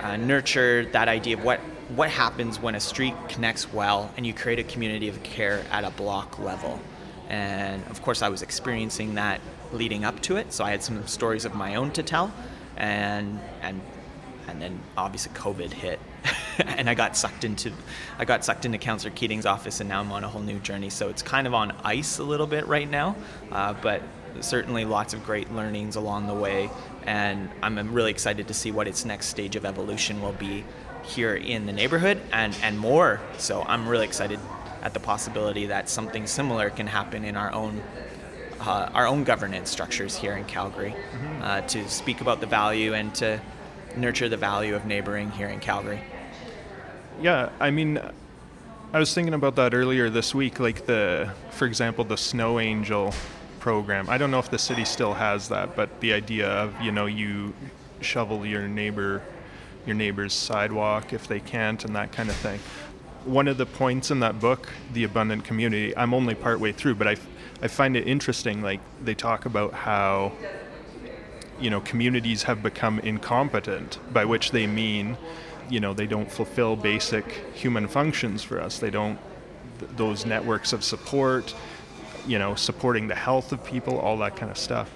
uh, 0.02 0.16
nurture 0.16 0.86
that 0.92 1.08
idea 1.08 1.36
of 1.36 1.44
what 1.44 1.60
what 1.94 2.08
happens 2.08 2.58
when 2.58 2.74
a 2.74 2.80
street 2.80 3.14
connects 3.28 3.70
well 3.70 4.10
and 4.16 4.26
you 4.26 4.32
create 4.32 4.58
a 4.58 4.62
community 4.62 5.08
of 5.08 5.22
care 5.22 5.62
at 5.70 5.84
a 5.84 5.90
block 5.90 6.38
level. 6.38 6.80
And 7.28 7.84
of 7.88 8.00
course, 8.00 8.22
I 8.22 8.30
was 8.30 8.40
experiencing 8.40 9.14
that 9.14 9.40
leading 9.72 10.04
up 10.04 10.20
to 10.22 10.36
it, 10.36 10.52
so 10.52 10.64
I 10.64 10.70
had 10.70 10.82
some 10.82 11.06
stories 11.06 11.44
of 11.44 11.54
my 11.54 11.74
own 11.74 11.90
to 11.92 12.02
tell, 12.02 12.32
and 12.76 13.40
and 13.62 13.80
and 14.48 14.60
then 14.60 14.80
obviously 14.96 15.32
COVID 15.32 15.72
hit, 15.72 16.00
and 16.58 16.88
I 16.88 16.94
got 16.94 17.16
sucked 17.16 17.44
into 17.44 17.72
I 18.18 18.24
got 18.24 18.44
sucked 18.44 18.64
into 18.64 18.78
Councillor 18.78 19.14
Keating's 19.14 19.46
office, 19.46 19.80
and 19.80 19.88
now 19.88 20.00
I'm 20.00 20.12
on 20.12 20.24
a 20.24 20.28
whole 20.28 20.42
new 20.42 20.58
journey. 20.58 20.90
So 20.90 21.08
it's 21.08 21.22
kind 21.22 21.46
of 21.46 21.54
on 21.54 21.72
ice 21.84 22.18
a 22.18 22.24
little 22.24 22.46
bit 22.46 22.66
right 22.66 22.88
now, 22.88 23.16
uh, 23.50 23.74
but 23.74 24.02
certainly 24.40 24.84
lots 24.84 25.14
of 25.14 25.24
great 25.24 25.52
learnings 25.52 25.96
along 25.96 26.26
the 26.26 26.34
way, 26.34 26.70
and 27.06 27.48
I'm 27.62 27.92
really 27.92 28.10
excited 28.10 28.48
to 28.48 28.54
see 28.54 28.70
what 28.70 28.86
its 28.86 29.04
next 29.04 29.26
stage 29.26 29.56
of 29.56 29.64
evolution 29.64 30.20
will 30.20 30.32
be 30.32 30.64
here 31.04 31.34
in 31.34 31.66
the 31.66 31.72
neighborhood 31.72 32.20
and, 32.32 32.56
and 32.62 32.78
more. 32.78 33.20
So 33.38 33.62
I'm 33.62 33.88
really 33.88 34.06
excited 34.06 34.38
at 34.82 34.94
the 34.94 35.00
possibility 35.00 35.66
that 35.66 35.88
something 35.88 36.26
similar 36.26 36.70
can 36.70 36.86
happen 36.86 37.24
in 37.24 37.36
our 37.36 37.52
own 37.52 37.82
uh, 38.60 38.88
our 38.94 39.08
own 39.08 39.24
governance 39.24 39.68
structures 39.70 40.16
here 40.16 40.36
in 40.36 40.44
Calgary 40.44 40.90
mm-hmm. 40.90 41.42
uh, 41.42 41.60
to 41.62 41.88
speak 41.88 42.20
about 42.20 42.40
the 42.40 42.46
value 42.46 42.94
and 42.94 43.12
to 43.12 43.40
nurture 43.96 44.28
the 44.28 44.36
value 44.36 44.76
of 44.76 44.86
neighboring 44.86 45.32
here 45.32 45.48
in 45.48 45.58
Calgary. 45.58 46.00
Yeah, 47.22 47.50
I 47.60 47.70
mean, 47.70 48.00
I 48.92 48.98
was 48.98 49.14
thinking 49.14 49.32
about 49.32 49.54
that 49.54 49.74
earlier 49.74 50.10
this 50.10 50.34
week, 50.34 50.58
like 50.58 50.86
the, 50.86 51.32
for 51.52 51.66
example, 51.66 52.02
the 52.02 52.16
Snow 52.16 52.58
Angel 52.58 53.14
program. 53.60 54.10
I 54.10 54.18
don't 54.18 54.32
know 54.32 54.40
if 54.40 54.50
the 54.50 54.58
city 54.58 54.84
still 54.84 55.14
has 55.14 55.48
that, 55.50 55.76
but 55.76 56.00
the 56.00 56.14
idea 56.14 56.48
of 56.48 56.80
you 56.82 56.90
know 56.90 57.06
you 57.06 57.54
shovel 58.00 58.44
your 58.44 58.66
neighbor 58.66 59.22
your 59.86 59.94
neighbor's 59.94 60.32
sidewalk 60.32 61.12
if 61.12 61.28
they 61.28 61.38
can't 61.38 61.84
and 61.84 61.94
that 61.94 62.10
kind 62.10 62.28
of 62.28 62.34
thing. 62.34 62.58
One 63.24 63.46
of 63.46 63.56
the 63.56 63.66
points 63.66 64.10
in 64.10 64.18
that 64.18 64.40
book, 64.40 64.68
The 64.92 65.04
Abundant 65.04 65.44
Community, 65.44 65.96
I'm 65.96 66.12
only 66.14 66.34
partway 66.34 66.72
through, 66.72 66.96
but 66.96 67.06
I, 67.06 67.16
I 67.62 67.68
find 67.68 67.96
it 67.96 68.08
interesting. 68.08 68.62
Like 68.62 68.80
they 69.00 69.14
talk 69.14 69.46
about 69.46 69.74
how 69.74 70.32
you 71.60 71.70
know 71.70 71.80
communities 71.82 72.42
have 72.42 72.64
become 72.64 72.98
incompetent, 72.98 74.00
by 74.12 74.24
which 74.24 74.50
they 74.50 74.66
mean 74.66 75.16
you 75.72 75.80
know 75.80 75.94
they 75.94 76.06
don't 76.06 76.30
fulfill 76.30 76.76
basic 76.76 77.24
human 77.54 77.88
functions 77.88 78.42
for 78.42 78.60
us. 78.60 78.78
They 78.78 78.90
don't 78.90 79.18
th- 79.78 79.90
those 79.96 80.26
networks 80.26 80.74
of 80.74 80.84
support, 80.84 81.54
you 82.26 82.38
know, 82.38 82.54
supporting 82.54 83.08
the 83.08 83.14
health 83.14 83.52
of 83.52 83.64
people, 83.64 83.98
all 83.98 84.18
that 84.18 84.36
kind 84.36 84.50
of 84.50 84.58
stuff. 84.58 84.90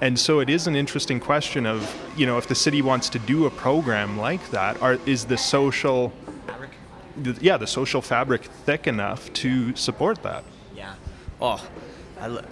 And 0.00 0.18
so 0.18 0.40
it 0.40 0.50
is 0.50 0.66
an 0.66 0.74
interesting 0.74 1.20
question 1.20 1.64
of, 1.64 1.78
you 2.16 2.26
know, 2.26 2.36
if 2.36 2.48
the 2.48 2.56
city 2.56 2.82
wants 2.82 3.08
to 3.10 3.20
do 3.20 3.46
a 3.46 3.50
program 3.50 4.18
like 4.18 4.50
that, 4.50 4.82
are, 4.82 4.98
is 5.06 5.24
the 5.26 5.38
social, 5.38 6.12
the, 7.16 7.38
yeah, 7.40 7.56
the 7.56 7.68
social 7.68 8.02
fabric 8.02 8.42
thick 8.66 8.88
enough 8.88 9.32
to 9.34 9.76
support 9.76 10.20
that? 10.24 10.42
Yeah. 10.74 10.94
Oh, 11.40 11.64
I, 12.20 12.42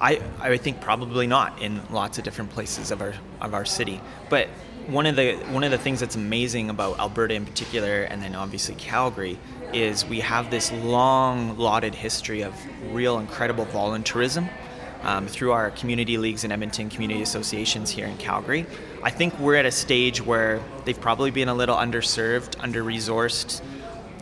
I, 0.00 0.20
I 0.40 0.56
think 0.56 0.80
probably 0.80 1.26
not 1.26 1.60
in 1.62 1.80
lots 1.90 2.18
of 2.18 2.24
different 2.24 2.50
places 2.50 2.90
of 2.90 3.00
our 3.00 3.14
of 3.40 3.54
our 3.54 3.64
city. 3.64 4.00
But 4.28 4.48
one 4.86 5.06
of 5.06 5.16
the 5.16 5.36
one 5.50 5.64
of 5.64 5.70
the 5.70 5.78
things 5.78 6.00
that's 6.00 6.16
amazing 6.16 6.70
about 6.70 6.98
Alberta 6.98 7.34
in 7.34 7.46
particular, 7.46 8.02
and 8.02 8.22
then 8.22 8.34
obviously 8.34 8.74
Calgary, 8.74 9.38
is 9.72 10.04
we 10.04 10.20
have 10.20 10.50
this 10.50 10.70
long 10.72 11.56
lauded 11.58 11.94
history 11.94 12.42
of 12.42 12.54
real 12.92 13.18
incredible 13.18 13.66
volunteerism 13.66 14.48
um, 15.02 15.26
through 15.26 15.52
our 15.52 15.70
community 15.70 16.18
leagues 16.18 16.44
and 16.44 16.52
Edmonton 16.52 16.88
community 16.88 17.22
associations 17.22 17.90
here 17.90 18.06
in 18.06 18.16
Calgary. 18.16 18.66
I 19.02 19.10
think 19.10 19.38
we're 19.38 19.56
at 19.56 19.66
a 19.66 19.70
stage 19.70 20.20
where 20.20 20.60
they've 20.84 21.00
probably 21.00 21.30
been 21.30 21.48
a 21.48 21.54
little 21.54 21.76
underserved, 21.76 22.56
under 22.60 22.82
resourced. 22.82 23.62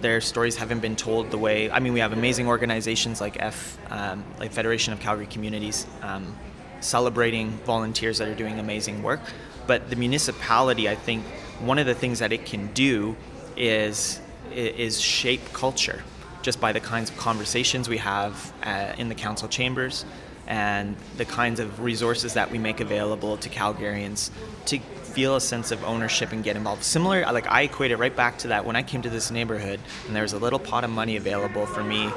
Their 0.05 0.21
stories 0.21 0.57
haven't 0.57 0.81
been 0.81 0.97
told 0.97 1.31
the 1.31 1.39
way. 1.39 1.71
I 1.71 1.81
mean, 1.81 1.95
we 1.95 2.01
have 2.01 2.13
amazing 2.13 2.47
organizations 2.47 3.23
like 3.23 3.39
F, 3.41 3.79
um, 3.91 4.23
like 4.39 4.53
Federation 4.53 4.93
of 4.93 5.01
Calgary 5.01 5.25
Communities, 5.25 5.87
um, 6.03 6.37
celebrating 6.81 7.53
volunteers 7.65 8.19
that 8.19 8.29
are 8.29 8.35
doing 8.35 8.59
amazing 8.59 9.03
work. 9.03 9.21
But 9.67 9.89
the 9.89 9.97
municipality, 9.97 10.91
I 10.91 10.95
think, 10.95 11.25
one 11.59 11.79
of 11.79 11.87
the 11.87 11.95
things 11.95 12.19
that 12.19 12.35
it 12.35 12.45
can 12.45 12.67
do 12.75 13.17
is 13.57 14.21
is 14.53 15.01
shape 15.01 15.55
culture 15.55 16.05
just 16.43 16.61
by 16.61 16.73
the 16.73 16.81
kinds 16.81 17.09
of 17.09 17.17
conversations 17.17 17.89
we 17.89 17.97
have 17.97 18.53
uh, 18.63 18.93
in 18.99 19.09
the 19.09 19.15
council 19.15 19.49
chambers 19.49 20.05
and 20.47 20.97
the 21.17 21.25
kinds 21.25 21.61
of 21.61 21.81
resources 21.81 22.35
that 22.35 22.51
we 22.51 22.59
make 22.59 22.81
available 22.81 23.39
to 23.39 23.49
Calgarians 23.49 24.31
to 24.67 24.79
feel 25.15 25.37
a 25.37 25.41
sense 25.41 25.71
of 25.71 25.83
ownership 25.85 26.33
and 26.33 26.43
get 26.43 26.57
involved. 26.57 26.83
Similar, 26.83 27.23
like 27.33 27.47
I 27.47 27.63
equate 27.63 27.93
it 27.93 27.97
right 27.97 28.15
back 28.15 28.39
to 28.39 28.49
that 28.49 28.65
when 28.65 28.77
I 28.77 28.83
came 28.83 29.03
to 29.03 29.11
this 29.11 29.31
neighborhood 29.31 29.81
and 30.07 30.17
there 30.17 30.25
was 30.25 30.33
a 30.33 30.39
little 30.39 30.59
pot 30.59 30.83
of 30.83 30.91
money 30.91 31.17
available 31.17 31.67
for 31.67 31.85
me 31.85 32.11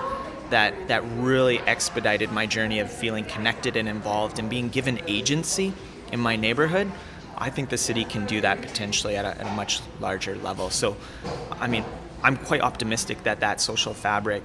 that 0.49 0.73
that 0.87 1.03
really 1.17 1.59
expedited 1.59 2.31
my 2.31 2.45
journey 2.45 2.79
of 2.79 2.91
feeling 2.91 3.25
connected 3.25 3.75
and 3.75 3.87
involved 3.87 4.39
and 4.39 4.49
being 4.49 4.69
given 4.69 4.99
agency 5.07 5.73
in 6.11 6.19
my 6.19 6.35
neighborhood. 6.35 6.91
I 7.37 7.51
think 7.51 7.69
the 7.69 7.77
city 7.77 8.03
can 8.03 8.25
do 8.25 8.41
that 8.41 8.61
potentially 8.61 9.15
at 9.15 9.25
a, 9.25 9.39
at 9.39 9.45
a 9.45 9.55
much 9.55 9.81
larger 9.99 10.35
level. 10.35 10.69
So, 10.71 10.97
I 11.51 11.67
mean, 11.67 11.85
I'm 12.23 12.35
quite 12.37 12.61
optimistic 12.61 13.23
that 13.23 13.41
that 13.41 13.61
social 13.61 13.93
fabric 13.93 14.43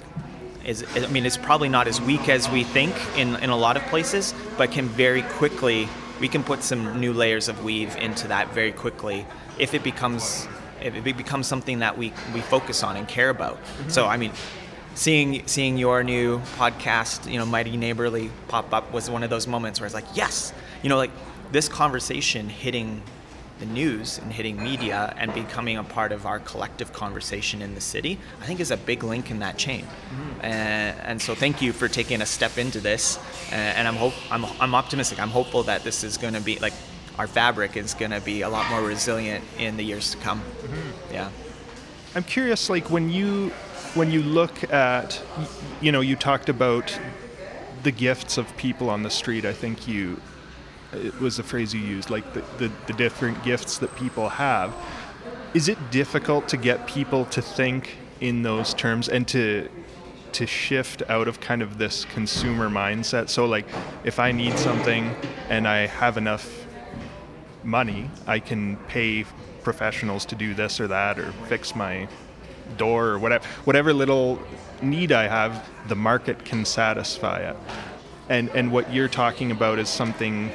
is, 0.65 0.85
I 0.95 1.07
mean, 1.07 1.25
it's 1.25 1.39
probably 1.39 1.69
not 1.69 1.89
as 1.89 2.01
weak 2.01 2.29
as 2.29 2.51
we 2.51 2.65
think 2.65 2.95
in, 3.17 3.37
in 3.37 3.51
a 3.51 3.57
lot 3.57 3.77
of 3.77 3.83
places, 3.85 4.35
but 4.59 4.71
can 4.71 4.89
very 4.89 5.23
quickly, 5.23 5.89
we 6.23 6.29
can 6.29 6.45
put 6.45 6.63
some 6.63 7.01
new 7.01 7.13
layers 7.13 7.49
of 7.49 7.65
weave 7.65 7.97
into 7.97 8.29
that 8.29 8.49
very 8.55 8.71
quickly 8.71 9.27
if 9.59 9.75
it 9.75 9.83
becomes 9.83 10.47
if 10.81 11.05
it 11.05 11.17
becomes 11.17 11.49
something 11.49 11.81
that 11.81 11.99
we, 11.99 12.13
we 12.33 12.41
focus 12.41 12.83
on 12.83 12.97
and 12.97 13.07
care 13.07 13.31
about. 13.31 13.57
Mm-hmm. 13.57 13.89
So, 13.91 14.07
I 14.07 14.17
mean, 14.17 14.33
seeing 14.95 15.45
seeing 15.49 15.77
your 15.77 16.05
new 16.05 16.39
podcast, 16.57 17.31
you 17.31 17.39
know, 17.39 17.47
Mighty 17.47 17.77
Neighborly 17.77 18.31
pop 18.47 18.73
up 18.73 18.93
was 18.93 19.11
one 19.11 19.25
of 19.25 19.31
those 19.31 19.49
moments 19.49 19.81
where 19.81 19.87
it's 19.87 19.95
like, 19.95 20.07
yes, 20.15 20.53
you 20.83 20.89
know, 20.89 20.97
like 20.97 21.11
this 21.51 21.69
conversation 21.69 22.49
hitting 22.49 23.03
the 23.63 23.73
news 23.73 24.19
and 24.19 24.33
hitting 24.33 24.61
media 24.61 25.15
and 25.17 25.33
becoming 25.33 25.77
a 25.77 25.85
part 25.85 26.11
of 26.11 26.27
our 26.27 26.41
collective 26.41 26.93
conversation 26.93 27.63
in 27.63 27.77
the 27.77 27.81
city, 27.81 28.19
I 28.41 28.47
think 28.47 28.59
is 28.59 28.73
a 28.73 28.77
big 28.77 29.05
link 29.05 29.31
in 29.31 29.39
that 29.39 29.57
chain. 29.57 29.85
Mm-hmm. 29.85 30.45
And, 30.45 31.01
and, 31.01 31.23
so 31.23 31.37
thank 31.37 31.63
you 31.63 31.73
for 31.73 31.87
taking 31.87 32.21
a 32.23 32.27
step 32.27 32.59
into 32.59 32.81
this. 32.81 33.21
and 33.53 33.87
I'm 33.87 33.95
hope 33.95 34.15
I'm, 34.33 34.45
I'm 34.61 34.75
optimistic. 34.75 35.21
I'm 35.21 35.31
hopeful 35.31 35.63
that 35.65 35.85
this 35.85 36.03
is 36.03 36.17
going 36.17 36.35
to 36.35 36.41
be 36.41 36.59
like 36.59 36.73
our 37.19 37.29
fabric 37.29 37.77
is 37.77 37.95
going 37.95 38.11
to 38.11 38.21
be 38.21 38.43
a 38.43 38.49
lot 38.49 38.69
more 38.69 38.83
resilient 38.83 39.45
in 39.59 39.77
the 39.77 39.85
years 39.85 40.11
to 40.11 40.17
come. 40.19 40.41
Mm-hmm. 40.41 41.15
Yeah. 41.15 41.31
I'm 42.17 42.25
curious, 42.25 42.69
like 42.69 42.91
when 42.91 43.11
you 43.11 43.51
when 43.95 44.11
you 44.11 44.23
look 44.23 44.73
at, 44.73 45.23
you 45.81 45.93
know, 45.93 46.01
you 46.01 46.17
talked 46.17 46.49
about 46.49 46.99
the 47.85 47.93
gifts 47.93 48.39
of 48.39 48.57
people 48.57 48.91
on 48.91 49.05
the 49.05 49.11
street. 49.11 49.45
I 49.45 49.53
think 49.53 49.87
you 49.87 50.21
it 50.93 51.19
was 51.21 51.37
the 51.37 51.43
phrase 51.43 51.75
you 51.75 51.81
used, 51.81 52.11
like 52.11 52.33
the, 52.35 52.43
the, 52.59 52.73
the 52.87 52.93
different 52.93 53.43
gifts 53.43 53.79
that 53.79 53.95
people 53.97 54.29
have. 54.29 54.75
Is 55.55 55.69
it 55.69 55.91
difficult 55.91 56.49
to 56.49 56.57
get 56.57 56.87
people 56.87 57.25
to 57.27 57.43
think 57.43 57.97
in 58.21 58.43
those 58.43 58.73
terms 58.73 59.09
and 59.09 59.27
to 59.29 59.69
to 60.33 60.47
shift 60.47 61.03
out 61.09 61.29
of 61.29 61.41
kind 61.41 61.63
of 61.63 61.77
this 61.77 62.07
consumer 62.07 62.69
mindset. 62.71 63.29
So 63.29 63.45
like 63.45 63.67
if 64.03 64.19
I 64.19 64.33
need 64.33 64.59
something 64.59 65.15
and 65.51 65.69
I 65.69 65.87
have 65.87 66.17
enough 66.17 66.67
money, 67.63 68.11
I 68.27 68.39
can 68.39 68.77
pay 68.89 69.25
professionals 69.63 70.25
to 70.27 70.35
do 70.35 70.55
this 70.55 70.81
or 70.81 70.89
that 70.89 71.19
or 71.19 71.33
fix 71.49 71.77
my 71.77 72.09
door 72.77 73.09
or 73.09 73.19
whatever 73.19 73.47
whatever 73.65 73.93
little 73.93 74.41
need 74.81 75.13
I 75.13 75.29
have, 75.29 75.69
the 75.89 75.95
market 75.95 76.45
can 76.45 76.65
satisfy 76.65 77.39
it. 77.41 77.57
And 78.33 78.49
and 78.55 78.73
what 78.73 78.91
you're 78.91 79.11
talking 79.11 79.51
about 79.51 79.79
is 79.79 79.91
something 79.91 80.51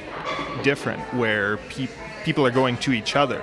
different 0.63 0.99
where 1.13 1.57
pe- 1.69 1.87
people 2.23 2.43
are 2.43 2.51
going 2.51 2.75
to 2.77 2.91
each 2.91 3.15
other. 3.15 3.39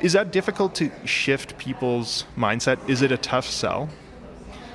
Is 0.00 0.14
that 0.14 0.32
difficult 0.32 0.74
to 0.76 0.90
shift 1.04 1.58
people's 1.58 2.24
mindset? 2.38 2.78
Is 2.88 3.02
it 3.02 3.12
a 3.12 3.18
tough 3.18 3.44
sell? 3.44 3.90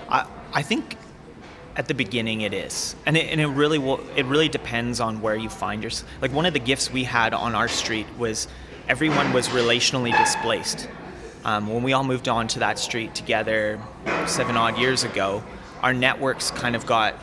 I, 0.08 0.28
I 0.54 0.62
think 0.62 0.98
at 1.76 1.88
the 1.88 1.96
beginning 1.96 2.42
it 2.42 2.54
is 2.54 2.96
and 3.08 3.18
it, 3.18 3.28
and 3.32 3.42
it 3.42 3.48
really 3.48 3.80
will 3.80 4.02
it 4.16 4.26
really 4.26 4.50
depends 4.50 5.00
on 5.00 5.20
where 5.22 5.36
you 5.36 5.50
find 5.50 5.82
yourself 5.82 6.12
like 6.22 6.34
one 6.34 6.46
of 6.46 6.54
the 6.54 6.60
gifts 6.60 6.92
we 6.92 7.06
had 7.06 7.34
on 7.34 7.56
our 7.56 7.70
street 7.70 8.06
was 8.20 8.50
everyone 8.90 9.32
was 9.32 9.48
relationally 9.48 10.16
displaced 10.18 10.90
um, 11.46 11.68
when 11.68 11.82
we 11.82 11.94
all 11.94 12.04
moved 12.04 12.28
on 12.28 12.46
to 12.50 12.60
that 12.60 12.78
street 12.78 13.16
together 13.16 13.82
seven 14.28 14.58
odd 14.58 14.78
years 14.78 15.06
ago 15.06 15.42
our 15.82 15.94
networks 15.94 16.52
kind 16.52 16.76
of 16.76 16.86
got 16.86 17.16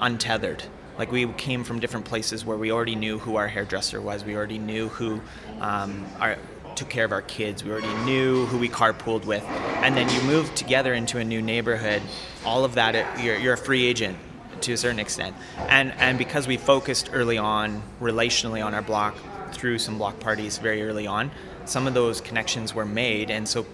untethered 0.00 0.62
like 0.98 1.12
we 1.12 1.26
came 1.34 1.64
from 1.64 1.78
different 1.78 2.04
places 2.04 2.44
where 2.44 2.56
we 2.56 2.72
already 2.72 2.96
knew 2.96 3.18
who 3.18 3.36
our 3.36 3.48
hairdresser 3.48 4.00
was. 4.00 4.24
We 4.24 4.36
already 4.36 4.58
knew 4.58 4.88
who 4.88 5.20
um, 5.60 6.04
our, 6.20 6.36
took 6.74 6.88
care 6.88 7.04
of 7.04 7.12
our 7.12 7.22
kids. 7.22 7.64
We 7.64 7.70
already 7.70 7.94
knew 8.04 8.46
who 8.46 8.58
we 8.58 8.68
carpooled 8.68 9.24
with. 9.24 9.44
And 9.82 9.96
then 9.96 10.08
you 10.10 10.20
move 10.22 10.52
together 10.54 10.94
into 10.94 11.18
a 11.18 11.24
new 11.24 11.40
neighborhood. 11.40 12.02
All 12.44 12.64
of 12.64 12.74
that, 12.74 13.22
you're, 13.22 13.36
you're 13.36 13.54
a 13.54 13.58
free 13.58 13.86
agent 13.86 14.18
to 14.62 14.72
a 14.72 14.76
certain 14.76 14.98
extent. 14.98 15.36
And 15.68 15.92
and 15.98 16.18
because 16.18 16.48
we 16.48 16.56
focused 16.56 17.10
early 17.12 17.38
on 17.38 17.82
relationally 18.00 18.64
on 18.64 18.74
our 18.74 18.82
block 18.82 19.16
through 19.52 19.78
some 19.78 19.98
block 19.98 20.18
parties 20.18 20.58
very 20.58 20.82
early 20.82 21.06
on, 21.06 21.30
some 21.64 21.86
of 21.86 21.94
those 21.94 22.20
connections 22.20 22.74
were 22.74 22.84
made, 22.84 23.30
and 23.30 23.48
so 23.48 23.66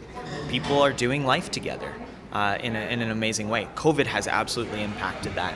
people 0.48 0.82
are 0.82 0.92
doing 0.92 1.24
life 1.24 1.50
together 1.50 1.92
uh, 2.32 2.58
in, 2.60 2.76
a, 2.76 2.80
in 2.80 3.00
an 3.00 3.10
amazing 3.10 3.48
way. 3.48 3.68
COVID 3.76 4.06
has 4.06 4.26
absolutely 4.26 4.82
impacted 4.82 5.34
that 5.36 5.54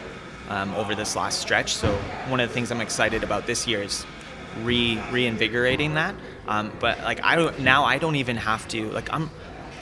um, 0.49 0.75
over 0.75 0.95
this 0.95 1.17
last 1.17 1.41
stretch. 1.41 1.75
So 1.75 1.93
one 2.29 2.41
of 2.41 2.49
the 2.49 2.55
things 2.55 2.71
I'm 2.71 2.81
excited 2.81 3.23
about 3.23 3.47
this 3.47 3.67
year 3.67 3.83
is 3.83 4.05
re 4.63 5.01
reinvigorating 5.11 5.95
that. 5.95 6.15
Um, 6.47 6.73
but 6.81 6.99
like 7.01 7.21
I 7.23 7.37
don't 7.37 7.61
now 7.61 7.85
I 7.85 7.99
don't 7.99 8.17
even 8.17 8.37
have 8.37 8.67
to 8.69 8.91
like 8.91 9.13
I'm 9.13 9.31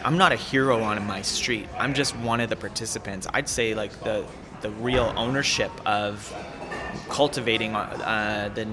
I'm 0.05 0.19
not 0.19 0.33
a 0.33 0.37
hero 0.37 0.83
on 0.83 1.05
my 1.07 1.23
street. 1.23 1.69
I'm 1.79 1.95
just 1.95 2.17
one 2.17 2.41
of 2.41 2.51
the 2.51 2.57
participants. 2.57 3.27
I'd 3.33 3.49
say 3.49 3.75
like 3.75 3.93
the 4.05 4.27
the 4.63 4.71
real 4.71 5.13
ownership 5.17 5.71
of 5.87 6.35
cultivating 7.09 7.75
uh, 7.75 8.51
the 8.55 8.67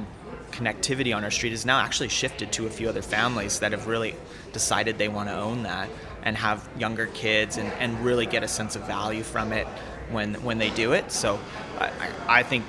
connectivity 0.51 1.15
on 1.15 1.23
our 1.23 1.31
street 1.31 1.51
is 1.51 1.65
now 1.65 1.79
actually 1.79 2.09
shifted 2.09 2.51
to 2.53 2.67
a 2.67 2.69
few 2.69 2.87
other 2.87 3.01
families 3.01 3.59
that 3.59 3.71
have 3.71 3.87
really 3.87 4.15
decided 4.53 4.97
they 4.97 5.07
want 5.07 5.27
to 5.27 5.35
own 5.35 5.63
that 5.63 5.89
and 6.21 6.37
have 6.37 6.67
younger 6.77 7.07
kids 7.07 7.57
and, 7.57 7.71
and 7.73 7.99
really 8.05 8.25
get 8.25 8.43
a 8.43 8.47
sense 8.47 8.75
of 8.75 8.83
value 8.83 9.23
from 9.23 9.51
it 9.51 9.67
when 10.11 10.35
when 10.35 10.57
they 10.57 10.69
do 10.71 10.93
it. 10.93 11.11
So 11.11 11.39
I, 11.79 11.91
I 12.27 12.43
think 12.43 12.65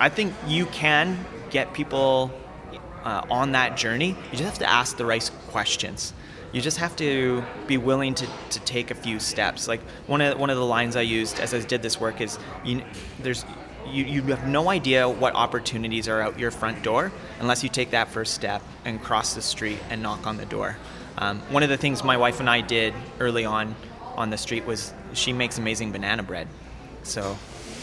I 0.00 0.08
think 0.08 0.34
you 0.46 0.66
can 0.66 1.24
get 1.50 1.72
people 1.72 2.32
uh, 3.04 3.24
on 3.30 3.52
that 3.52 3.76
journey. 3.76 4.16
You 4.30 4.38
just 4.38 4.44
have 4.44 4.58
to 4.58 4.70
ask 4.70 4.96
the 4.96 5.04
right 5.04 5.30
questions. 5.48 6.12
You 6.52 6.60
just 6.60 6.78
have 6.78 6.96
to 6.96 7.42
be 7.66 7.78
willing 7.78 8.14
to, 8.14 8.26
to 8.50 8.60
take 8.60 8.90
a 8.90 8.94
few 8.94 9.18
steps. 9.20 9.68
Like 9.68 9.80
one 10.06 10.20
of 10.20 10.38
one 10.38 10.50
of 10.50 10.56
the 10.56 10.66
lines 10.66 10.96
I 10.96 11.02
used 11.02 11.40
as 11.40 11.54
I 11.54 11.60
did 11.60 11.82
this 11.82 12.00
work 12.00 12.20
is 12.20 12.38
you, 12.64 12.82
there's 13.20 13.44
you, 13.86 14.04
you 14.04 14.22
have 14.24 14.46
no 14.46 14.70
idea 14.70 15.08
what 15.08 15.34
opportunities 15.34 16.08
are 16.08 16.20
out 16.20 16.38
your 16.38 16.50
front 16.50 16.82
door 16.82 17.12
unless 17.40 17.62
you 17.62 17.68
take 17.68 17.90
that 17.90 18.08
first 18.08 18.34
step 18.34 18.62
and 18.84 19.02
cross 19.02 19.34
the 19.34 19.42
street 19.42 19.78
and 19.90 20.02
knock 20.02 20.26
on 20.26 20.36
the 20.36 20.46
door. 20.46 20.76
Um, 21.18 21.40
one 21.50 21.62
of 21.62 21.68
the 21.68 21.76
things 21.76 22.04
my 22.04 22.16
wife 22.16 22.40
and 22.40 22.48
I 22.48 22.60
did 22.60 22.94
early 23.18 23.44
on 23.44 23.74
on 24.16 24.30
the 24.30 24.38
street 24.38 24.66
was 24.66 24.92
she 25.14 25.32
makes 25.32 25.58
amazing 25.58 25.92
banana 25.92 26.22
bread. 26.22 26.48
So 27.02 27.36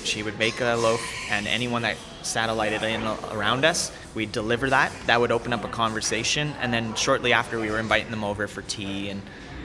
she 0.10 0.24
would 0.24 0.40
make 0.40 0.60
a 0.60 0.76
loaf, 0.76 1.02
and 1.30 1.48
anyone 1.48 1.84
that 1.84 1.98
satellited 2.24 2.84
in 2.84 3.02
around 3.32 3.64
us, 3.64 3.92
we'd 4.16 4.32
deliver 4.32 4.70
that. 4.72 4.92
That 5.06 5.22
would 5.22 5.32
open 5.32 5.54
up 5.54 5.64
a 5.64 5.68
conversation, 5.68 6.54
and 6.60 6.74
then 6.74 6.96
shortly 6.96 7.32
after, 7.32 7.60
we 7.60 7.70
were 7.70 7.80
inviting 7.80 8.12
them 8.12 8.24
over 8.24 8.48
for 8.48 8.64
tea, 8.64 9.10
and 9.10 9.22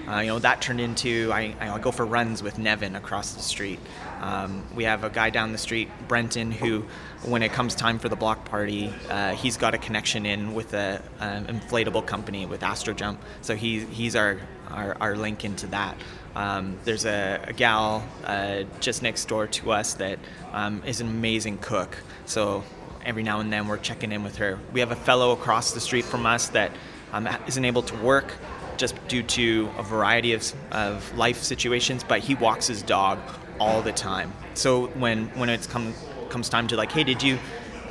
uh, 0.09 0.21
you 0.21 0.29
know 0.29 0.39
that 0.39 0.61
turned 0.61 0.81
into 0.81 1.31
I, 1.33 1.55
I 1.61 1.79
go 1.79 1.91
for 1.91 2.05
runs 2.05 2.43
with 2.43 2.59
Nevin 2.59 2.97
across 2.97 3.35
the 3.35 3.43
street. 3.43 3.79
Um, 4.21 4.65
we 4.75 4.85
have 4.85 5.05
a 5.05 5.11
guy 5.11 5.31
down 5.31 5.53
the 5.53 5.59
street, 5.59 5.91
Brenton, 6.09 6.51
who, 6.51 6.85
when 7.25 7.43
it 7.43 7.53
comes 7.53 7.75
time 7.75 7.99
for 7.99 8.09
the 8.09 8.17
block 8.17 8.47
party, 8.47 8.91
uh, 9.11 9.35
he's 9.35 9.59
got 9.59 9.75
a 9.75 9.79
connection 9.79 10.25
in 10.25 10.55
with 10.55 10.73
an 10.73 11.03
inflatable 11.21 12.07
company 12.07 12.47
with 12.47 12.63
Astrojump, 12.63 13.19
so 13.43 13.55
he, 13.55 13.81
he's 13.81 14.17
our, 14.17 14.41
our, 14.71 14.97
our 15.01 15.17
link 15.17 15.45
into 15.45 15.67
that. 15.67 15.97
Um, 16.35 16.79
there's 16.85 17.05
a, 17.05 17.45
a 17.45 17.53
gal 17.53 18.03
uh, 18.25 18.65
just 18.81 19.03
next 19.03 19.27
door 19.27 19.47
to 19.47 19.73
us 19.73 19.95
that 19.95 20.19
um, 20.53 20.83
is 20.87 21.01
an 21.01 21.09
amazing 21.09 21.59
cook. 21.59 21.97
So 22.27 22.65
every 23.05 23.23
now 23.23 23.41
and 23.41 23.53
then 23.53 23.69
we're 23.69 23.79
checking 23.79 24.11
in 24.11 24.25
with 24.25 24.37
her. 24.37 24.59
We 24.73 24.81
have 24.81 24.91
a 24.91 24.97
fellow 24.97 25.33
across 25.33 25.73
the 25.73 25.81
street 25.81 26.05
from 26.05 26.27
us 26.27 26.49
that 26.49 26.73
um, 27.13 27.29
isn't 27.47 27.65
able 27.65 27.83
to 27.83 27.97
work 27.99 28.33
just 28.77 28.95
due 29.09 29.23
to 29.23 29.71
a 29.79 29.83
variety 29.83 30.33
of, 30.33 30.53
of 30.71 31.17
life 31.17 31.43
situations, 31.43 32.05
but 32.05 32.21
he 32.21 32.35
walks 32.35 32.67
his 32.67 32.83
dog 32.83 33.19
all 33.61 33.83
the 33.83 33.93
time. 33.93 34.33
So 34.55 34.87
when 34.89 35.27
when 35.39 35.49
it's 35.49 35.67
come 35.67 35.95
comes 36.29 36.49
time 36.49 36.67
to 36.69 36.77
like, 36.77 36.93
hey, 36.93 37.05
did 37.05 37.23
you 37.23 37.39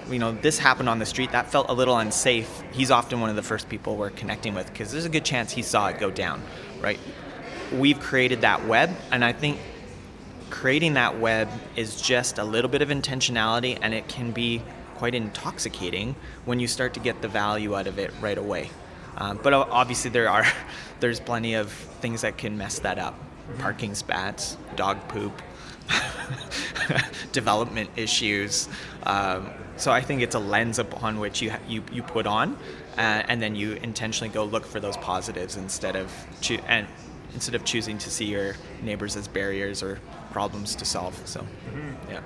you 0.09 0.19
know, 0.19 0.33
this 0.33 0.59
happened 0.59 0.89
on 0.89 0.99
the 0.99 1.05
street. 1.05 1.31
That 1.31 1.49
felt 1.49 1.69
a 1.69 1.73
little 1.73 1.97
unsafe. 1.97 2.61
He's 2.71 2.91
often 2.91 3.21
one 3.21 3.29
of 3.29 3.35
the 3.35 3.43
first 3.43 3.69
people 3.69 3.95
we're 3.95 4.09
connecting 4.09 4.53
with 4.53 4.67
because 4.67 4.91
there's 4.91 5.05
a 5.05 5.09
good 5.09 5.25
chance 5.25 5.51
he 5.51 5.61
saw 5.61 5.87
it 5.87 5.99
go 5.99 6.11
down, 6.11 6.41
right? 6.81 6.99
We've 7.71 7.99
created 7.99 8.41
that 8.41 8.65
web, 8.65 8.91
and 9.11 9.23
I 9.23 9.33
think 9.33 9.59
creating 10.49 10.95
that 10.95 11.19
web 11.19 11.49
is 11.75 12.01
just 12.01 12.37
a 12.37 12.43
little 12.43 12.69
bit 12.69 12.81
of 12.81 12.89
intentionality, 12.89 13.79
and 13.81 13.93
it 13.93 14.07
can 14.07 14.31
be 14.31 14.61
quite 14.95 15.15
intoxicating 15.15 16.15
when 16.45 16.59
you 16.59 16.67
start 16.67 16.93
to 16.93 16.99
get 16.99 17.21
the 17.21 17.27
value 17.27 17.75
out 17.75 17.87
of 17.87 17.97
it 17.97 18.13
right 18.21 18.37
away. 18.37 18.69
Um, 19.17 19.39
but 19.41 19.53
obviously, 19.53 20.11
there 20.11 20.29
are 20.29 20.45
there's 20.99 21.19
plenty 21.19 21.55
of 21.55 21.71
things 21.71 22.21
that 22.21 22.37
can 22.37 22.57
mess 22.57 22.79
that 22.79 22.99
up. 22.99 23.15
Parking 23.59 23.93
spats, 23.93 24.57
dog 24.75 25.07
poop, 25.09 25.41
development 27.31 27.89
issues. 27.95 28.69
Um, 29.03 29.49
so 29.75 29.91
I 29.91 30.01
think 30.01 30.21
it's 30.21 30.35
a 30.35 30.39
lens 30.39 30.79
upon 30.79 31.19
which 31.19 31.41
you 31.41 31.53
you, 31.67 31.83
you 31.91 32.03
put 32.03 32.25
on, 32.25 32.57
uh, 32.97 33.23
and 33.27 33.41
then 33.41 33.55
you 33.55 33.73
intentionally 33.73 34.33
go 34.33 34.43
look 34.43 34.65
for 34.65 34.79
those 34.79 34.97
positives 34.97 35.57
instead 35.57 35.95
of 35.95 36.11
choo- 36.41 36.61
and 36.67 36.87
instead 37.33 37.55
of 37.55 37.65
choosing 37.65 37.97
to 37.97 38.09
see 38.09 38.25
your 38.25 38.55
neighbors 38.81 39.15
as 39.15 39.27
barriers 39.27 39.81
or 39.81 39.99
problems 40.31 40.75
to 40.75 40.85
solve. 40.85 41.19
So, 41.25 41.41
mm-hmm. 41.41 42.11
yeah. 42.11 42.21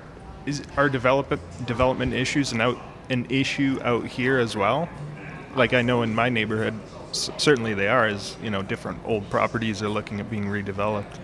Is 0.45 0.63
are 0.77 0.89
development 0.89 1.41
development 1.65 2.13
issues 2.13 2.51
an 2.51 2.61
out 2.61 2.77
an 3.09 3.25
issue 3.29 3.79
out 3.83 4.05
here 4.05 4.37
as 4.37 4.55
well? 4.55 4.89
Like 5.55 5.73
I 5.73 5.81
know 5.81 6.01
in 6.03 6.13
my 6.13 6.29
neighborhood, 6.29 6.73
c- 7.11 7.33
certainly 7.37 7.73
they 7.73 7.87
are. 7.87 8.05
As 8.07 8.35
you 8.41 8.49
know, 8.49 8.61
different 8.61 8.99
old 9.05 9.29
properties 9.29 9.81
are 9.81 9.89
looking 9.89 10.19
at 10.19 10.29
being 10.29 10.45
redeveloped 10.45 11.19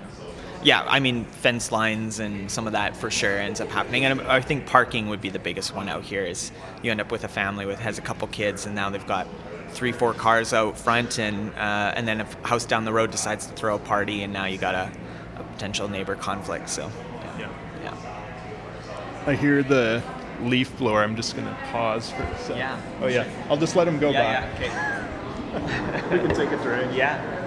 yeah, 0.63 0.85
I 0.87 0.99
mean 0.99 1.25
fence 1.25 1.71
lines 1.71 2.19
and 2.19 2.49
some 2.49 2.67
of 2.67 2.73
that 2.73 2.95
for 2.95 3.11
sure 3.11 3.37
ends 3.37 3.59
up 3.59 3.69
happening, 3.69 4.05
and 4.05 4.21
I 4.21 4.41
think 4.41 4.65
parking 4.65 5.09
would 5.09 5.21
be 5.21 5.29
the 5.29 5.39
biggest 5.39 5.75
one 5.75 5.89
out 5.89 6.03
here. 6.03 6.23
Is 6.23 6.51
you 6.81 6.91
end 6.91 7.01
up 7.01 7.11
with 7.11 7.23
a 7.23 7.27
family 7.27 7.65
with 7.65 7.79
has 7.79 7.97
a 7.97 8.01
couple 8.01 8.27
kids, 8.29 8.65
and 8.65 8.73
now 8.73 8.89
they've 8.89 9.05
got 9.05 9.27
three, 9.69 9.91
four 9.91 10.13
cars 10.13 10.53
out 10.53 10.77
front, 10.77 11.19
and 11.19 11.53
uh, 11.55 11.93
and 11.95 12.07
then 12.07 12.21
a 12.21 12.47
house 12.47 12.65
down 12.65 12.85
the 12.85 12.93
road 12.93 13.11
decides 13.11 13.45
to 13.47 13.53
throw 13.53 13.75
a 13.75 13.79
party, 13.79 14.23
and 14.23 14.31
now 14.31 14.45
you 14.45 14.57
got 14.57 14.75
a, 14.75 14.91
a 15.37 15.43
potential 15.43 15.87
neighbor 15.87 16.15
conflict. 16.15 16.69
So, 16.69 16.89
yeah. 17.37 17.49
yeah. 17.83 19.23
I 19.27 19.35
hear 19.35 19.63
the 19.63 20.01
leaf 20.43 20.77
blower. 20.77 21.03
I'm 21.03 21.15
just 21.15 21.35
gonna 21.35 21.57
pause 21.71 22.11
for 22.11 22.23
a 22.23 22.37
second. 22.39 22.57
Yeah. 22.57 22.81
Oh 23.01 23.07
yeah. 23.07 23.27
I'll 23.49 23.57
just 23.57 23.75
let 23.75 23.87
him 23.87 23.99
go 23.99 24.11
yeah, 24.11 24.49
by. 24.53 24.65
Yeah. 24.65 25.07
Okay. 25.55 26.09
we 26.11 26.27
can 26.27 26.35
take 26.35 26.51
a 26.51 26.61
drink. 26.63 26.95
Yeah 26.95 27.41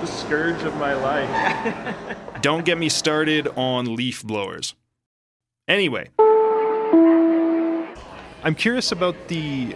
the 0.00 0.06
scourge 0.06 0.62
of 0.62 0.76
my 0.76 0.94
life. 0.94 2.16
Don't 2.40 2.64
get 2.64 2.78
me 2.78 2.88
started 2.88 3.48
on 3.56 3.96
leaf 3.96 4.22
blowers. 4.22 4.74
Anyway, 5.66 6.08
I'm 8.44 8.54
curious 8.54 8.92
about 8.92 9.16
the 9.28 9.74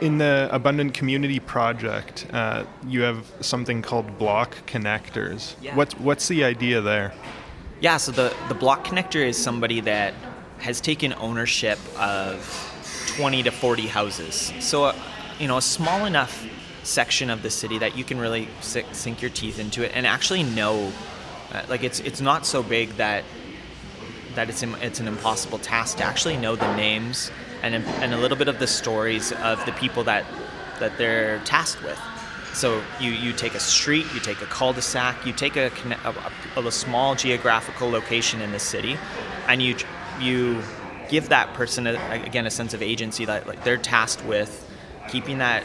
in 0.00 0.18
the 0.18 0.48
abundant 0.50 0.92
community 0.92 1.38
project 1.38 2.26
uh, 2.32 2.64
you 2.88 3.02
have 3.02 3.30
something 3.40 3.80
called 3.80 4.18
block 4.18 4.56
connectors 4.66 5.54
yeah. 5.62 5.76
what's 5.76 5.96
what's 6.00 6.26
the 6.26 6.42
idea 6.42 6.80
there 6.80 7.12
yeah 7.80 7.96
so 7.96 8.10
the 8.10 8.34
the 8.48 8.54
block 8.54 8.84
connector 8.84 9.24
is 9.24 9.36
somebody 9.40 9.80
that 9.80 10.14
has 10.62 10.80
taken 10.80 11.12
ownership 11.14 11.78
of 11.98 12.68
20 13.16 13.42
to 13.42 13.50
40 13.50 13.86
houses 13.86 14.52
so 14.60 14.84
uh, 14.84 14.94
you 15.38 15.48
know 15.48 15.56
a 15.56 15.62
small 15.62 16.06
enough 16.06 16.46
section 16.82 17.30
of 17.30 17.42
the 17.42 17.50
city 17.50 17.78
that 17.78 17.96
you 17.96 18.04
can 18.04 18.18
really 18.18 18.48
sink 18.60 19.20
your 19.20 19.30
teeth 19.30 19.58
into 19.58 19.84
it 19.84 19.92
and 19.94 20.06
actually 20.06 20.42
know 20.42 20.92
uh, 21.52 21.62
like 21.68 21.84
it's 21.84 22.00
it's 22.00 22.20
not 22.20 22.46
so 22.46 22.62
big 22.62 22.88
that 22.96 23.24
that 24.34 24.48
it's 24.48 24.62
it's 24.62 25.00
an 25.00 25.08
impossible 25.08 25.58
task 25.58 25.98
to 25.98 26.04
actually 26.04 26.36
know 26.36 26.56
the 26.56 26.76
names 26.76 27.30
and 27.62 27.74
and 27.74 28.14
a 28.14 28.16
little 28.16 28.36
bit 28.36 28.48
of 28.48 28.58
the 28.58 28.66
stories 28.66 29.32
of 29.32 29.64
the 29.66 29.72
people 29.72 30.04
that 30.04 30.24
that 30.80 30.98
they're 30.98 31.38
tasked 31.40 31.82
with. 31.82 31.98
So 32.54 32.82
you, 33.00 33.12
you 33.12 33.32
take 33.32 33.54
a 33.54 33.60
street, 33.60 34.04
you 34.12 34.20
take 34.20 34.42
a 34.42 34.46
cul-de-sac, 34.46 35.24
you 35.24 35.32
take 35.32 35.56
a, 35.56 35.70
a, 36.54 36.60
a 36.60 36.72
small 36.72 37.14
geographical 37.14 37.88
location 37.88 38.42
in 38.42 38.52
the 38.52 38.58
city, 38.58 38.98
and 39.48 39.62
you 39.62 39.74
you 40.22 40.62
give 41.10 41.28
that 41.28 41.52
person 41.54 41.86
a, 41.86 41.94
again 42.24 42.46
a 42.46 42.50
sense 42.50 42.72
of 42.74 42.82
agency 42.82 43.24
that 43.24 43.46
like 43.46 43.62
they're 43.64 43.76
tasked 43.76 44.24
with 44.24 44.68
keeping 45.08 45.38
that 45.38 45.64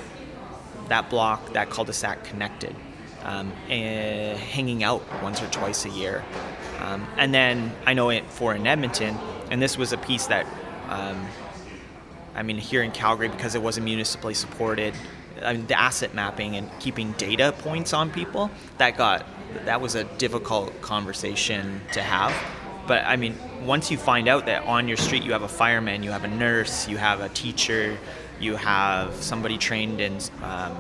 that 0.90 1.10
block, 1.10 1.54
that 1.54 1.70
cul-de-sac 1.70 2.24
connected, 2.24 2.76
um, 3.24 3.52
and 3.70 4.38
hanging 4.38 4.84
out 4.84 5.04
once 5.22 5.42
or 5.42 5.48
twice 5.48 5.86
a 5.86 5.90
year. 5.90 6.24
Um, 6.80 7.06
and 7.18 7.34
then 7.34 7.74
I 7.86 7.94
know 7.94 8.10
it 8.10 8.26
for 8.28 8.56
in 8.56 8.66
Edmonton, 8.66 9.18
and 9.52 9.62
this 9.62 9.78
was 9.78 9.92
a 9.94 9.98
piece 9.98 10.28
that, 10.28 10.46
um, 10.88 11.28
I 12.36 12.44
mean, 12.44 12.58
here 12.58 12.84
in 12.84 12.92
Calgary, 12.92 13.28
because 13.28 13.56
it 13.56 13.62
wasn't 13.62 13.86
municipally 13.86 14.34
supported, 14.34 14.94
I 15.42 15.54
mean, 15.54 15.68
the 15.68 15.80
asset 15.80 16.14
mapping 16.14 16.56
and 16.56 16.70
keeping 16.80 17.12
data 17.14 17.54
points 17.60 17.94
on 17.94 18.10
people, 18.10 18.50
that 18.78 18.96
got, 18.96 19.26
that 19.66 19.82
was 19.82 19.96
a 19.96 20.04
difficult 20.04 20.80
conversation 20.82 21.82
to 21.94 22.02
have. 22.02 22.34
But 22.88 23.04
I 23.06 23.18
mean, 23.18 23.36
once 23.66 23.92
you 23.92 23.98
find 23.98 24.28
out 24.28 24.46
that 24.46 24.64
on 24.64 24.88
your 24.88 24.98
street 24.98 25.24
you 25.24 25.34
have 25.34 25.44
a 25.44 25.48
fireman, 25.48 26.04
you 26.04 26.12
have 26.12 26.24
a 26.24 26.30
nurse, 26.30 26.88
you 26.88 26.98
have 26.98 27.20
a 27.20 27.30
teacher, 27.30 27.98
you 28.40 28.56
have 28.56 29.14
somebody 29.16 29.58
trained 29.58 30.00
in 30.00 30.18
um, 30.42 30.78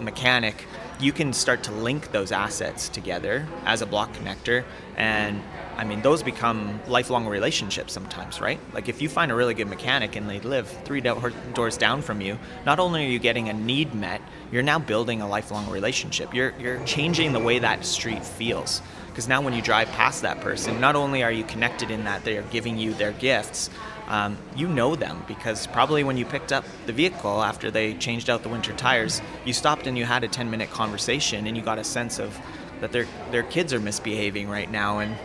mechanic, 0.00 0.66
you 1.00 1.12
can 1.12 1.32
start 1.32 1.64
to 1.64 1.72
link 1.72 2.12
those 2.12 2.30
assets 2.30 2.88
together 2.88 3.46
as 3.64 3.82
a 3.82 3.86
block 3.86 4.12
connector. 4.12 4.64
And 4.96 5.42
I 5.76 5.84
mean, 5.84 6.02
those 6.02 6.22
become 6.22 6.80
lifelong 6.86 7.26
relationships 7.26 7.92
sometimes, 7.92 8.40
right? 8.40 8.60
Like 8.72 8.88
if 8.88 9.02
you 9.02 9.08
find 9.08 9.32
a 9.32 9.34
really 9.34 9.54
good 9.54 9.66
mechanic 9.66 10.14
and 10.14 10.30
they 10.30 10.38
live 10.40 10.68
three 10.84 11.00
do- 11.00 11.32
doors 11.52 11.76
down 11.76 12.00
from 12.00 12.20
you, 12.20 12.38
not 12.64 12.78
only 12.78 13.04
are 13.04 13.08
you 13.08 13.18
getting 13.18 13.48
a 13.48 13.52
need 13.52 13.92
met, 13.92 14.20
you're 14.52 14.62
now 14.62 14.78
building 14.78 15.20
a 15.20 15.28
lifelong 15.28 15.68
relationship. 15.68 16.32
You're, 16.32 16.54
you're 16.60 16.84
changing 16.84 17.32
the 17.32 17.40
way 17.40 17.58
that 17.58 17.84
street 17.84 18.24
feels. 18.24 18.82
Because 19.14 19.28
now 19.28 19.40
when 19.40 19.52
you 19.54 19.62
drive 19.62 19.86
past 19.92 20.22
that 20.22 20.40
person, 20.40 20.80
not 20.80 20.96
only 20.96 21.22
are 21.22 21.30
you 21.30 21.44
connected 21.44 21.88
in 21.88 22.02
that 22.02 22.24
they're 22.24 22.42
giving 22.42 22.76
you 22.76 22.94
their 22.94 23.12
gifts, 23.12 23.70
um, 24.08 24.36
you 24.56 24.66
know 24.66 24.96
them 24.96 25.22
because 25.28 25.68
probably 25.68 26.02
when 26.02 26.16
you 26.16 26.24
picked 26.24 26.52
up 26.52 26.64
the 26.86 26.92
vehicle 26.92 27.40
after 27.40 27.70
they 27.70 27.94
changed 27.94 28.28
out 28.28 28.42
the 28.42 28.48
winter 28.48 28.72
tires, 28.72 29.22
you 29.44 29.52
stopped 29.52 29.86
and 29.86 29.96
you 29.96 30.04
had 30.04 30.24
a 30.24 30.28
10 30.28 30.50
minute 30.50 30.68
conversation 30.68 31.46
and 31.46 31.56
you 31.56 31.62
got 31.62 31.78
a 31.78 31.84
sense 31.84 32.18
of 32.18 32.36
that 32.80 32.90
their, 32.90 33.06
their 33.30 33.44
kids 33.44 33.72
are 33.72 33.78
misbehaving 33.78 34.48
right 34.48 34.68
now 34.68 34.98
and, 34.98 35.16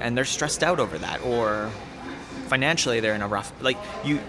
and 0.00 0.18
they're 0.18 0.26
stressed 0.26 0.62
out 0.62 0.78
over 0.78 0.98
that 0.98 1.24
or 1.24 1.70
financially 2.48 3.00
they're 3.00 3.14
in 3.14 3.22
a 3.22 3.26
rough, 3.26 3.54
like 3.62 3.78
you, 4.04 4.20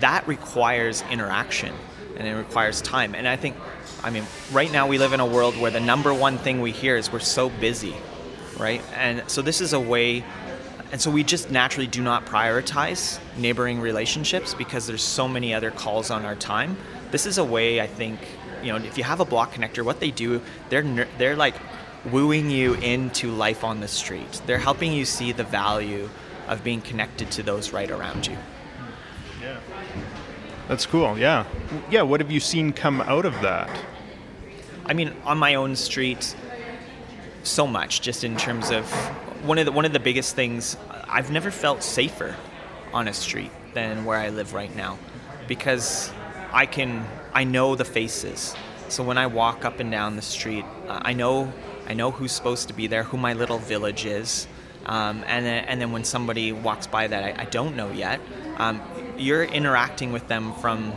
that 0.00 0.26
requires 0.26 1.04
interaction 1.08 1.72
and 2.16 2.26
it 2.26 2.34
requires 2.34 2.82
time. 2.82 3.14
And 3.14 3.28
I 3.28 3.36
think, 3.36 3.54
I 4.02 4.10
mean, 4.10 4.24
right 4.50 4.72
now 4.72 4.88
we 4.88 4.98
live 4.98 5.12
in 5.12 5.20
a 5.20 5.26
world 5.26 5.56
where 5.56 5.70
the 5.70 5.78
number 5.78 6.12
one 6.12 6.36
thing 6.36 6.60
we 6.60 6.72
hear 6.72 6.96
is 6.96 7.12
we're 7.12 7.20
so 7.20 7.48
busy, 7.48 7.94
right? 8.60 8.82
And 8.94 9.22
so 9.28 9.42
this 9.42 9.60
is 9.60 9.72
a 9.72 9.80
way 9.80 10.24
and 10.92 11.00
so 11.00 11.10
we 11.10 11.22
just 11.22 11.50
naturally 11.50 11.86
do 11.86 12.02
not 12.02 12.26
prioritize 12.26 13.20
neighboring 13.36 13.80
relationships 13.80 14.54
because 14.54 14.86
there's 14.88 15.02
so 15.02 15.28
many 15.28 15.54
other 15.54 15.70
calls 15.70 16.10
on 16.10 16.24
our 16.24 16.34
time. 16.34 16.76
This 17.12 17.26
is 17.26 17.38
a 17.38 17.44
way 17.44 17.80
I 17.80 17.86
think, 17.86 18.18
you 18.62 18.72
know, 18.72 18.84
if 18.84 18.98
you 18.98 19.04
have 19.04 19.20
a 19.20 19.24
block 19.24 19.54
connector, 19.54 19.84
what 19.84 20.00
they 20.00 20.10
do, 20.10 20.42
they're 20.68 21.06
they're 21.16 21.36
like 21.36 21.54
wooing 22.10 22.50
you 22.50 22.74
into 22.74 23.30
life 23.30 23.62
on 23.62 23.80
the 23.80 23.88
street. 23.88 24.40
They're 24.46 24.58
helping 24.58 24.92
you 24.92 25.04
see 25.04 25.32
the 25.32 25.44
value 25.44 26.08
of 26.48 26.64
being 26.64 26.80
connected 26.80 27.30
to 27.32 27.42
those 27.42 27.72
right 27.72 27.90
around 27.90 28.26
you. 28.26 28.36
Yeah. 29.40 29.60
That's 30.66 30.86
cool. 30.86 31.18
Yeah. 31.18 31.44
Yeah, 31.90 32.02
what 32.02 32.20
have 32.20 32.30
you 32.30 32.40
seen 32.40 32.72
come 32.72 33.00
out 33.02 33.26
of 33.26 33.34
that? 33.42 33.70
I 34.86 34.94
mean, 34.94 35.14
on 35.24 35.38
my 35.38 35.54
own 35.54 35.76
street, 35.76 36.34
so 37.42 37.66
much 37.66 38.00
just 38.00 38.24
in 38.24 38.36
terms 38.36 38.70
of 38.70 38.90
one 39.44 39.58
of 39.58 39.66
the 39.66 39.72
one 39.72 39.84
of 39.84 39.92
the 39.92 40.00
biggest 40.00 40.36
things 40.36 40.76
I've 41.08 41.30
never 41.30 41.50
felt 41.50 41.82
safer 41.82 42.36
on 42.92 43.08
a 43.08 43.12
street 43.12 43.50
than 43.74 44.04
where 44.04 44.18
I 44.18 44.30
live 44.30 44.52
right 44.52 44.74
now 44.74 44.98
because 45.48 46.12
I 46.52 46.66
can 46.66 47.06
I 47.32 47.44
know 47.44 47.74
the 47.74 47.84
faces. 47.84 48.54
So 48.88 49.04
when 49.04 49.18
I 49.18 49.26
walk 49.26 49.64
up 49.64 49.78
and 49.78 49.90
down 49.90 50.16
the 50.16 50.22
street, 50.22 50.64
uh, 50.88 51.00
I 51.02 51.12
know 51.12 51.52
I 51.88 51.94
know 51.94 52.10
who's 52.10 52.32
supposed 52.32 52.68
to 52.68 52.74
be 52.74 52.86
there, 52.86 53.04
who 53.04 53.16
my 53.16 53.32
little 53.32 53.58
village 53.58 54.04
is, 54.04 54.46
um, 54.86 55.24
and 55.26 55.44
then, 55.44 55.64
and 55.64 55.80
then 55.80 55.92
when 55.92 56.04
somebody 56.04 56.52
walks 56.52 56.86
by 56.86 57.06
that 57.06 57.24
I, 57.24 57.42
I 57.42 57.44
don't 57.46 57.76
know 57.76 57.90
yet, 57.90 58.20
um, 58.58 58.80
you're 59.16 59.44
interacting 59.44 60.12
with 60.12 60.26
them 60.28 60.52
from 60.54 60.92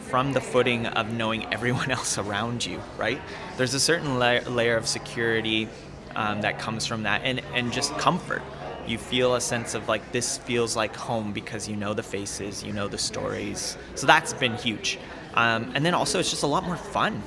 from 0.00 0.32
the 0.32 0.40
footing 0.40 0.86
of 0.86 1.12
knowing 1.12 1.46
everyone 1.52 1.90
else 1.90 2.18
around 2.18 2.64
you, 2.64 2.80
right? 2.96 3.20
There's 3.56 3.74
a 3.74 3.80
certain 3.80 4.18
la- 4.18 4.48
layer 4.48 4.76
of 4.76 4.86
security 4.86 5.68
um, 6.16 6.40
that 6.40 6.58
comes 6.58 6.86
from 6.86 7.04
that, 7.04 7.20
and 7.24 7.40
and 7.54 7.72
just 7.72 7.96
comfort. 7.98 8.42
You 8.86 8.98
feel 8.98 9.34
a 9.34 9.40
sense 9.40 9.74
of 9.74 9.86
like 9.88 10.12
this 10.12 10.38
feels 10.38 10.74
like 10.74 10.96
home 10.96 11.32
because 11.32 11.68
you 11.68 11.76
know 11.76 11.94
the 11.94 12.02
faces, 12.02 12.64
you 12.64 12.72
know 12.72 12.88
the 12.88 12.98
stories. 12.98 13.76
So 13.94 14.06
that's 14.06 14.32
been 14.32 14.54
huge. 14.54 14.98
Um, 15.34 15.70
and 15.74 15.84
then 15.84 15.94
also 15.94 16.18
it's 16.18 16.30
just 16.30 16.42
a 16.42 16.46
lot 16.46 16.64
more 16.64 16.76
fun. 16.76 17.22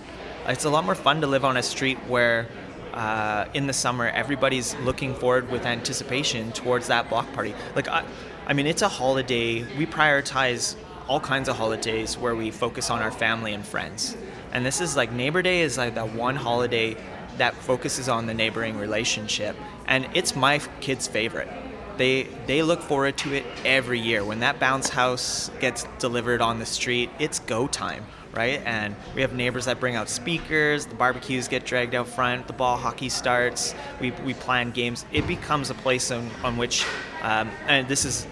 It's 0.47 0.65
a 0.65 0.69
lot 0.69 0.83
more 0.83 0.95
fun 0.95 1.21
to 1.21 1.27
live 1.27 1.45
on 1.45 1.57
a 1.57 1.63
street 1.63 1.97
where 2.07 2.47
uh, 2.93 3.45
in 3.53 3.67
the 3.67 3.73
summer 3.73 4.07
everybody's 4.07 4.75
looking 4.77 5.13
forward 5.13 5.51
with 5.51 5.65
anticipation 5.65 6.51
towards 6.53 6.87
that 6.87 7.09
block 7.09 7.31
party. 7.33 7.53
Like 7.75 7.87
I, 7.87 8.03
I 8.47 8.53
mean, 8.53 8.65
it's 8.65 8.81
a 8.81 8.89
holiday. 8.89 9.63
We 9.77 9.85
prioritize 9.85 10.75
all 11.07 11.19
kinds 11.19 11.49
of 11.49 11.57
holidays 11.57 12.17
where 12.17 12.35
we 12.35 12.49
focus 12.51 12.89
on 12.89 13.01
our 13.01 13.11
family 13.11 13.53
and 13.53 13.65
friends. 13.65 14.17
And 14.51 14.65
this 14.65 14.81
is 14.81 14.95
like 14.95 15.11
Neighbor 15.11 15.41
Day 15.43 15.61
is 15.61 15.77
like 15.77 15.95
that 15.95 16.13
one 16.13 16.35
holiday 16.35 16.97
that 17.39 17.55
focuses 17.55 18.07
on 18.07 18.25
the 18.25 18.33
neighboring 18.33 18.77
relationship. 18.77 19.55
And 19.87 20.07
it's 20.13 20.35
my 20.35 20.59
kids' 20.79 21.07
favorite. 21.07 21.49
They, 21.97 22.27
they 22.47 22.63
look 22.63 22.81
forward 22.81 23.17
to 23.17 23.33
it 23.33 23.45
every 23.65 23.99
year. 23.99 24.23
When 24.23 24.39
that 24.39 24.59
bounce 24.59 24.87
house 24.89 25.51
gets 25.59 25.85
delivered 25.97 26.39
on 26.41 26.59
the 26.59 26.65
street, 26.65 27.09
it's 27.19 27.39
go 27.39 27.67
time 27.67 28.05
right? 28.31 28.61
And 28.65 28.95
we 29.15 29.21
have 29.21 29.33
neighbors 29.33 29.65
that 29.65 29.79
bring 29.79 29.95
out 29.95 30.09
speakers, 30.09 30.85
the 30.85 30.95
barbecues 30.95 31.47
get 31.47 31.65
dragged 31.65 31.95
out 31.95 32.07
front, 32.07 32.47
the 32.47 32.53
ball 32.53 32.77
hockey 32.77 33.09
starts, 33.09 33.73
we, 33.99 34.11
we 34.11 34.33
plan 34.33 34.71
games. 34.71 35.05
It 35.11 35.27
becomes 35.27 35.69
a 35.69 35.73
place 35.73 36.11
on, 36.11 36.29
on 36.43 36.57
which, 36.57 36.85
um, 37.23 37.49
and 37.67 37.87
this 37.87 38.05
is 38.05 38.27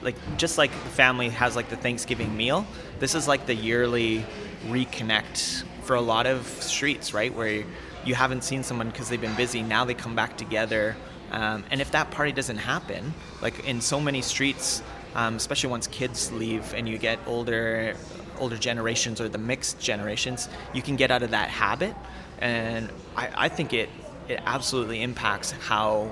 like 0.00 0.16
just 0.36 0.58
like 0.58 0.70
the 0.70 0.90
family 0.90 1.28
has 1.28 1.54
like 1.54 1.68
the 1.68 1.76
Thanksgiving 1.76 2.36
meal, 2.36 2.66
this 2.98 3.14
is 3.14 3.28
like 3.28 3.46
the 3.46 3.54
yearly 3.54 4.24
reconnect 4.68 5.64
for 5.82 5.96
a 5.96 6.00
lot 6.00 6.26
of 6.26 6.46
streets, 6.46 7.12
right? 7.12 7.34
Where 7.34 7.64
you 8.04 8.14
haven't 8.14 8.44
seen 8.44 8.62
someone 8.62 8.88
because 8.90 9.08
they've 9.08 9.20
been 9.20 9.36
busy, 9.36 9.62
now 9.62 9.84
they 9.84 9.94
come 9.94 10.14
back 10.14 10.36
together. 10.36 10.96
Um, 11.30 11.64
and 11.70 11.80
if 11.80 11.90
that 11.92 12.10
party 12.10 12.32
doesn't 12.32 12.58
happen, 12.58 13.14
like 13.40 13.66
in 13.66 13.80
so 13.80 14.00
many 14.00 14.22
streets, 14.22 14.82
um, 15.14 15.36
especially 15.36 15.70
once 15.70 15.86
kids 15.86 16.32
leave 16.32 16.74
and 16.74 16.88
you 16.88 16.98
get 16.98 17.18
older 17.26 17.94
older 18.38 18.56
generations 18.56 19.20
or 19.20 19.28
the 19.28 19.38
mixed 19.38 19.78
generations, 19.78 20.48
you 20.74 20.82
can 20.82 20.96
get 20.96 21.10
out 21.10 21.22
of 21.22 21.30
that 21.30 21.48
habit. 21.48 21.94
And 22.40 22.90
I, 23.16 23.28
I 23.34 23.48
think 23.48 23.72
it, 23.72 23.88
it 24.28 24.40
absolutely 24.44 25.02
impacts 25.02 25.52
how, 25.52 26.10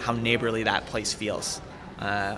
how 0.00 0.14
neighborly 0.14 0.62
that 0.62 0.86
place 0.86 1.12
feels, 1.12 1.60
uh, 1.98 2.36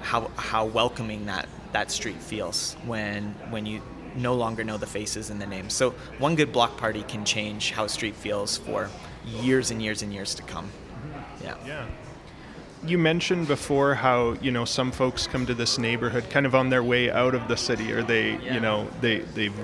how, 0.00 0.30
how 0.36 0.64
welcoming 0.66 1.26
that, 1.26 1.48
that 1.72 1.90
street 1.90 2.20
feels 2.20 2.74
when, 2.86 3.34
when 3.50 3.66
you 3.66 3.82
no 4.18 4.34
longer 4.34 4.64
know 4.64 4.76
the 4.76 4.86
faces 4.86 5.30
and 5.30 5.40
the 5.40 5.46
names. 5.46 5.74
So 5.74 5.90
one 6.18 6.36
good 6.36 6.52
block 6.52 6.76
party 6.76 7.02
can 7.02 7.24
change 7.24 7.72
how 7.72 7.84
a 7.84 7.88
street 7.88 8.14
feels 8.14 8.58
for 8.58 8.90
years 9.24 9.70
and 9.70 9.82
years 9.82 10.02
and 10.02 10.12
years 10.12 10.34
to 10.34 10.42
come. 10.42 10.66
Mm-hmm. 10.66 11.44
Yeah. 11.44 11.56
Yeah 11.66 11.86
you 12.86 12.98
mentioned 12.98 13.48
before 13.48 13.94
how 13.94 14.32
you 14.34 14.50
know 14.50 14.64
some 14.64 14.92
folks 14.92 15.26
come 15.26 15.46
to 15.46 15.54
this 15.54 15.78
neighborhood 15.78 16.28
kind 16.30 16.46
of 16.46 16.54
on 16.54 16.70
their 16.70 16.82
way 16.82 17.10
out 17.10 17.34
of 17.34 17.48
the 17.48 17.56
city, 17.56 17.92
or 17.92 18.02
they 18.02 18.32
yeah. 18.36 18.54
you 18.54 18.60
know 18.60 18.88
they 19.00 19.18
they've 19.18 19.54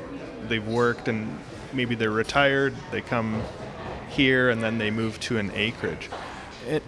they've 0.48 0.66
worked 0.66 1.08
and 1.08 1.38
maybe 1.72 1.94
they're 1.94 2.10
retired. 2.10 2.74
They 2.90 3.00
come 3.00 3.42
here 4.08 4.50
and 4.50 4.62
then 4.62 4.78
they 4.78 4.90
move 4.90 5.18
to 5.20 5.38
an 5.38 5.50
acreage. 5.54 6.08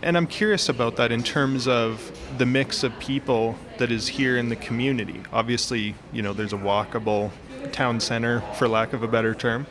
And 0.01 0.17
I'm 0.17 0.27
curious 0.27 0.71
about 0.71 0.97
that 0.97 1.13
in 1.13 1.23
terms 1.23 1.69
of 1.69 2.11
the 2.39 2.47
mix 2.47 2.83
of 2.83 2.99
people 2.99 3.59
that 3.77 3.93
is 3.93 4.09
here 4.09 4.39
in 4.39 4.49
the 4.49 4.57
community. 4.57 5.23
Obviously, 5.35 5.95
you 6.13 6.23
know, 6.23 6.33
there's 6.33 6.55
a 6.55 6.59
walkable 6.59 7.31
town 7.73 8.01
center, 8.01 8.41
for 8.55 8.69
lack 8.69 8.93
of 8.93 9.03
a 9.03 9.09
better 9.09 9.35
term, 9.35 9.67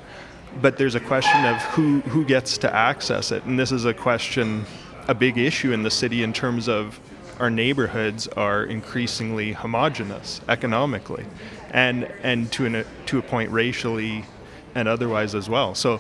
but 0.62 0.78
there's 0.78 0.96
a 0.96 1.00
question 1.00 1.46
of 1.46 1.58
who 1.64 2.02
who 2.02 2.26
gets 2.26 2.58
to 2.60 2.74
access 2.74 3.32
it, 3.32 3.44
and 3.46 3.60
this 3.60 3.72
is 3.72 3.86
a 3.86 3.94
question 3.94 4.66
a 5.08 5.14
big 5.14 5.38
issue 5.38 5.72
in 5.72 5.84
the 5.84 5.92
city 5.92 6.24
in 6.24 6.34
terms 6.34 6.68
of 6.68 7.00
our 7.40 7.50
neighborhoods 7.50 8.28
are 8.30 8.64
increasingly 8.64 9.52
homogenous 9.52 10.42
economically 10.48 11.26
and 11.72 12.06
and 12.24 12.52
to 12.52 12.66
an, 12.66 12.86
to 13.06 13.20
a 13.20 13.22
point 13.22 13.52
racially 13.52 14.26
and 14.74 14.88
otherwise 14.88 15.36
as 15.36 15.50
well. 15.50 15.76
So 15.76 16.00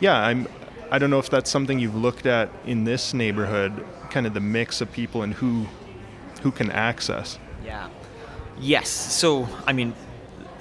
yeah, 0.00 0.16
I'm 0.16 0.48
I 0.90 0.98
don't 0.98 1.10
know 1.10 1.18
if 1.18 1.30
that's 1.30 1.50
something 1.50 1.78
you've 1.78 1.94
looked 1.94 2.26
at 2.26 2.50
in 2.66 2.84
this 2.84 3.14
neighborhood, 3.14 3.84
kind 4.10 4.26
of 4.26 4.34
the 4.34 4.40
mix 4.40 4.80
of 4.80 4.90
people 4.90 5.22
and 5.22 5.32
who 5.34 5.66
who 6.42 6.50
can 6.50 6.70
access. 6.70 7.38
Yeah. 7.64 7.88
Yes. 8.60 8.88
So, 8.88 9.48
I 9.66 9.72
mean, 9.72 9.94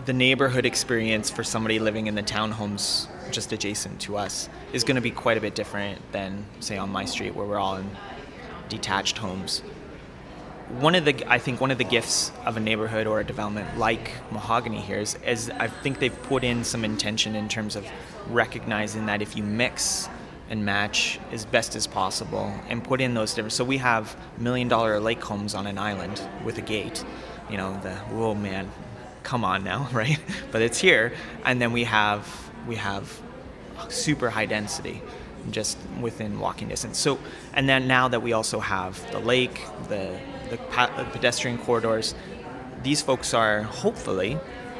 the 0.09 0.13
neighborhood 0.13 0.65
experience 0.65 1.29
for 1.29 1.43
somebody 1.43 1.77
living 1.77 2.07
in 2.07 2.15
the 2.15 2.23
townhomes 2.23 3.07
just 3.29 3.53
adjacent 3.53 4.01
to 4.01 4.17
us 4.17 4.49
is 4.73 4.83
going 4.83 4.95
to 4.95 5.01
be 5.01 5.11
quite 5.11 5.37
a 5.37 5.39
bit 5.39 5.53
different 5.53 6.01
than, 6.11 6.43
say, 6.61 6.79
on 6.79 6.89
my 6.89 7.05
street 7.05 7.35
where 7.35 7.45
we're 7.45 7.59
all 7.59 7.75
in 7.75 7.87
detached 8.69 9.19
homes. 9.19 9.59
One 10.79 10.95
of 10.95 11.05
the, 11.05 11.23
I 11.31 11.37
think, 11.37 11.61
one 11.61 11.69
of 11.69 11.77
the 11.77 11.83
gifts 11.83 12.31
of 12.43 12.57
a 12.57 12.59
neighborhood 12.59 13.05
or 13.05 13.19
a 13.19 13.23
development 13.23 13.77
like 13.77 14.11
Mahogany 14.31 14.81
here 14.81 14.97
is, 14.97 15.15
is 15.27 15.51
I 15.51 15.67
think 15.67 15.99
they've 15.99 16.23
put 16.23 16.43
in 16.43 16.63
some 16.63 16.83
intention 16.83 17.35
in 17.35 17.47
terms 17.47 17.75
of 17.75 17.85
recognizing 18.31 19.05
that 19.05 19.21
if 19.21 19.37
you 19.37 19.43
mix 19.43 20.09
and 20.49 20.65
match 20.65 21.19
as 21.31 21.45
best 21.45 21.75
as 21.75 21.85
possible 21.85 22.51
and 22.67 22.83
put 22.83 22.99
in 22.99 23.13
those 23.13 23.35
different. 23.35 23.53
So 23.53 23.63
we 23.63 23.77
have 23.77 24.17
million 24.39 24.69
dollar 24.69 24.99
lake 24.99 25.21
homes 25.21 25.53
on 25.53 25.67
an 25.67 25.77
island 25.77 26.19
with 26.43 26.57
a 26.57 26.61
gate. 26.61 27.05
You 27.47 27.57
know, 27.57 27.79
the, 27.81 27.95
oh 28.13 28.33
man, 28.33 28.71
come 29.23 29.43
on 29.43 29.63
now, 29.63 29.87
right? 29.93 30.19
but 30.51 30.61
it's 30.61 30.79
here. 30.79 31.13
And 31.45 31.61
then 31.61 31.71
we 31.71 31.83
have 31.85 32.51
we 32.67 32.75
have 32.75 33.21
super 33.87 34.29
high 34.29 34.45
density 34.45 35.01
just 35.51 35.77
within 36.01 36.39
walking 36.39 36.67
distance. 36.67 36.97
So, 36.97 37.17
and 37.53 37.67
then 37.67 37.87
now 37.87 38.07
that 38.09 38.21
we 38.21 38.33
also 38.33 38.59
have 38.59 39.11
the 39.11 39.19
lake, 39.19 39.65
the, 39.87 40.19
the, 40.49 40.57
the 40.57 41.07
pedestrian 41.11 41.57
corridors, 41.57 42.13
these 42.83 43.01
folks 43.01 43.33
are 43.33 43.63
hopefully 43.63 44.37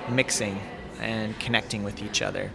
mixing 0.10 0.60
and 1.00 1.38
connecting 1.40 1.84
with 1.84 2.04
each 2.04 2.22
other. 2.22 2.52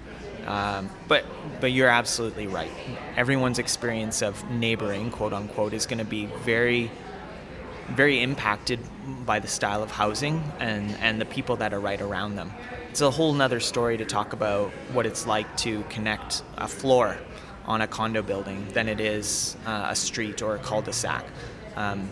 Um, 0.46 0.90
but 1.08 1.24
but 1.60 1.72
you're 1.72 1.88
absolutely 1.88 2.46
right. 2.46 2.70
Everyone's 3.16 3.58
experience 3.58 4.20
of 4.20 4.48
neighboring, 4.50 5.10
quote 5.10 5.32
unquote, 5.32 5.72
is 5.72 5.86
going 5.86 5.98
to 5.98 6.04
be 6.04 6.26
very 6.44 6.90
very 7.90 8.22
impacted 8.22 8.80
by 9.26 9.38
the 9.38 9.48
style 9.48 9.82
of 9.82 9.90
housing 9.90 10.42
and, 10.58 10.90
and 11.00 11.20
the 11.20 11.24
people 11.26 11.56
that 11.56 11.72
are 11.72 11.80
right 11.80 12.00
around 12.00 12.36
them 12.36 12.52
it's 12.94 13.00
a 13.00 13.10
whole 13.10 13.32
nother 13.32 13.58
story 13.58 13.96
to 13.96 14.04
talk 14.04 14.34
about 14.34 14.70
what 14.92 15.04
it's 15.04 15.26
like 15.26 15.56
to 15.56 15.82
connect 15.88 16.44
a 16.58 16.68
floor 16.68 17.18
on 17.64 17.80
a 17.80 17.88
condo 17.88 18.22
building 18.22 18.68
than 18.68 18.88
it 18.88 19.00
is 19.00 19.56
uh, 19.66 19.88
a 19.90 19.96
street 19.96 20.42
or 20.42 20.54
a 20.54 20.60
cul-de-sac. 20.60 21.24
Um, 21.74 22.08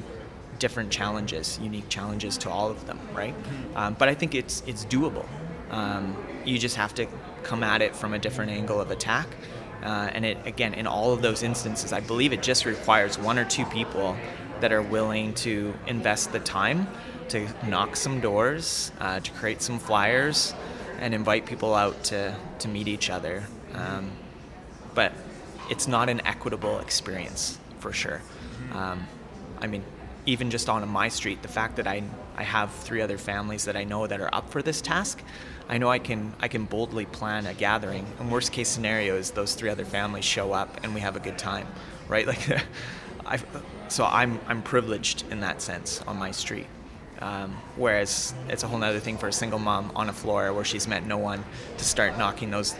different 0.58 0.90
challenges, 0.90 1.60
unique 1.62 1.88
challenges 1.88 2.36
to 2.38 2.50
all 2.50 2.68
of 2.68 2.84
them, 2.88 2.98
right? 3.14 3.32
Um, 3.76 3.94
but 3.96 4.08
I 4.08 4.14
think 4.14 4.34
it's 4.34 4.64
it's 4.66 4.84
doable. 4.86 5.24
Um, 5.70 6.16
you 6.44 6.58
just 6.58 6.74
have 6.74 6.94
to 6.94 7.06
come 7.44 7.62
at 7.62 7.80
it 7.80 7.94
from 7.94 8.12
a 8.12 8.18
different 8.18 8.50
angle 8.50 8.80
of 8.80 8.90
attack. 8.90 9.28
Uh, 9.84 10.10
and 10.12 10.24
it 10.24 10.38
again, 10.44 10.74
in 10.74 10.88
all 10.88 11.12
of 11.12 11.22
those 11.22 11.44
instances, 11.44 11.92
I 11.92 12.00
believe 12.00 12.32
it 12.32 12.42
just 12.42 12.64
requires 12.64 13.20
one 13.20 13.38
or 13.38 13.44
two 13.44 13.66
people 13.66 14.16
that 14.62 14.72
are 14.72 14.80
willing 14.80 15.34
to 15.34 15.74
invest 15.86 16.32
the 16.32 16.38
time 16.40 16.86
to 17.28 17.48
knock 17.66 17.96
some 17.96 18.20
doors, 18.20 18.92
uh, 19.00 19.18
to 19.18 19.30
create 19.32 19.60
some 19.60 19.78
flyers, 19.78 20.54
and 21.00 21.14
invite 21.14 21.46
people 21.46 21.74
out 21.74 22.04
to, 22.04 22.34
to 22.60 22.68
meet 22.68 22.86
each 22.86 23.10
other. 23.10 23.42
Um, 23.74 24.12
but 24.94 25.12
it's 25.68 25.88
not 25.88 26.08
an 26.08 26.24
equitable 26.26 26.78
experience 26.78 27.58
for 27.80 27.92
sure. 27.92 28.20
Um, 28.72 29.06
I 29.60 29.66
mean, 29.66 29.84
even 30.26 30.50
just 30.50 30.68
on 30.68 30.88
my 30.88 31.08
street, 31.08 31.42
the 31.42 31.48
fact 31.48 31.76
that 31.76 31.88
I, 31.88 32.04
I 32.36 32.44
have 32.44 32.72
three 32.72 33.00
other 33.00 33.18
families 33.18 33.64
that 33.64 33.76
I 33.76 33.82
know 33.82 34.06
that 34.06 34.20
are 34.20 34.32
up 34.32 34.50
for 34.50 34.62
this 34.62 34.80
task, 34.80 35.22
I 35.68 35.78
know 35.78 35.88
I 35.88 35.98
can 35.98 36.34
I 36.40 36.48
can 36.48 36.66
boldly 36.66 37.06
plan 37.06 37.46
a 37.46 37.54
gathering. 37.54 38.06
And 38.20 38.30
worst 38.30 38.52
case 38.52 38.68
scenario 38.68 39.16
is 39.16 39.30
those 39.32 39.54
three 39.54 39.70
other 39.70 39.84
families 39.84 40.24
show 40.24 40.52
up 40.52 40.78
and 40.84 40.94
we 40.94 41.00
have 41.00 41.16
a 41.16 41.20
good 41.20 41.38
time, 41.38 41.66
right? 42.08 42.26
Like, 42.32 42.62
I, 43.32 43.38
so 43.88 44.04
I'm 44.04 44.38
I'm 44.46 44.62
privileged 44.62 45.24
in 45.30 45.40
that 45.40 45.62
sense 45.62 46.02
on 46.06 46.18
my 46.18 46.30
street. 46.30 46.66
Um, 47.20 47.56
whereas 47.76 48.34
it's 48.48 48.64
a 48.64 48.68
whole 48.68 48.82
other 48.82 48.98
thing 48.98 49.16
for 49.16 49.28
a 49.28 49.32
single 49.32 49.60
mom 49.60 49.92
on 49.94 50.08
a 50.08 50.12
floor 50.12 50.52
where 50.52 50.64
she's 50.64 50.88
met 50.88 51.06
no 51.06 51.18
one 51.18 51.44
to 51.78 51.84
start 51.84 52.18
knocking 52.18 52.50
those. 52.50 52.74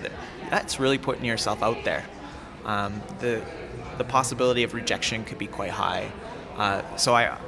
That's 0.50 0.80
really 0.80 0.98
putting 0.98 1.24
yourself 1.24 1.62
out 1.62 1.84
there. 1.84 2.04
Um, 2.64 3.00
the 3.20 3.42
the 3.98 4.04
possibility 4.04 4.62
of 4.64 4.74
rejection 4.74 5.24
could 5.24 5.38
be 5.38 5.46
quite 5.46 5.70
high. 5.70 6.10
Uh, 6.56 6.82
so 6.96 7.14
I 7.14 7.38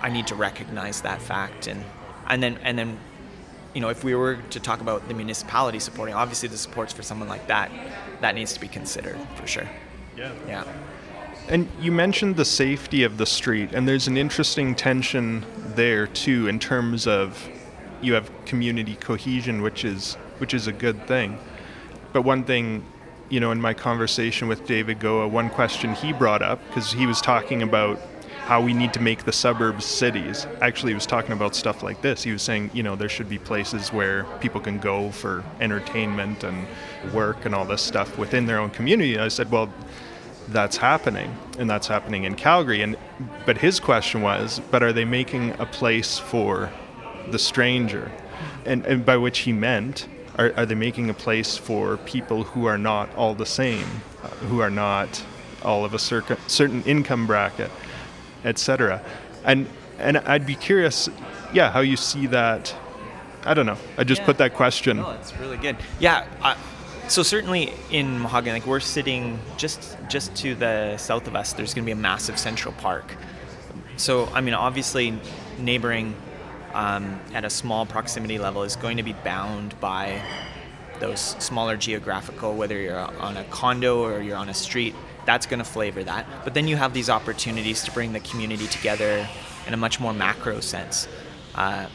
I 0.00 0.08
need 0.10 0.26
to 0.28 0.34
recognize 0.34 1.00
that 1.00 1.20
fact 1.20 1.66
and 1.66 1.84
and 2.28 2.42
then 2.42 2.58
and 2.62 2.78
then 2.78 2.98
you 3.74 3.80
know 3.80 3.88
if 3.88 4.04
we 4.04 4.14
were 4.14 4.36
to 4.50 4.60
talk 4.60 4.80
about 4.80 5.08
the 5.08 5.14
municipality 5.14 5.80
supporting, 5.80 6.14
obviously 6.14 6.48
the 6.48 6.58
supports 6.58 6.92
for 6.92 7.02
someone 7.02 7.28
like 7.28 7.46
that 7.48 7.72
that 8.20 8.34
needs 8.34 8.52
to 8.52 8.60
be 8.60 8.68
considered 8.68 9.18
for 9.34 9.46
sure. 9.46 9.68
Yeah. 10.16 10.32
Yeah. 10.46 10.64
And 11.48 11.68
you 11.80 11.92
mentioned 11.92 12.36
the 12.36 12.44
safety 12.44 13.04
of 13.04 13.18
the 13.18 13.26
street, 13.26 13.70
and 13.72 13.86
there's 13.86 14.08
an 14.08 14.16
interesting 14.16 14.74
tension 14.74 15.46
there 15.76 16.08
too 16.08 16.48
in 16.48 16.58
terms 16.58 17.06
of 17.06 17.48
you 18.02 18.14
have 18.14 18.30
community 18.46 18.96
cohesion, 18.96 19.62
which 19.62 19.84
is 19.84 20.14
which 20.38 20.54
is 20.54 20.66
a 20.66 20.72
good 20.72 21.06
thing. 21.06 21.38
But 22.12 22.22
one 22.22 22.42
thing, 22.44 22.84
you 23.28 23.38
know, 23.38 23.52
in 23.52 23.60
my 23.60 23.74
conversation 23.74 24.48
with 24.48 24.66
David 24.66 24.98
Goa, 24.98 25.28
one 25.28 25.48
question 25.48 25.94
he 25.94 26.12
brought 26.12 26.42
up 26.42 26.60
because 26.66 26.92
he 26.92 27.06
was 27.06 27.20
talking 27.20 27.62
about 27.62 28.00
how 28.46 28.60
we 28.60 28.72
need 28.72 28.92
to 28.94 29.00
make 29.00 29.24
the 29.24 29.32
suburbs 29.32 29.84
cities. 29.84 30.46
Actually, 30.60 30.92
he 30.92 30.94
was 30.94 31.06
talking 31.06 31.32
about 31.32 31.54
stuff 31.54 31.82
like 31.82 32.00
this. 32.00 32.22
He 32.22 32.32
was 32.32 32.42
saying, 32.42 32.70
you 32.72 32.82
know, 32.82 32.94
there 32.94 33.08
should 33.08 33.28
be 33.28 33.38
places 33.38 33.92
where 33.92 34.24
people 34.40 34.60
can 34.60 34.78
go 34.78 35.10
for 35.10 35.42
entertainment 35.60 36.44
and 36.44 36.66
work 37.12 37.44
and 37.44 37.54
all 37.54 37.64
this 37.64 37.82
stuff 37.82 38.18
within 38.18 38.46
their 38.46 38.58
own 38.58 38.70
community. 38.70 39.14
And 39.14 39.22
I 39.22 39.28
said, 39.28 39.50
well, 39.50 39.72
that's 40.48 40.76
happening 40.76 41.34
and 41.58 41.68
that's 41.68 41.86
happening 41.88 42.24
in 42.24 42.34
Calgary 42.34 42.82
and 42.82 42.96
but 43.44 43.58
his 43.58 43.80
question 43.80 44.22
was 44.22 44.60
but 44.70 44.82
are 44.82 44.92
they 44.92 45.04
making 45.04 45.50
a 45.58 45.66
place 45.66 46.18
for 46.18 46.70
the 47.30 47.38
stranger 47.38 48.10
and, 48.64 48.86
and 48.86 49.04
by 49.04 49.16
which 49.16 49.40
he 49.40 49.52
meant 49.52 50.06
are, 50.38 50.52
are 50.56 50.66
they 50.66 50.74
making 50.74 51.10
a 51.10 51.14
place 51.14 51.56
for 51.56 51.96
people 51.98 52.44
who 52.44 52.66
are 52.66 52.78
not 52.78 53.12
all 53.16 53.34
the 53.34 53.46
same 53.46 53.86
uh, 54.22 54.28
who 54.48 54.60
are 54.60 54.70
not 54.70 55.24
all 55.64 55.84
of 55.84 55.94
a 55.94 55.98
certain 55.98 56.36
certain 56.46 56.82
income 56.84 57.26
bracket 57.26 57.70
etc 58.44 59.02
and 59.44 59.66
and 59.98 60.18
I'd 60.18 60.46
be 60.46 60.54
curious 60.54 61.08
yeah 61.52 61.70
how 61.72 61.80
you 61.80 61.96
see 61.96 62.26
that 62.28 62.72
I 63.44 63.54
don't 63.54 63.66
know 63.66 63.78
I 63.98 64.04
just 64.04 64.20
Yeah. 64.20 64.26
put 64.26 64.38
that 64.38 64.54
question 64.54 64.98
No, 64.98 65.10
it's 65.10 65.34
really 65.38 65.56
good. 65.56 65.76
Yeah. 65.98 66.26
I, 66.42 66.56
so 67.08 67.22
certainly 67.22 67.72
in 67.90 68.20
Mahogany, 68.20 68.58
like 68.58 68.66
we're 68.66 68.80
sitting 68.80 69.38
just 69.56 69.96
just 70.08 70.34
to 70.36 70.54
the 70.54 70.96
south 70.96 71.26
of 71.26 71.36
us. 71.36 71.52
There's 71.52 71.74
going 71.74 71.84
to 71.84 71.86
be 71.86 71.92
a 71.92 71.96
massive 71.96 72.38
Central 72.38 72.74
Park. 72.74 73.16
So 73.96 74.26
I 74.26 74.40
mean, 74.40 74.54
obviously, 74.54 75.18
neighboring 75.58 76.14
um, 76.74 77.18
at 77.32 77.44
a 77.44 77.50
small 77.50 77.86
proximity 77.86 78.38
level 78.38 78.62
is 78.62 78.76
going 78.76 78.96
to 78.98 79.02
be 79.02 79.12
bound 79.12 79.78
by 79.80 80.20
those 81.00 81.20
smaller 81.20 81.76
geographical, 81.76 82.54
whether 82.54 82.78
you're 82.78 82.98
on 82.98 83.36
a 83.36 83.44
condo 83.44 84.02
or 84.02 84.20
you're 84.20 84.36
on 84.36 84.48
a 84.48 84.54
street. 84.54 84.94
That's 85.24 85.46
going 85.46 85.58
to 85.58 85.64
flavor 85.64 86.04
that. 86.04 86.26
But 86.44 86.54
then 86.54 86.68
you 86.68 86.76
have 86.76 86.94
these 86.94 87.10
opportunities 87.10 87.82
to 87.84 87.90
bring 87.90 88.12
the 88.12 88.20
community 88.20 88.68
together 88.68 89.28
in 89.66 89.74
a 89.74 89.76
much 89.76 89.98
more 89.98 90.14
macro 90.14 90.60
sense. 90.60 91.08
Uh, 91.54 91.86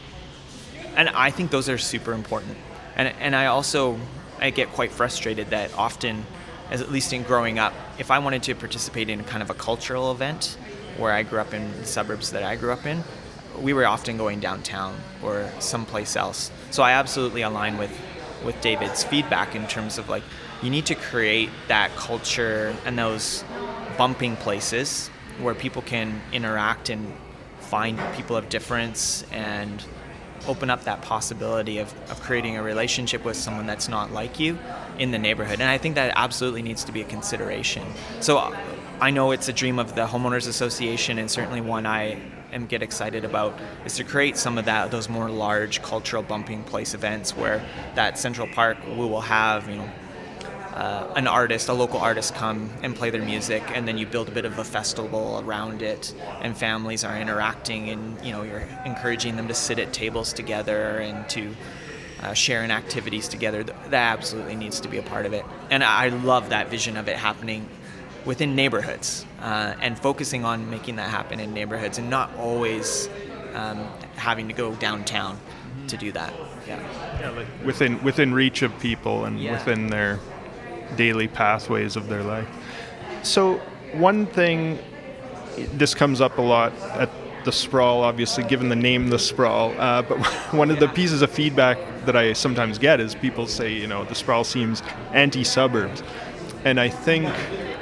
and 0.96 1.08
I 1.08 1.30
think 1.30 1.50
those 1.50 1.68
are 1.68 1.78
super 1.78 2.12
important. 2.12 2.56
And 2.96 3.08
and 3.20 3.34
I 3.34 3.46
also 3.46 3.98
I 4.42 4.50
get 4.50 4.72
quite 4.72 4.90
frustrated 4.90 5.50
that 5.50 5.72
often, 5.78 6.26
as 6.70 6.80
at 6.80 6.90
least 6.90 7.12
in 7.12 7.22
growing 7.22 7.58
up, 7.58 7.72
if 7.98 8.10
I 8.10 8.18
wanted 8.18 8.42
to 8.44 8.54
participate 8.54 9.08
in 9.08 9.22
kind 9.24 9.42
of 9.42 9.50
a 9.50 9.54
cultural 9.54 10.10
event, 10.10 10.58
where 10.98 11.12
I 11.12 11.22
grew 11.22 11.38
up 11.38 11.54
in 11.54 11.72
the 11.78 11.86
suburbs 11.86 12.32
that 12.32 12.42
I 12.42 12.56
grew 12.56 12.72
up 12.72 12.84
in, 12.84 13.02
we 13.60 13.72
were 13.72 13.86
often 13.86 14.16
going 14.16 14.40
downtown 14.40 14.98
or 15.22 15.48
someplace 15.60 16.16
else. 16.16 16.50
So 16.70 16.82
I 16.82 16.92
absolutely 16.92 17.42
align 17.42 17.78
with 17.78 17.96
with 18.44 18.60
David's 18.60 19.04
feedback 19.04 19.54
in 19.54 19.68
terms 19.68 19.98
of 19.98 20.08
like 20.08 20.24
you 20.62 20.70
need 20.70 20.86
to 20.86 20.96
create 20.96 21.48
that 21.68 21.94
culture 21.94 22.74
and 22.84 22.98
those 22.98 23.44
bumping 23.96 24.36
places 24.36 25.08
where 25.40 25.54
people 25.54 25.82
can 25.82 26.20
interact 26.32 26.88
and 26.88 27.14
find 27.60 28.00
people 28.16 28.34
of 28.36 28.48
difference 28.48 29.24
and 29.30 29.84
open 30.46 30.70
up 30.70 30.84
that 30.84 31.02
possibility 31.02 31.78
of, 31.78 31.92
of 32.10 32.20
creating 32.20 32.56
a 32.56 32.62
relationship 32.62 33.24
with 33.24 33.36
someone 33.36 33.66
that's 33.66 33.88
not 33.88 34.12
like 34.12 34.40
you 34.40 34.58
in 34.98 35.10
the 35.10 35.18
neighborhood. 35.18 35.60
And 35.60 35.70
I 35.70 35.78
think 35.78 35.94
that 35.94 36.12
absolutely 36.16 36.62
needs 36.62 36.84
to 36.84 36.92
be 36.92 37.00
a 37.00 37.04
consideration. 37.04 37.86
So 38.20 38.54
I 39.00 39.10
know 39.10 39.32
it's 39.32 39.48
a 39.48 39.52
dream 39.52 39.78
of 39.78 39.94
the 39.94 40.06
homeowners 40.06 40.48
association 40.48 41.18
and 41.18 41.30
certainly 41.30 41.60
one 41.60 41.86
I 41.86 42.18
am 42.52 42.66
get 42.66 42.82
excited 42.82 43.24
about 43.24 43.58
is 43.84 43.96
to 43.96 44.04
create 44.04 44.36
some 44.36 44.58
of 44.58 44.66
that 44.66 44.90
those 44.90 45.08
more 45.08 45.30
large 45.30 45.82
cultural 45.82 46.22
bumping 46.22 46.62
place 46.64 46.94
events 46.94 47.36
where 47.36 47.64
that 47.94 48.18
Central 48.18 48.46
Park 48.46 48.76
we 48.86 48.94
will 48.94 49.22
have, 49.22 49.68
you 49.68 49.76
know, 49.76 49.90
uh, 50.74 51.12
an 51.16 51.26
artist, 51.26 51.68
a 51.68 51.72
local 51.72 52.00
artist, 52.00 52.34
come 52.34 52.70
and 52.82 52.96
play 52.96 53.10
their 53.10 53.22
music, 53.22 53.62
and 53.74 53.86
then 53.86 53.98
you 53.98 54.06
build 54.06 54.28
a 54.28 54.32
bit 54.32 54.44
of 54.44 54.58
a 54.58 54.64
festival 54.64 55.42
around 55.44 55.82
it, 55.82 56.14
and 56.40 56.56
families 56.56 57.04
are 57.04 57.18
interacting, 57.18 57.90
and 57.90 58.24
you 58.24 58.32
know 58.32 58.42
you're 58.42 58.66
encouraging 58.84 59.36
them 59.36 59.48
to 59.48 59.54
sit 59.54 59.78
at 59.78 59.92
tables 59.92 60.32
together 60.32 60.98
and 60.98 61.28
to 61.30 61.54
uh, 62.22 62.32
share 62.32 62.64
in 62.64 62.70
activities 62.70 63.28
together. 63.28 63.62
That 63.64 64.12
absolutely 64.18 64.54
needs 64.56 64.80
to 64.80 64.88
be 64.88 64.98
a 64.98 65.02
part 65.02 65.26
of 65.26 65.32
it, 65.32 65.44
and 65.70 65.84
I 65.84 66.08
love 66.08 66.50
that 66.50 66.68
vision 66.68 66.96
of 66.96 67.08
it 67.08 67.16
happening 67.16 67.68
within 68.24 68.54
neighborhoods 68.54 69.26
uh, 69.40 69.74
and 69.80 69.98
focusing 69.98 70.44
on 70.44 70.70
making 70.70 70.96
that 70.96 71.10
happen 71.10 71.40
in 71.40 71.52
neighborhoods, 71.52 71.98
and 71.98 72.08
not 72.08 72.34
always 72.36 73.08
um, 73.54 73.78
having 74.16 74.48
to 74.48 74.54
go 74.54 74.74
downtown 74.76 75.38
to 75.88 75.96
do 75.96 76.12
that. 76.12 76.32
Yeah. 76.66 77.44
within 77.64 78.02
within 78.04 78.32
reach 78.32 78.62
of 78.62 78.78
people 78.78 79.24
and 79.24 79.40
Yeah. 79.40 79.52
within 79.52 79.88
their 79.88 80.20
daily 80.96 81.28
pathways 81.28 81.96
of 81.96 82.08
their 82.08 82.22
life. 82.22 82.48
So 83.22 83.58
one 83.92 84.26
thing 84.26 84.78
this 85.74 85.94
comes 85.94 86.20
up 86.20 86.38
a 86.38 86.42
lot 86.42 86.72
at 86.80 87.10
the 87.44 87.52
sprawl, 87.52 88.02
obviously, 88.02 88.44
given 88.44 88.68
the 88.68 88.76
name 88.76 89.08
the 89.08 89.18
sprawl. 89.18 89.72
Uh, 89.78 90.02
but 90.02 90.18
one 90.52 90.70
of 90.70 90.78
the 90.78 90.88
pieces 90.88 91.22
of 91.22 91.30
feedback 91.30 91.78
that 92.06 92.16
I 92.16 92.32
sometimes 92.32 92.78
get 92.78 93.00
is 93.00 93.14
people 93.14 93.46
say, 93.46 93.72
you 93.72 93.86
know, 93.86 94.04
the 94.04 94.14
sprawl 94.14 94.44
seems 94.44 94.82
anti-suburbs, 95.12 96.02
and 96.64 96.78
I 96.78 96.88
think 96.88 97.28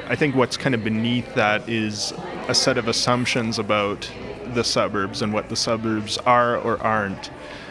I 0.08 0.16
think 0.16 0.34
what's 0.34 0.56
kind 0.56 0.74
of 0.74 0.82
beneath 0.82 1.34
that 1.34 1.68
is 1.68 2.12
a 2.48 2.54
set 2.54 2.78
of 2.78 2.88
assumptions 2.88 3.60
about 3.60 4.10
the 4.54 4.64
suburbs 4.64 5.22
and 5.22 5.32
what 5.32 5.48
the 5.48 5.54
suburbs 5.56 6.18
are 6.18 6.56
or 6.56 6.82
aren't. 6.82 7.26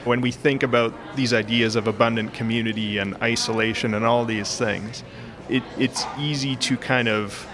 When 0.05 0.21
we 0.21 0.31
think 0.31 0.63
about 0.63 0.93
these 1.17 1.33
ideas 1.33 1.75
of 1.75 1.87
abundant 1.87 2.33
community 2.33 2.97
and 2.97 3.15
isolation 3.21 3.93
and 3.93 4.05
all 4.05 4.23
these 4.23 4.57
things, 4.57 5.03
it, 5.49 5.63
it's 5.77 6.05
easy 6.17 6.55
to 6.55 6.77
kind 6.77 7.07
of 7.07 7.47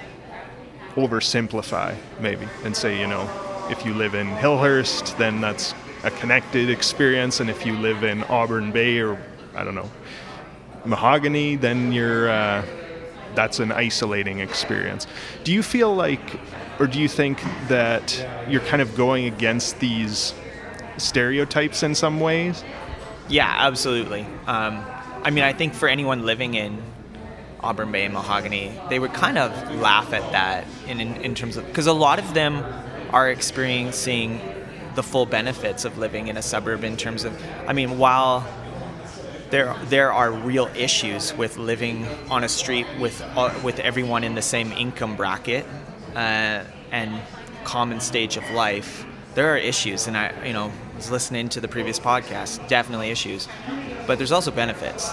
oversimplify 0.96 1.96
maybe 2.20 2.48
and 2.64 2.76
say, 2.76 3.00
you 3.00 3.08
know, 3.08 3.30
if 3.70 3.86
you 3.86 3.94
live 3.94 4.14
in 4.14 4.28
Hillhurst, 4.28 5.18
then 5.18 5.42
that's 5.42 5.74
a 6.04 6.12
connected 6.12 6.70
experience, 6.70 7.40
and 7.40 7.50
if 7.50 7.66
you 7.66 7.74
live 7.78 8.04
in 8.04 8.24
Auburn 8.26 8.72
Bay 8.72 9.00
or 9.00 9.18
I 9.56 9.64
don't 9.64 9.76
know, 9.76 9.90
Mahogany, 10.86 11.56
then 11.56 11.92
you're 11.92 12.30
uh, 12.30 12.64
that's 13.34 13.60
an 13.60 13.72
isolating 13.72 14.40
experience. 14.40 15.08
Do 15.44 15.52
you 15.52 15.64
feel 15.64 15.94
like, 15.94 16.40
or 16.80 16.88
do 16.88 17.00
you 17.00 17.08
think 17.08 17.42
that 17.68 18.26
you're 18.48 18.62
kind 18.62 18.82
of 18.82 18.96
going 18.96 19.26
against 19.26 19.80
these 19.80 20.34
stereotypes 20.98 21.84
in 21.84 21.96
some 21.96 22.20
ways? 22.20 22.64
Yeah, 23.28 23.52
absolutely. 23.58 24.22
Um, 24.46 24.86
I 25.24 25.32
mean, 25.32 25.44
I 25.44 25.54
think 25.54 25.74
for 25.74 25.90
anyone 25.90 26.26
living 26.26 26.54
in 26.54 26.82
Auburn 27.66 27.92
Bay 27.92 28.06
and 28.06 28.14
Mahogany, 28.14 28.72
they 28.90 29.00
would 29.00 29.14
kind 29.14 29.38
of 29.38 29.52
laugh 29.76 30.14
at 30.14 30.32
that 30.32 30.66
in, 30.88 31.02
in, 31.02 31.16
in 31.18 31.34
terms 31.34 31.58
of 31.58 31.66
because 31.66 31.88
a 31.88 31.94
lot 31.94 32.20
of 32.20 32.34
them 32.34 32.64
are 33.10 33.30
experiencing 33.30 34.40
the 34.94 35.04
full 35.04 35.26
benefits 35.26 35.84
of 35.84 35.98
living 35.98 36.28
in 36.28 36.38
a 36.38 36.42
suburb 36.42 36.84
in 36.84 36.96
terms 36.96 37.26
of, 37.26 37.38
I 37.68 37.74
mean, 37.74 37.98
while 37.98 38.46
there 39.50 39.76
there 39.86 40.12
are 40.12 40.32
real 40.32 40.70
issues 40.76 41.34
with 41.34 41.58
living 41.58 42.06
on 42.30 42.44
a 42.44 42.50
street 42.50 42.88
with 43.00 43.22
uh, 43.36 43.54
with 43.64 43.80
everyone 43.80 44.24
in 44.24 44.36
the 44.36 44.42
same 44.42 44.72
income 44.72 45.16
bracket 45.16 45.66
uh, 46.16 46.64
and 46.92 47.22
common 47.64 48.00
stage 48.00 48.38
of 48.38 48.50
life. 48.52 49.06
There 49.36 49.54
are 49.54 49.58
issues, 49.58 50.08
and 50.08 50.18
I 50.18 50.34
you 50.46 50.54
know 50.54 50.72
was 50.96 51.12
listening 51.12 51.50
to 51.50 51.62
the 51.62 51.68
previous 51.68 52.00
podcast. 52.00 52.68
Definitely 52.68 53.12
issues, 53.12 53.48
but 54.08 54.18
there's 54.18 54.32
also 54.32 54.52
benefits. 54.52 55.12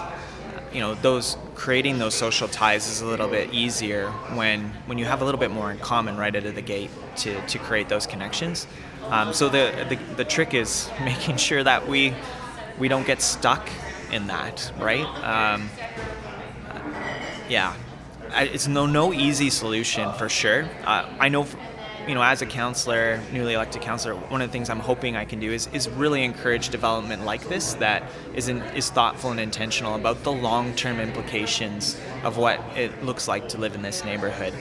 You 0.73 0.81
know, 0.81 0.95
those 0.95 1.37
creating 1.55 1.99
those 1.99 2.15
social 2.15 2.49
ties 2.49 2.89
is 2.89 3.01
a 3.03 3.07
little 3.07 3.29
bit 3.29 3.53
easier 3.53 4.11
when 4.35 4.71
when 4.87 4.99
you 4.99 5.05
have 5.05 5.21
a 5.23 5.25
little 5.25 5.41
bit 5.41 5.51
more 5.51 5.71
in 5.71 5.79
common 5.79 6.17
right 6.17 6.35
out 6.35 6.45
of 6.45 6.55
the 6.55 6.63
gate 6.63 6.91
to 7.17 7.47
to 7.47 7.59
create 7.59 7.89
those 7.89 8.07
connections. 8.07 8.67
Um, 9.11 9.33
so 9.33 9.49
the, 9.49 9.87
the 9.89 10.15
the 10.17 10.25
trick 10.25 10.55
is 10.55 10.89
making 11.01 11.37
sure 11.37 11.63
that 11.63 11.89
we 11.89 12.15
we 12.79 12.89
don't 12.89 13.07
get 13.07 13.21
stuck 13.21 13.69
in 14.11 14.27
that, 14.29 14.73
right? 14.79 15.07
Um, 15.23 15.69
yeah, 17.49 17.75
it's 18.35 18.67
no 18.67 18.87
no 18.87 19.13
easy 19.13 19.51
solution 19.51 20.13
for 20.15 20.29
sure. 20.29 20.69
Uh, 20.85 21.09
I 21.19 21.29
know, 21.29 21.47
you 22.07 22.15
know, 22.15 22.23
as 22.23 22.43
a 22.43 22.47
councillor, 22.47 23.21
newly 23.33 23.55
elected 23.55 23.83
councillor, 23.83 24.15
one 24.15 24.43
of 24.43 24.49
the 24.49 24.53
things 24.53 24.69
I'm 24.69 24.81
hoping 24.81 25.17
I 25.17 25.25
can 25.25 25.39
do 25.39 25.53
is, 25.53 25.69
is 25.73 25.89
really 25.89 26.25
encourage 26.25 26.69
development 26.71 27.25
like 27.25 27.49
this 27.49 27.75
that 27.75 28.03
is 28.35 28.49
in, 28.49 28.59
is 28.75 28.91
thoughtful 28.91 29.31
and 29.31 29.39
intentional 29.39 29.95
about 29.95 30.23
the 30.25 30.33
long 30.33 30.75
term 30.75 30.99
implications 30.99 31.99
of 32.25 32.37
what 32.37 32.61
it 32.77 33.05
looks 33.05 33.29
like 33.29 33.49
to 33.51 33.59
live 33.59 33.75
in 33.75 33.83
this 33.83 34.05
neighborhood. 34.05 34.53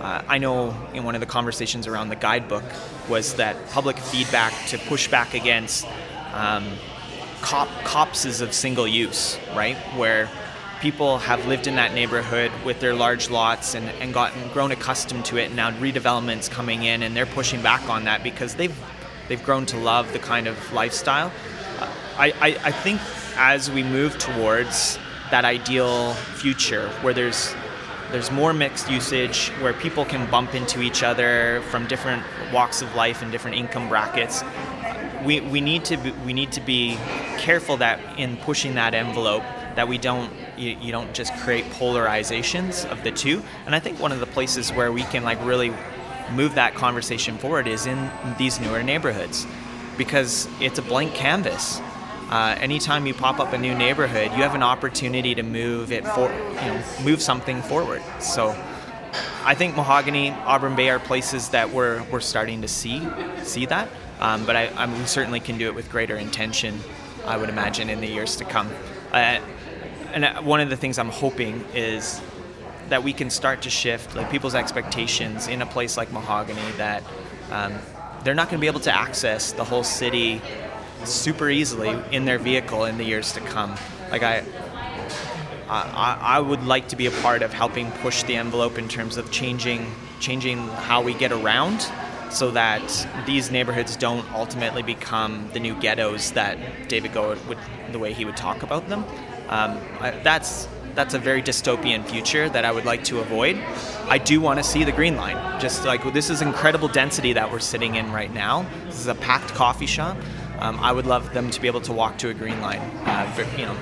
Uh, 0.00 0.22
I 0.26 0.38
know 0.38 0.74
in 0.94 1.04
one 1.04 1.14
of 1.14 1.20
the 1.20 1.26
conversations 1.26 1.86
around 1.86 2.08
the 2.08 2.16
guidebook 2.16 2.64
was 3.08 3.34
that 3.34 3.56
public 3.70 3.98
feedback 3.98 4.52
to 4.68 4.78
push 4.78 5.08
back 5.08 5.34
against 5.34 5.86
um, 6.32 6.66
cop 7.40 7.68
copses 7.84 8.40
of 8.40 8.52
single 8.52 8.88
use, 8.88 9.38
right? 9.54 9.76
Where 9.96 10.30
people 10.80 11.18
have 11.18 11.46
lived 11.46 11.66
in 11.66 11.76
that 11.76 11.94
neighborhood 11.94 12.50
with 12.64 12.80
their 12.80 12.94
large 12.94 13.30
lots 13.30 13.74
and, 13.74 13.88
and 14.00 14.12
gotten 14.12 14.48
grown 14.52 14.72
accustomed 14.72 15.24
to 15.24 15.36
it 15.36 15.46
and 15.46 15.56
now 15.56 15.70
redevelopment's 15.72 16.48
coming 16.48 16.84
in 16.84 17.02
and 17.02 17.16
they're 17.16 17.26
pushing 17.26 17.62
back 17.62 17.88
on 17.88 18.04
that 18.04 18.22
because 18.22 18.54
they've 18.54 18.76
they've 19.28 19.42
grown 19.44 19.66
to 19.66 19.76
love 19.78 20.12
the 20.12 20.18
kind 20.18 20.46
of 20.46 20.72
lifestyle. 20.72 21.32
Uh, 21.80 21.92
I, 22.18 22.32
I, 22.40 22.46
I 22.64 22.72
think 22.72 23.00
as 23.36 23.70
we 23.70 23.82
move 23.82 24.18
towards 24.18 24.98
that 25.30 25.44
ideal 25.44 26.14
future 26.14 26.88
where 27.00 27.14
there's 27.14 27.54
there's 28.12 28.30
more 28.30 28.52
mixed 28.52 28.88
usage 28.88 29.48
where 29.60 29.72
people 29.72 30.04
can 30.04 30.30
bump 30.30 30.54
into 30.54 30.80
each 30.80 31.02
other 31.02 31.60
from 31.70 31.86
different 31.88 32.22
walks 32.52 32.80
of 32.80 32.94
life 32.94 33.22
and 33.22 33.32
different 33.32 33.56
income 33.56 33.88
brackets 33.88 34.44
we, 35.24 35.40
we 35.40 35.60
need 35.60 35.84
to 35.86 35.96
be, 35.96 36.12
we 36.24 36.32
need 36.32 36.52
to 36.52 36.60
be 36.60 36.96
careful 37.38 37.76
that 37.78 37.98
in 38.18 38.36
pushing 38.38 38.76
that 38.76 38.94
envelope 38.94 39.42
that 39.76 39.88
we 39.88 39.98
don't 39.98 40.32
you, 40.56 40.76
you 40.80 40.92
don't 40.92 41.12
just 41.14 41.32
create 41.36 41.64
polarizations 41.66 42.90
of 42.90 43.02
the 43.04 43.12
two. 43.12 43.42
And 43.66 43.74
I 43.74 43.78
think 43.78 44.00
one 44.00 44.12
of 44.12 44.20
the 44.20 44.26
places 44.26 44.72
where 44.72 44.90
we 44.90 45.02
can 45.04 45.22
like 45.22 45.42
really 45.44 45.72
move 46.32 46.54
that 46.56 46.74
conversation 46.74 47.38
forward 47.38 47.68
is 47.68 47.86
in 47.86 48.10
these 48.38 48.60
newer 48.60 48.82
neighborhoods 48.82 49.46
because 49.96 50.48
it's 50.60 50.78
a 50.78 50.82
blank 50.82 51.14
canvas. 51.14 51.80
Uh, 52.28 52.56
anytime 52.58 53.06
you 53.06 53.14
pop 53.14 53.38
up 53.38 53.52
a 53.52 53.58
new 53.58 53.74
neighborhood, 53.74 54.32
you 54.32 54.42
have 54.42 54.56
an 54.56 54.62
opportunity 54.62 55.34
to 55.34 55.44
move 55.44 55.92
it 55.92 56.04
for, 56.04 56.28
you 56.32 56.54
know, 56.54 56.82
move 57.04 57.22
something 57.22 57.62
forward. 57.62 58.02
So, 58.18 58.50
I 59.44 59.54
think 59.54 59.76
Mahogany, 59.76 60.30
Auburn 60.30 60.74
Bay 60.74 60.90
are 60.90 60.98
places 60.98 61.50
that 61.50 61.70
we're, 61.70 62.02
we're 62.10 62.18
starting 62.18 62.62
to 62.62 62.68
see 62.68 63.00
see 63.44 63.64
that. 63.66 63.88
Um, 64.18 64.44
but 64.44 64.56
I, 64.56 64.66
I, 64.68 64.86
we 64.86 65.06
certainly 65.06 65.38
can 65.38 65.56
do 65.56 65.66
it 65.68 65.74
with 65.74 65.88
greater 65.88 66.16
intention, 66.16 66.80
I 67.24 67.36
would 67.36 67.48
imagine, 67.48 67.88
in 67.88 68.00
the 68.00 68.08
years 68.08 68.34
to 68.36 68.44
come. 68.44 68.68
Uh, 69.12 69.38
and 70.16 70.24
uh, 70.24 70.40
one 70.40 70.60
of 70.60 70.70
the 70.70 70.76
things 70.78 70.98
I'm 70.98 71.10
hoping 71.10 71.62
is 71.74 72.22
that 72.88 73.04
we 73.04 73.12
can 73.12 73.28
start 73.28 73.62
to 73.62 73.70
shift 73.70 74.16
like 74.16 74.30
people's 74.30 74.54
expectations 74.54 75.46
in 75.46 75.60
a 75.60 75.66
place 75.66 75.98
like 75.98 76.10
Mahogany 76.10 76.72
that 76.78 77.02
um, 77.50 77.74
they're 78.24 78.34
not 78.34 78.48
going 78.48 78.58
to 78.58 78.60
be 78.62 78.66
able 78.66 78.80
to 78.80 78.94
access 78.94 79.52
the 79.52 79.62
whole 79.62 79.84
city 79.84 80.40
super 81.04 81.50
easily 81.50 81.94
in 82.12 82.24
their 82.24 82.38
vehicle 82.38 82.86
in 82.86 82.96
the 82.96 83.04
years 83.04 83.32
to 83.34 83.40
come. 83.40 83.74
Like 84.10 84.22
I, 84.22 84.42
I, 85.68 86.18
I 86.22 86.40
would 86.40 86.64
like 86.64 86.88
to 86.88 86.96
be 86.96 87.04
a 87.04 87.10
part 87.10 87.42
of 87.42 87.52
helping 87.52 87.92
push 87.92 88.22
the 88.22 88.36
envelope 88.36 88.78
in 88.78 88.88
terms 88.88 89.18
of 89.18 89.30
changing 89.30 89.92
changing 90.18 90.66
how 90.66 91.02
we 91.02 91.12
get 91.12 91.30
around 91.30 91.86
so 92.30 92.50
that 92.52 93.06
these 93.26 93.50
neighborhoods 93.50 93.96
don't 93.96 94.26
ultimately 94.32 94.82
become 94.82 95.50
the 95.52 95.60
new 95.60 95.78
ghettos 95.78 96.30
that 96.32 96.56
David 96.88 97.12
Goa 97.12 97.36
would 97.48 97.58
the 97.92 97.98
way 97.98 98.14
he 98.14 98.24
would 98.24 98.36
talk 98.36 98.62
about 98.62 98.88
them. 98.88 99.04
Um, 99.48 99.80
I, 100.00 100.10
that's 100.22 100.68
that's 100.94 101.12
a 101.12 101.18
very 101.18 101.42
dystopian 101.42 102.04
future 102.04 102.48
that 102.48 102.64
I 102.64 102.72
would 102.72 102.86
like 102.86 103.04
to 103.04 103.20
avoid. 103.20 103.56
I 104.08 104.18
do 104.18 104.40
want 104.40 104.58
to 104.58 104.64
see 104.64 104.82
the 104.82 104.92
green 104.92 105.16
line. 105.16 105.60
Just 105.60 105.84
like 105.84 106.02
this 106.12 106.30
is 106.30 106.42
incredible 106.42 106.88
density 106.88 107.32
that 107.34 107.52
we're 107.52 107.60
sitting 107.60 107.96
in 107.96 108.10
right 108.12 108.32
now. 108.32 108.66
This 108.86 109.00
is 109.00 109.06
a 109.06 109.14
packed 109.14 109.54
coffee 109.54 109.86
shop. 109.86 110.16
Um, 110.58 110.78
I 110.80 110.92
would 110.92 111.06
love 111.06 111.34
them 111.34 111.50
to 111.50 111.60
be 111.60 111.66
able 111.66 111.82
to 111.82 111.92
walk 111.92 112.16
to 112.18 112.30
a 112.30 112.34
green 112.34 112.60
line. 112.62 112.80
Uh, 113.04 113.46
you 113.58 113.66
know, 113.66 113.74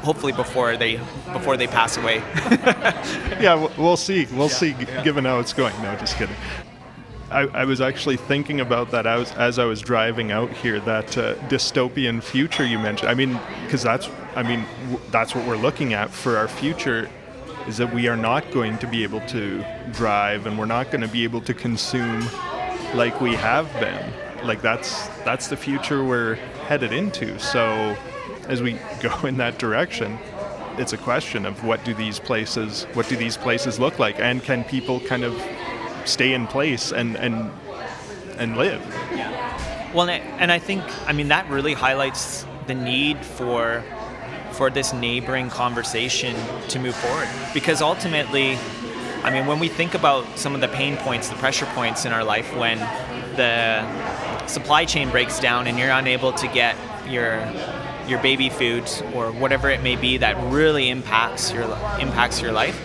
hopefully 0.00 0.32
before 0.32 0.76
they 0.76 0.96
before 1.32 1.56
they 1.56 1.66
pass 1.66 1.96
away. 1.96 2.16
yeah, 3.40 3.68
we'll 3.76 3.96
see. 3.96 4.26
We'll 4.32 4.48
yeah, 4.48 4.54
see. 4.54 4.70
Yeah. 4.70 5.02
Given 5.02 5.24
how 5.24 5.38
it's 5.38 5.52
going. 5.52 5.74
No, 5.82 5.94
just 5.96 6.16
kidding. 6.16 6.36
I, 7.30 7.40
I, 7.48 7.64
was 7.64 7.80
actually 7.80 8.16
thinking 8.16 8.60
about 8.60 8.90
that 8.92 9.06
as, 9.06 9.32
as 9.32 9.58
I 9.58 9.64
was 9.64 9.80
driving 9.82 10.32
out 10.32 10.50
here. 10.50 10.80
That 10.80 11.16
uh, 11.18 11.34
dystopian 11.48 12.22
future 12.22 12.64
you 12.64 12.78
mentioned. 12.78 13.10
I 13.10 13.14
mean, 13.14 13.38
because 13.64 13.82
that's 13.82 14.08
I 14.34 14.42
mean 14.42 14.64
w- 14.90 15.00
that's 15.10 15.34
what 15.34 15.46
we're 15.46 15.56
looking 15.56 15.92
at 15.92 16.10
for 16.10 16.36
our 16.36 16.48
future. 16.48 17.10
Is 17.66 17.76
that 17.76 17.92
we 17.92 18.08
are 18.08 18.16
not 18.16 18.50
going 18.50 18.78
to 18.78 18.86
be 18.86 19.02
able 19.02 19.20
to 19.26 19.62
drive, 19.92 20.46
and 20.46 20.58
we're 20.58 20.64
not 20.64 20.90
going 20.90 21.02
to 21.02 21.08
be 21.08 21.24
able 21.24 21.42
to 21.42 21.52
consume 21.52 22.26
like 22.94 23.20
we 23.20 23.34
have 23.34 23.70
been. 23.74 24.12
Like 24.46 24.62
that's 24.62 25.08
that's 25.24 25.48
the 25.48 25.56
future 25.56 26.02
we're 26.04 26.36
headed 26.66 26.92
into. 26.92 27.38
So 27.38 27.96
as 28.46 28.62
we 28.62 28.78
go 29.02 29.26
in 29.26 29.36
that 29.36 29.58
direction, 29.58 30.18
it's 30.78 30.94
a 30.94 30.98
question 30.98 31.44
of 31.44 31.62
what 31.64 31.84
do 31.84 31.92
these 31.92 32.18
places 32.18 32.84
what 32.94 33.08
do 33.08 33.16
these 33.16 33.36
places 33.36 33.80
look 33.80 33.98
like 33.98 34.20
and 34.20 34.42
can 34.44 34.62
people 34.62 35.00
kind 35.00 35.24
of 35.24 35.34
stay 36.08 36.34
in 36.34 36.46
place 36.46 36.92
and 36.92 37.16
and 37.16 37.50
and 38.38 38.56
live 38.56 38.82
yeah. 39.12 39.92
well 39.92 40.08
and 40.08 40.50
I 40.50 40.58
think 40.58 40.82
I 41.06 41.12
mean 41.12 41.28
that 41.28 41.48
really 41.50 41.74
highlights 41.74 42.46
the 42.66 42.74
need 42.74 43.18
for 43.24 43.84
for 44.52 44.70
this 44.70 44.92
neighboring 44.92 45.50
conversation 45.50 46.34
to 46.68 46.78
move 46.78 46.94
forward 46.96 47.28
because 47.54 47.82
ultimately 47.82 48.58
I 49.22 49.30
mean 49.30 49.46
when 49.46 49.58
we 49.58 49.68
think 49.68 49.94
about 49.94 50.38
some 50.38 50.54
of 50.54 50.60
the 50.60 50.68
pain 50.68 50.96
points 50.96 51.28
the 51.28 51.36
pressure 51.36 51.66
points 51.74 52.04
in 52.04 52.12
our 52.12 52.24
life 52.24 52.56
when 52.56 52.78
the 53.36 54.46
supply 54.46 54.84
chain 54.84 55.10
breaks 55.10 55.38
down 55.38 55.66
and 55.66 55.78
you're 55.78 55.90
unable 55.90 56.32
to 56.32 56.48
get 56.48 56.76
your 57.08 57.40
your 58.08 58.20
baby 58.20 58.48
food 58.48 58.84
or 59.14 59.30
whatever 59.32 59.68
it 59.70 59.82
may 59.82 59.96
be 59.96 60.16
that 60.18 60.36
really 60.52 60.88
impacts 60.88 61.52
your 61.52 61.64
impacts 62.00 62.40
your 62.40 62.52
life. 62.52 62.80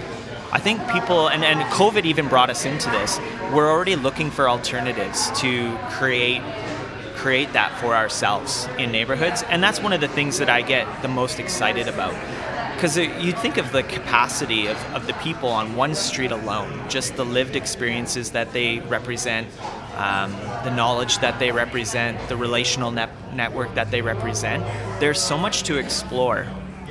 I 0.53 0.59
think 0.59 0.87
people 0.89 1.29
and, 1.29 1.43
and 1.43 1.59
COVID 1.71 2.05
even 2.05 2.27
brought 2.27 2.51
us 2.51 2.63
into 2.63 2.87
this. 2.91 3.19
We're 3.51 3.71
already 3.71 3.95
looking 3.95 4.29
for 4.29 4.47
alternatives 4.47 5.31
to 5.41 5.75
create 5.89 6.43
create 7.15 7.51
that 7.53 7.75
for 7.79 7.95
ourselves 7.95 8.67
in 8.77 8.91
neighborhoods, 8.91 9.41
and 9.43 9.63
that's 9.63 9.79
one 9.79 9.93
of 9.93 10.01
the 10.01 10.07
things 10.09 10.37
that 10.37 10.49
I 10.49 10.61
get 10.61 11.01
the 11.01 11.07
most 11.07 11.39
excited 11.39 11.87
about. 11.87 12.13
Because 12.75 12.97
you 12.97 13.31
think 13.31 13.57
of 13.57 13.71
the 13.71 13.81
capacity 13.81 14.67
of, 14.67 14.77
of 14.93 15.07
the 15.07 15.13
people 15.13 15.49
on 15.49 15.75
one 15.75 15.95
street 15.95 16.31
alone, 16.31 16.87
just 16.87 17.15
the 17.15 17.25
lived 17.25 17.55
experiences 17.55 18.31
that 18.31 18.51
they 18.53 18.79
represent, 18.81 19.47
um, 19.95 20.31
the 20.63 20.75
knowledge 20.75 21.17
that 21.19 21.39
they 21.39 21.51
represent, 21.51 22.19
the 22.29 22.37
relational 22.37 22.91
net- 22.91 23.33
network 23.33 23.73
that 23.73 23.89
they 23.89 24.01
represent. 24.03 24.63
There's 24.99 25.19
so 25.19 25.37
much 25.37 25.63
to 25.63 25.77
explore 25.77 26.45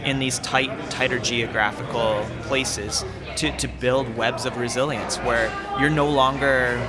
in 0.05 0.19
these 0.19 0.39
tight, 0.41 0.71
tighter 0.91 1.19
geographical 1.19 2.25
places 2.43 3.05
to, 3.37 3.57
to 3.57 3.69
build 3.69 4.17
webs 4.17 4.45
of 4.45 4.57
resilience 4.57 5.17
where 5.19 5.51
you're 5.81 5.91
no 5.91 6.09
longer 6.09 6.81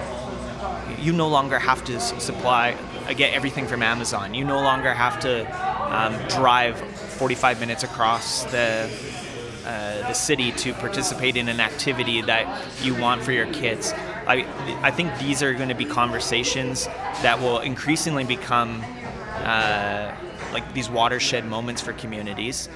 you 0.99 1.11
no 1.11 1.27
longer 1.27 1.59
have 1.59 1.83
to 1.83 1.99
supply 1.99 2.77
uh, 3.07 3.13
get 3.13 3.33
everything 3.33 3.67
from 3.67 3.83
Amazon. 3.83 4.33
You 4.33 4.45
no 4.45 4.61
longer 4.61 4.93
have 4.93 5.19
to 5.21 5.43
um, 5.93 6.13
drive 6.29 6.79
45 6.79 7.59
minutes 7.59 7.83
across 7.83 8.45
the 8.45 8.89
uh, 9.65 10.07
the 10.07 10.13
city 10.13 10.51
to 10.51 10.73
participate 10.73 11.37
in 11.37 11.47
an 11.47 11.61
activity 11.61 12.21
that 12.21 12.45
you 12.83 12.93
want 12.95 13.23
for 13.23 13.31
your 13.31 13.45
kids. 13.53 13.93
I, 14.27 14.45
I 14.81 14.91
think 14.91 15.17
these 15.19 15.41
are 15.41 15.53
going 15.53 15.69
to 15.69 15.75
be 15.75 15.85
conversations 15.85 16.85
that 17.21 17.39
will 17.39 17.59
increasingly 17.59 18.25
become 18.25 18.83
uh, 19.35 20.13
like 20.53 20.73
these 20.73 20.89
watershed 20.89 21.45
moments 21.45 21.81
for 21.81 21.93
communities, 21.93 22.69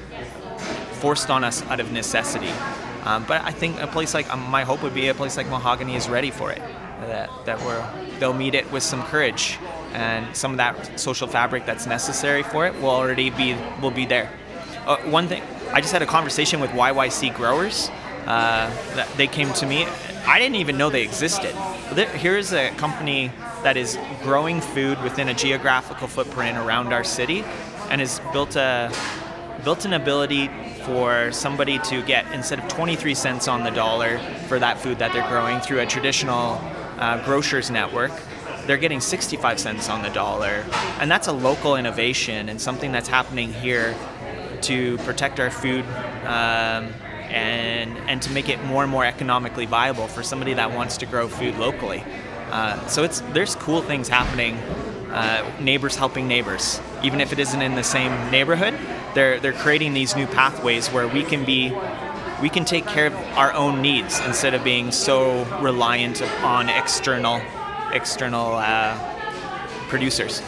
forced 0.93 1.29
on 1.29 1.43
us 1.43 1.63
out 1.63 1.79
of 1.79 1.91
necessity. 1.91 2.51
Um, 3.03 3.23
but 3.27 3.41
I 3.43 3.51
think 3.51 3.79
a 3.79 3.87
place 3.87 4.13
like 4.13 4.31
um, 4.33 4.41
my 4.49 4.63
hope 4.63 4.83
would 4.83 4.93
be 4.93 5.07
a 5.07 5.13
place 5.13 5.37
like 5.37 5.47
Mahogany 5.47 5.95
is 5.95 6.09
ready 6.09 6.31
for 6.31 6.51
it. 6.51 6.61
That 7.01 7.29
that 7.45 7.59
we're, 7.61 8.19
they'll 8.19 8.33
meet 8.33 8.55
it 8.55 8.69
with 8.71 8.83
some 8.83 9.03
courage, 9.03 9.57
and 9.93 10.35
some 10.35 10.51
of 10.51 10.57
that 10.57 10.99
social 10.99 11.27
fabric 11.27 11.65
that's 11.65 11.85
necessary 11.85 12.43
for 12.43 12.65
it 12.65 12.73
will 12.81 12.89
already 12.89 13.29
be 13.29 13.55
will 13.81 13.91
be 13.91 14.05
there. 14.05 14.29
Uh, 14.85 14.97
one 15.09 15.27
thing, 15.27 15.43
I 15.71 15.81
just 15.81 15.93
had 15.93 16.01
a 16.01 16.05
conversation 16.05 16.59
with 16.59 16.71
YYC 16.71 17.35
growers. 17.35 17.89
Uh, 18.25 18.69
they 19.15 19.27
came 19.27 19.53
to 19.53 19.65
me 19.65 19.85
I 20.27 20.39
didn't 20.39 20.57
even 20.57 20.77
know 20.77 20.89
they 20.89 21.03
existed. 21.03 21.55
Here's 21.95 22.51
a 22.51 22.71
company 22.71 23.31
that 23.67 23.75
is 23.75 23.99
growing 24.23 24.61
food 24.61 24.97
within 25.03 25.27
a 25.27 25.33
geographical 25.33 26.07
footprint 26.07 26.57
around 26.57 26.93
our 26.93 27.03
city 27.03 27.43
and 27.89 27.99
has 27.99 28.21
built 28.31 28.55
a 28.55 28.89
built 29.65 29.83
an 29.83 29.91
ability 29.91 30.49
for 30.85 31.29
somebody 31.33 31.77
to 31.79 32.01
get 32.03 32.25
instead 32.31 32.59
of 32.59 32.67
23 32.69 33.13
cents 33.13 33.45
on 33.49 33.65
the 33.65 33.69
dollar 33.71 34.19
for 34.47 34.57
that 34.57 34.79
food 34.79 34.97
that 34.99 35.11
they're 35.11 35.27
growing 35.27 35.59
through 35.59 35.81
a 35.81 35.85
traditional 35.85 36.61
uh, 36.97 37.21
grocers 37.25 37.69
network 37.69 38.13
they're 38.67 38.77
getting 38.77 39.01
65 39.01 39.59
cents 39.59 39.89
on 39.89 40.01
the 40.01 40.09
dollar 40.11 40.63
and 41.01 41.11
that's 41.11 41.27
a 41.27 41.33
local 41.33 41.75
innovation 41.75 42.47
and 42.47 42.61
something 42.61 42.93
that's 42.93 43.09
happening 43.09 43.51
here 43.51 43.93
to 44.61 44.97
protect 44.99 45.41
our 45.41 45.51
food 45.51 45.83
um, 46.23 46.87
and 47.27 47.97
and 48.07 48.21
to 48.21 48.31
make 48.31 48.47
it 48.47 48.63
more 48.63 48.83
and 48.83 48.89
more 48.89 49.03
economically 49.03 49.65
viable 49.65 50.07
for 50.07 50.23
somebody 50.23 50.53
that 50.53 50.71
wants 50.71 50.95
to 50.95 51.05
grow 51.05 51.27
food 51.27 51.57
locally. 51.57 52.01
Uh, 52.57 52.87
so 52.87 53.03
it's 53.03 53.21
there's 53.33 53.53
cool 53.53 53.83
things 53.83 54.09
happening. 54.09 54.55
Uh, 55.11 55.47
neighbors 55.61 55.95
helping 55.95 56.27
neighbors, 56.27 56.81
even 57.03 57.21
if 57.21 57.31
it 57.31 57.37
isn't 57.37 57.61
in 57.61 57.75
the 57.75 57.83
same 57.83 58.31
neighborhood, 58.31 58.73
they're 59.13 59.39
they're 59.39 59.53
creating 59.53 59.93
these 59.93 60.15
new 60.15 60.25
pathways 60.25 60.87
where 60.87 61.07
we 61.07 61.21
can 61.21 61.45
be 61.45 61.71
we 62.41 62.49
can 62.49 62.65
take 62.65 62.87
care 62.87 63.05
of 63.05 63.13
our 63.37 63.53
own 63.53 63.83
needs 63.83 64.19
instead 64.21 64.55
of 64.55 64.63
being 64.63 64.91
so 64.91 65.43
reliant 65.61 66.23
on 66.41 66.67
external 66.67 67.39
external 67.93 68.55
uh, 68.55 68.97
producers. 69.87 70.41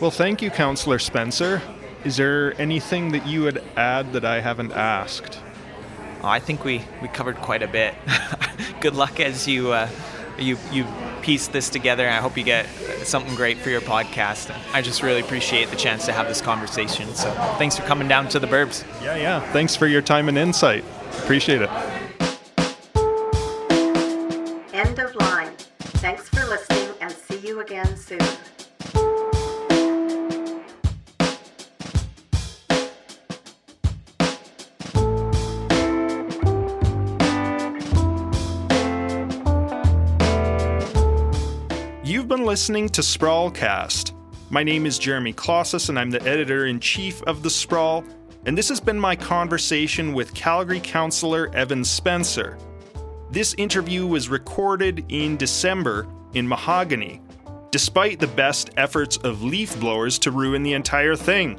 Well, 0.00 0.10
thank 0.10 0.40
you, 0.40 0.48
Councillor 0.48 0.98
Spencer. 0.98 1.60
Is 2.04 2.16
there 2.16 2.58
anything 2.58 3.12
that 3.12 3.26
you 3.26 3.42
would 3.42 3.62
add 3.76 4.14
that 4.14 4.24
I 4.24 4.40
haven't 4.40 4.72
asked? 4.72 5.40
Oh, 6.22 6.28
I 6.28 6.40
think 6.40 6.64
we, 6.64 6.80
we 7.02 7.08
covered 7.08 7.36
quite 7.36 7.62
a 7.62 7.68
bit. 7.68 7.94
Good 8.80 8.94
luck 8.94 9.20
as 9.20 9.46
you 9.46 9.72
uh, 9.72 9.88
you 10.38 10.58
you 10.70 10.86
piece 11.22 11.48
this 11.48 11.68
together. 11.68 12.08
I 12.08 12.16
hope 12.16 12.36
you 12.36 12.44
get 12.44 12.66
something 13.04 13.34
great 13.34 13.58
for 13.58 13.70
your 13.70 13.80
podcast. 13.80 14.56
I 14.72 14.82
just 14.82 15.02
really 15.02 15.20
appreciate 15.20 15.70
the 15.70 15.76
chance 15.76 16.06
to 16.06 16.12
have 16.12 16.28
this 16.28 16.40
conversation. 16.40 17.08
So 17.14 17.30
thanks 17.58 17.76
for 17.76 17.82
coming 17.82 18.08
down 18.08 18.28
to 18.28 18.38
the 18.38 18.46
Burbs. 18.46 18.84
Yeah, 19.02 19.16
yeah. 19.16 19.52
Thanks 19.52 19.74
for 19.74 19.86
your 19.86 20.02
time 20.02 20.28
and 20.28 20.38
insight. 20.38 20.84
Appreciate 21.18 21.62
it. 21.62 21.70
End 24.72 24.98
of 24.98 25.14
line. 25.16 25.52
Thanks 25.78 26.28
for 26.28 26.44
listening 26.46 26.90
and 27.00 27.10
see 27.10 27.38
you 27.38 27.60
again 27.60 27.96
soon. 27.96 28.20
Listening 42.56 42.88
to 42.88 43.02
Sprawlcast. 43.02 44.14
My 44.48 44.62
name 44.62 44.86
is 44.86 44.98
Jeremy 44.98 45.34
Klaszus, 45.34 45.90
and 45.90 45.98
I'm 45.98 46.08
the 46.08 46.22
editor 46.22 46.64
in 46.64 46.80
chief 46.80 47.22
of 47.24 47.42
The 47.42 47.50
Sprawl, 47.50 48.02
and 48.46 48.56
this 48.56 48.70
has 48.70 48.80
been 48.80 48.98
my 48.98 49.14
conversation 49.14 50.14
with 50.14 50.32
Calgary 50.32 50.80
Councillor 50.80 51.54
Evan 51.54 51.84
Spencer. 51.84 52.56
This 53.30 53.54
interview 53.58 54.06
was 54.06 54.30
recorded 54.30 55.04
in 55.10 55.36
December 55.36 56.06
in 56.32 56.48
Mahogany, 56.48 57.20
despite 57.72 58.20
the 58.20 58.26
best 58.26 58.70
efforts 58.78 59.18
of 59.18 59.42
leaf 59.42 59.78
blowers 59.78 60.18
to 60.20 60.30
ruin 60.30 60.62
the 60.62 60.72
entire 60.72 61.14
thing. 61.14 61.58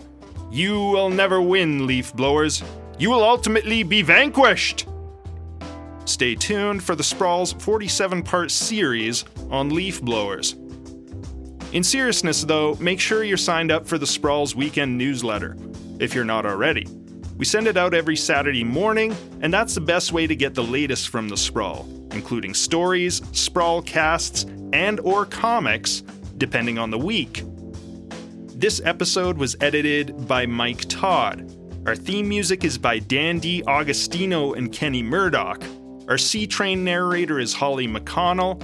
You 0.49 0.79
will 0.79 1.11
never 1.11 1.39
win, 1.43 1.85
leaf 1.85 2.11
blowers. 2.15 2.63
You 2.97 3.11
will 3.11 3.23
ultimately 3.23 3.83
be 3.83 4.01
vanquished. 4.01 4.87
Stay 6.05 6.33
tuned 6.33 6.81
for 6.81 6.95
the 6.95 7.03
Sprawl's 7.03 7.53
47 7.53 8.23
part 8.23 8.49
series 8.49 9.25
on 9.51 9.69
leaf 9.69 10.01
blowers. 10.01 10.55
In 11.73 11.83
seriousness, 11.83 12.43
though, 12.43 12.75
make 12.79 12.99
sure 12.99 13.23
you're 13.23 13.35
signed 13.35 13.71
up 13.71 13.85
for 13.85 13.97
the 13.97 14.07
Sprawl's 14.07 14.55
weekend 14.55 14.97
newsletter, 14.97 15.57
if 15.99 16.15
you're 16.15 16.23
not 16.23 16.45
already. 16.45 16.87
We 17.37 17.43
send 17.43 17.67
it 17.67 17.75
out 17.75 17.93
every 17.93 18.15
Saturday 18.15 18.63
morning, 18.63 19.15
and 19.41 19.53
that's 19.53 19.75
the 19.75 19.81
best 19.81 20.13
way 20.13 20.27
to 20.27 20.35
get 20.35 20.55
the 20.55 20.63
latest 20.63 21.09
from 21.09 21.27
the 21.27 21.35
Sprawl, 21.35 21.85
including 22.11 22.53
stories, 22.53 23.21
Sprawl 23.33 23.81
casts, 23.81 24.45
and 24.71 24.99
or 25.01 25.25
comics, 25.25 26.03
depending 26.37 26.79
on 26.79 26.89
the 26.89 26.97
week. 26.97 27.43
This 28.55 28.81
episode 28.85 29.37
was 29.37 29.57
edited 29.59 30.25
by 30.27 30.45
Mike 30.45 30.85
Todd. 30.87 31.53
Our 31.85 31.95
theme 31.95 32.27
music 32.27 32.63
is 32.63 32.77
by 32.77 32.99
Dandy. 32.99 33.61
Augustino 33.63 34.57
and 34.57 34.71
Kenny 34.71 35.03
Murdoch. 35.03 35.63
Our 36.07 36.17
C 36.17 36.47
Train 36.47 36.83
narrator 36.83 37.39
is 37.39 37.53
Holly 37.53 37.87
McConnell. 37.87 38.63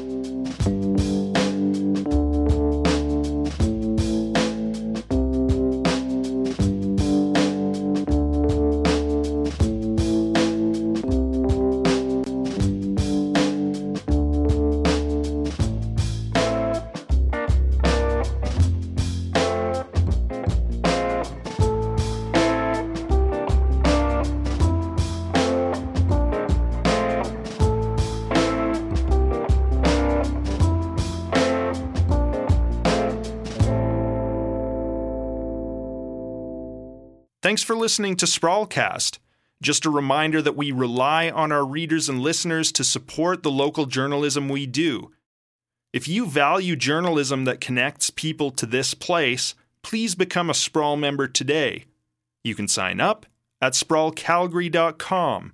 Listening 37.81 38.15
to 38.15 38.27
Sprawlcast. 38.27 39.17
Just 39.59 39.87
a 39.87 39.89
reminder 39.89 40.39
that 40.39 40.55
we 40.55 40.71
rely 40.71 41.31
on 41.31 41.51
our 41.51 41.65
readers 41.65 42.07
and 42.07 42.19
listeners 42.19 42.71
to 42.73 42.83
support 42.83 43.41
the 43.41 43.49
local 43.49 43.87
journalism 43.87 44.47
we 44.47 44.67
do. 44.67 45.11
If 45.91 46.07
you 46.07 46.27
value 46.27 46.75
journalism 46.75 47.45
that 47.45 47.59
connects 47.59 48.11
people 48.11 48.51
to 48.51 48.67
this 48.67 48.93
place, 48.93 49.55
please 49.81 50.13
become 50.13 50.47
a 50.47 50.53
Sprawl 50.53 50.95
member 50.95 51.27
today. 51.27 51.85
You 52.43 52.53
can 52.53 52.67
sign 52.67 53.01
up 53.01 53.25
at 53.59 53.73
sprawlcalgary.com. 53.73 55.53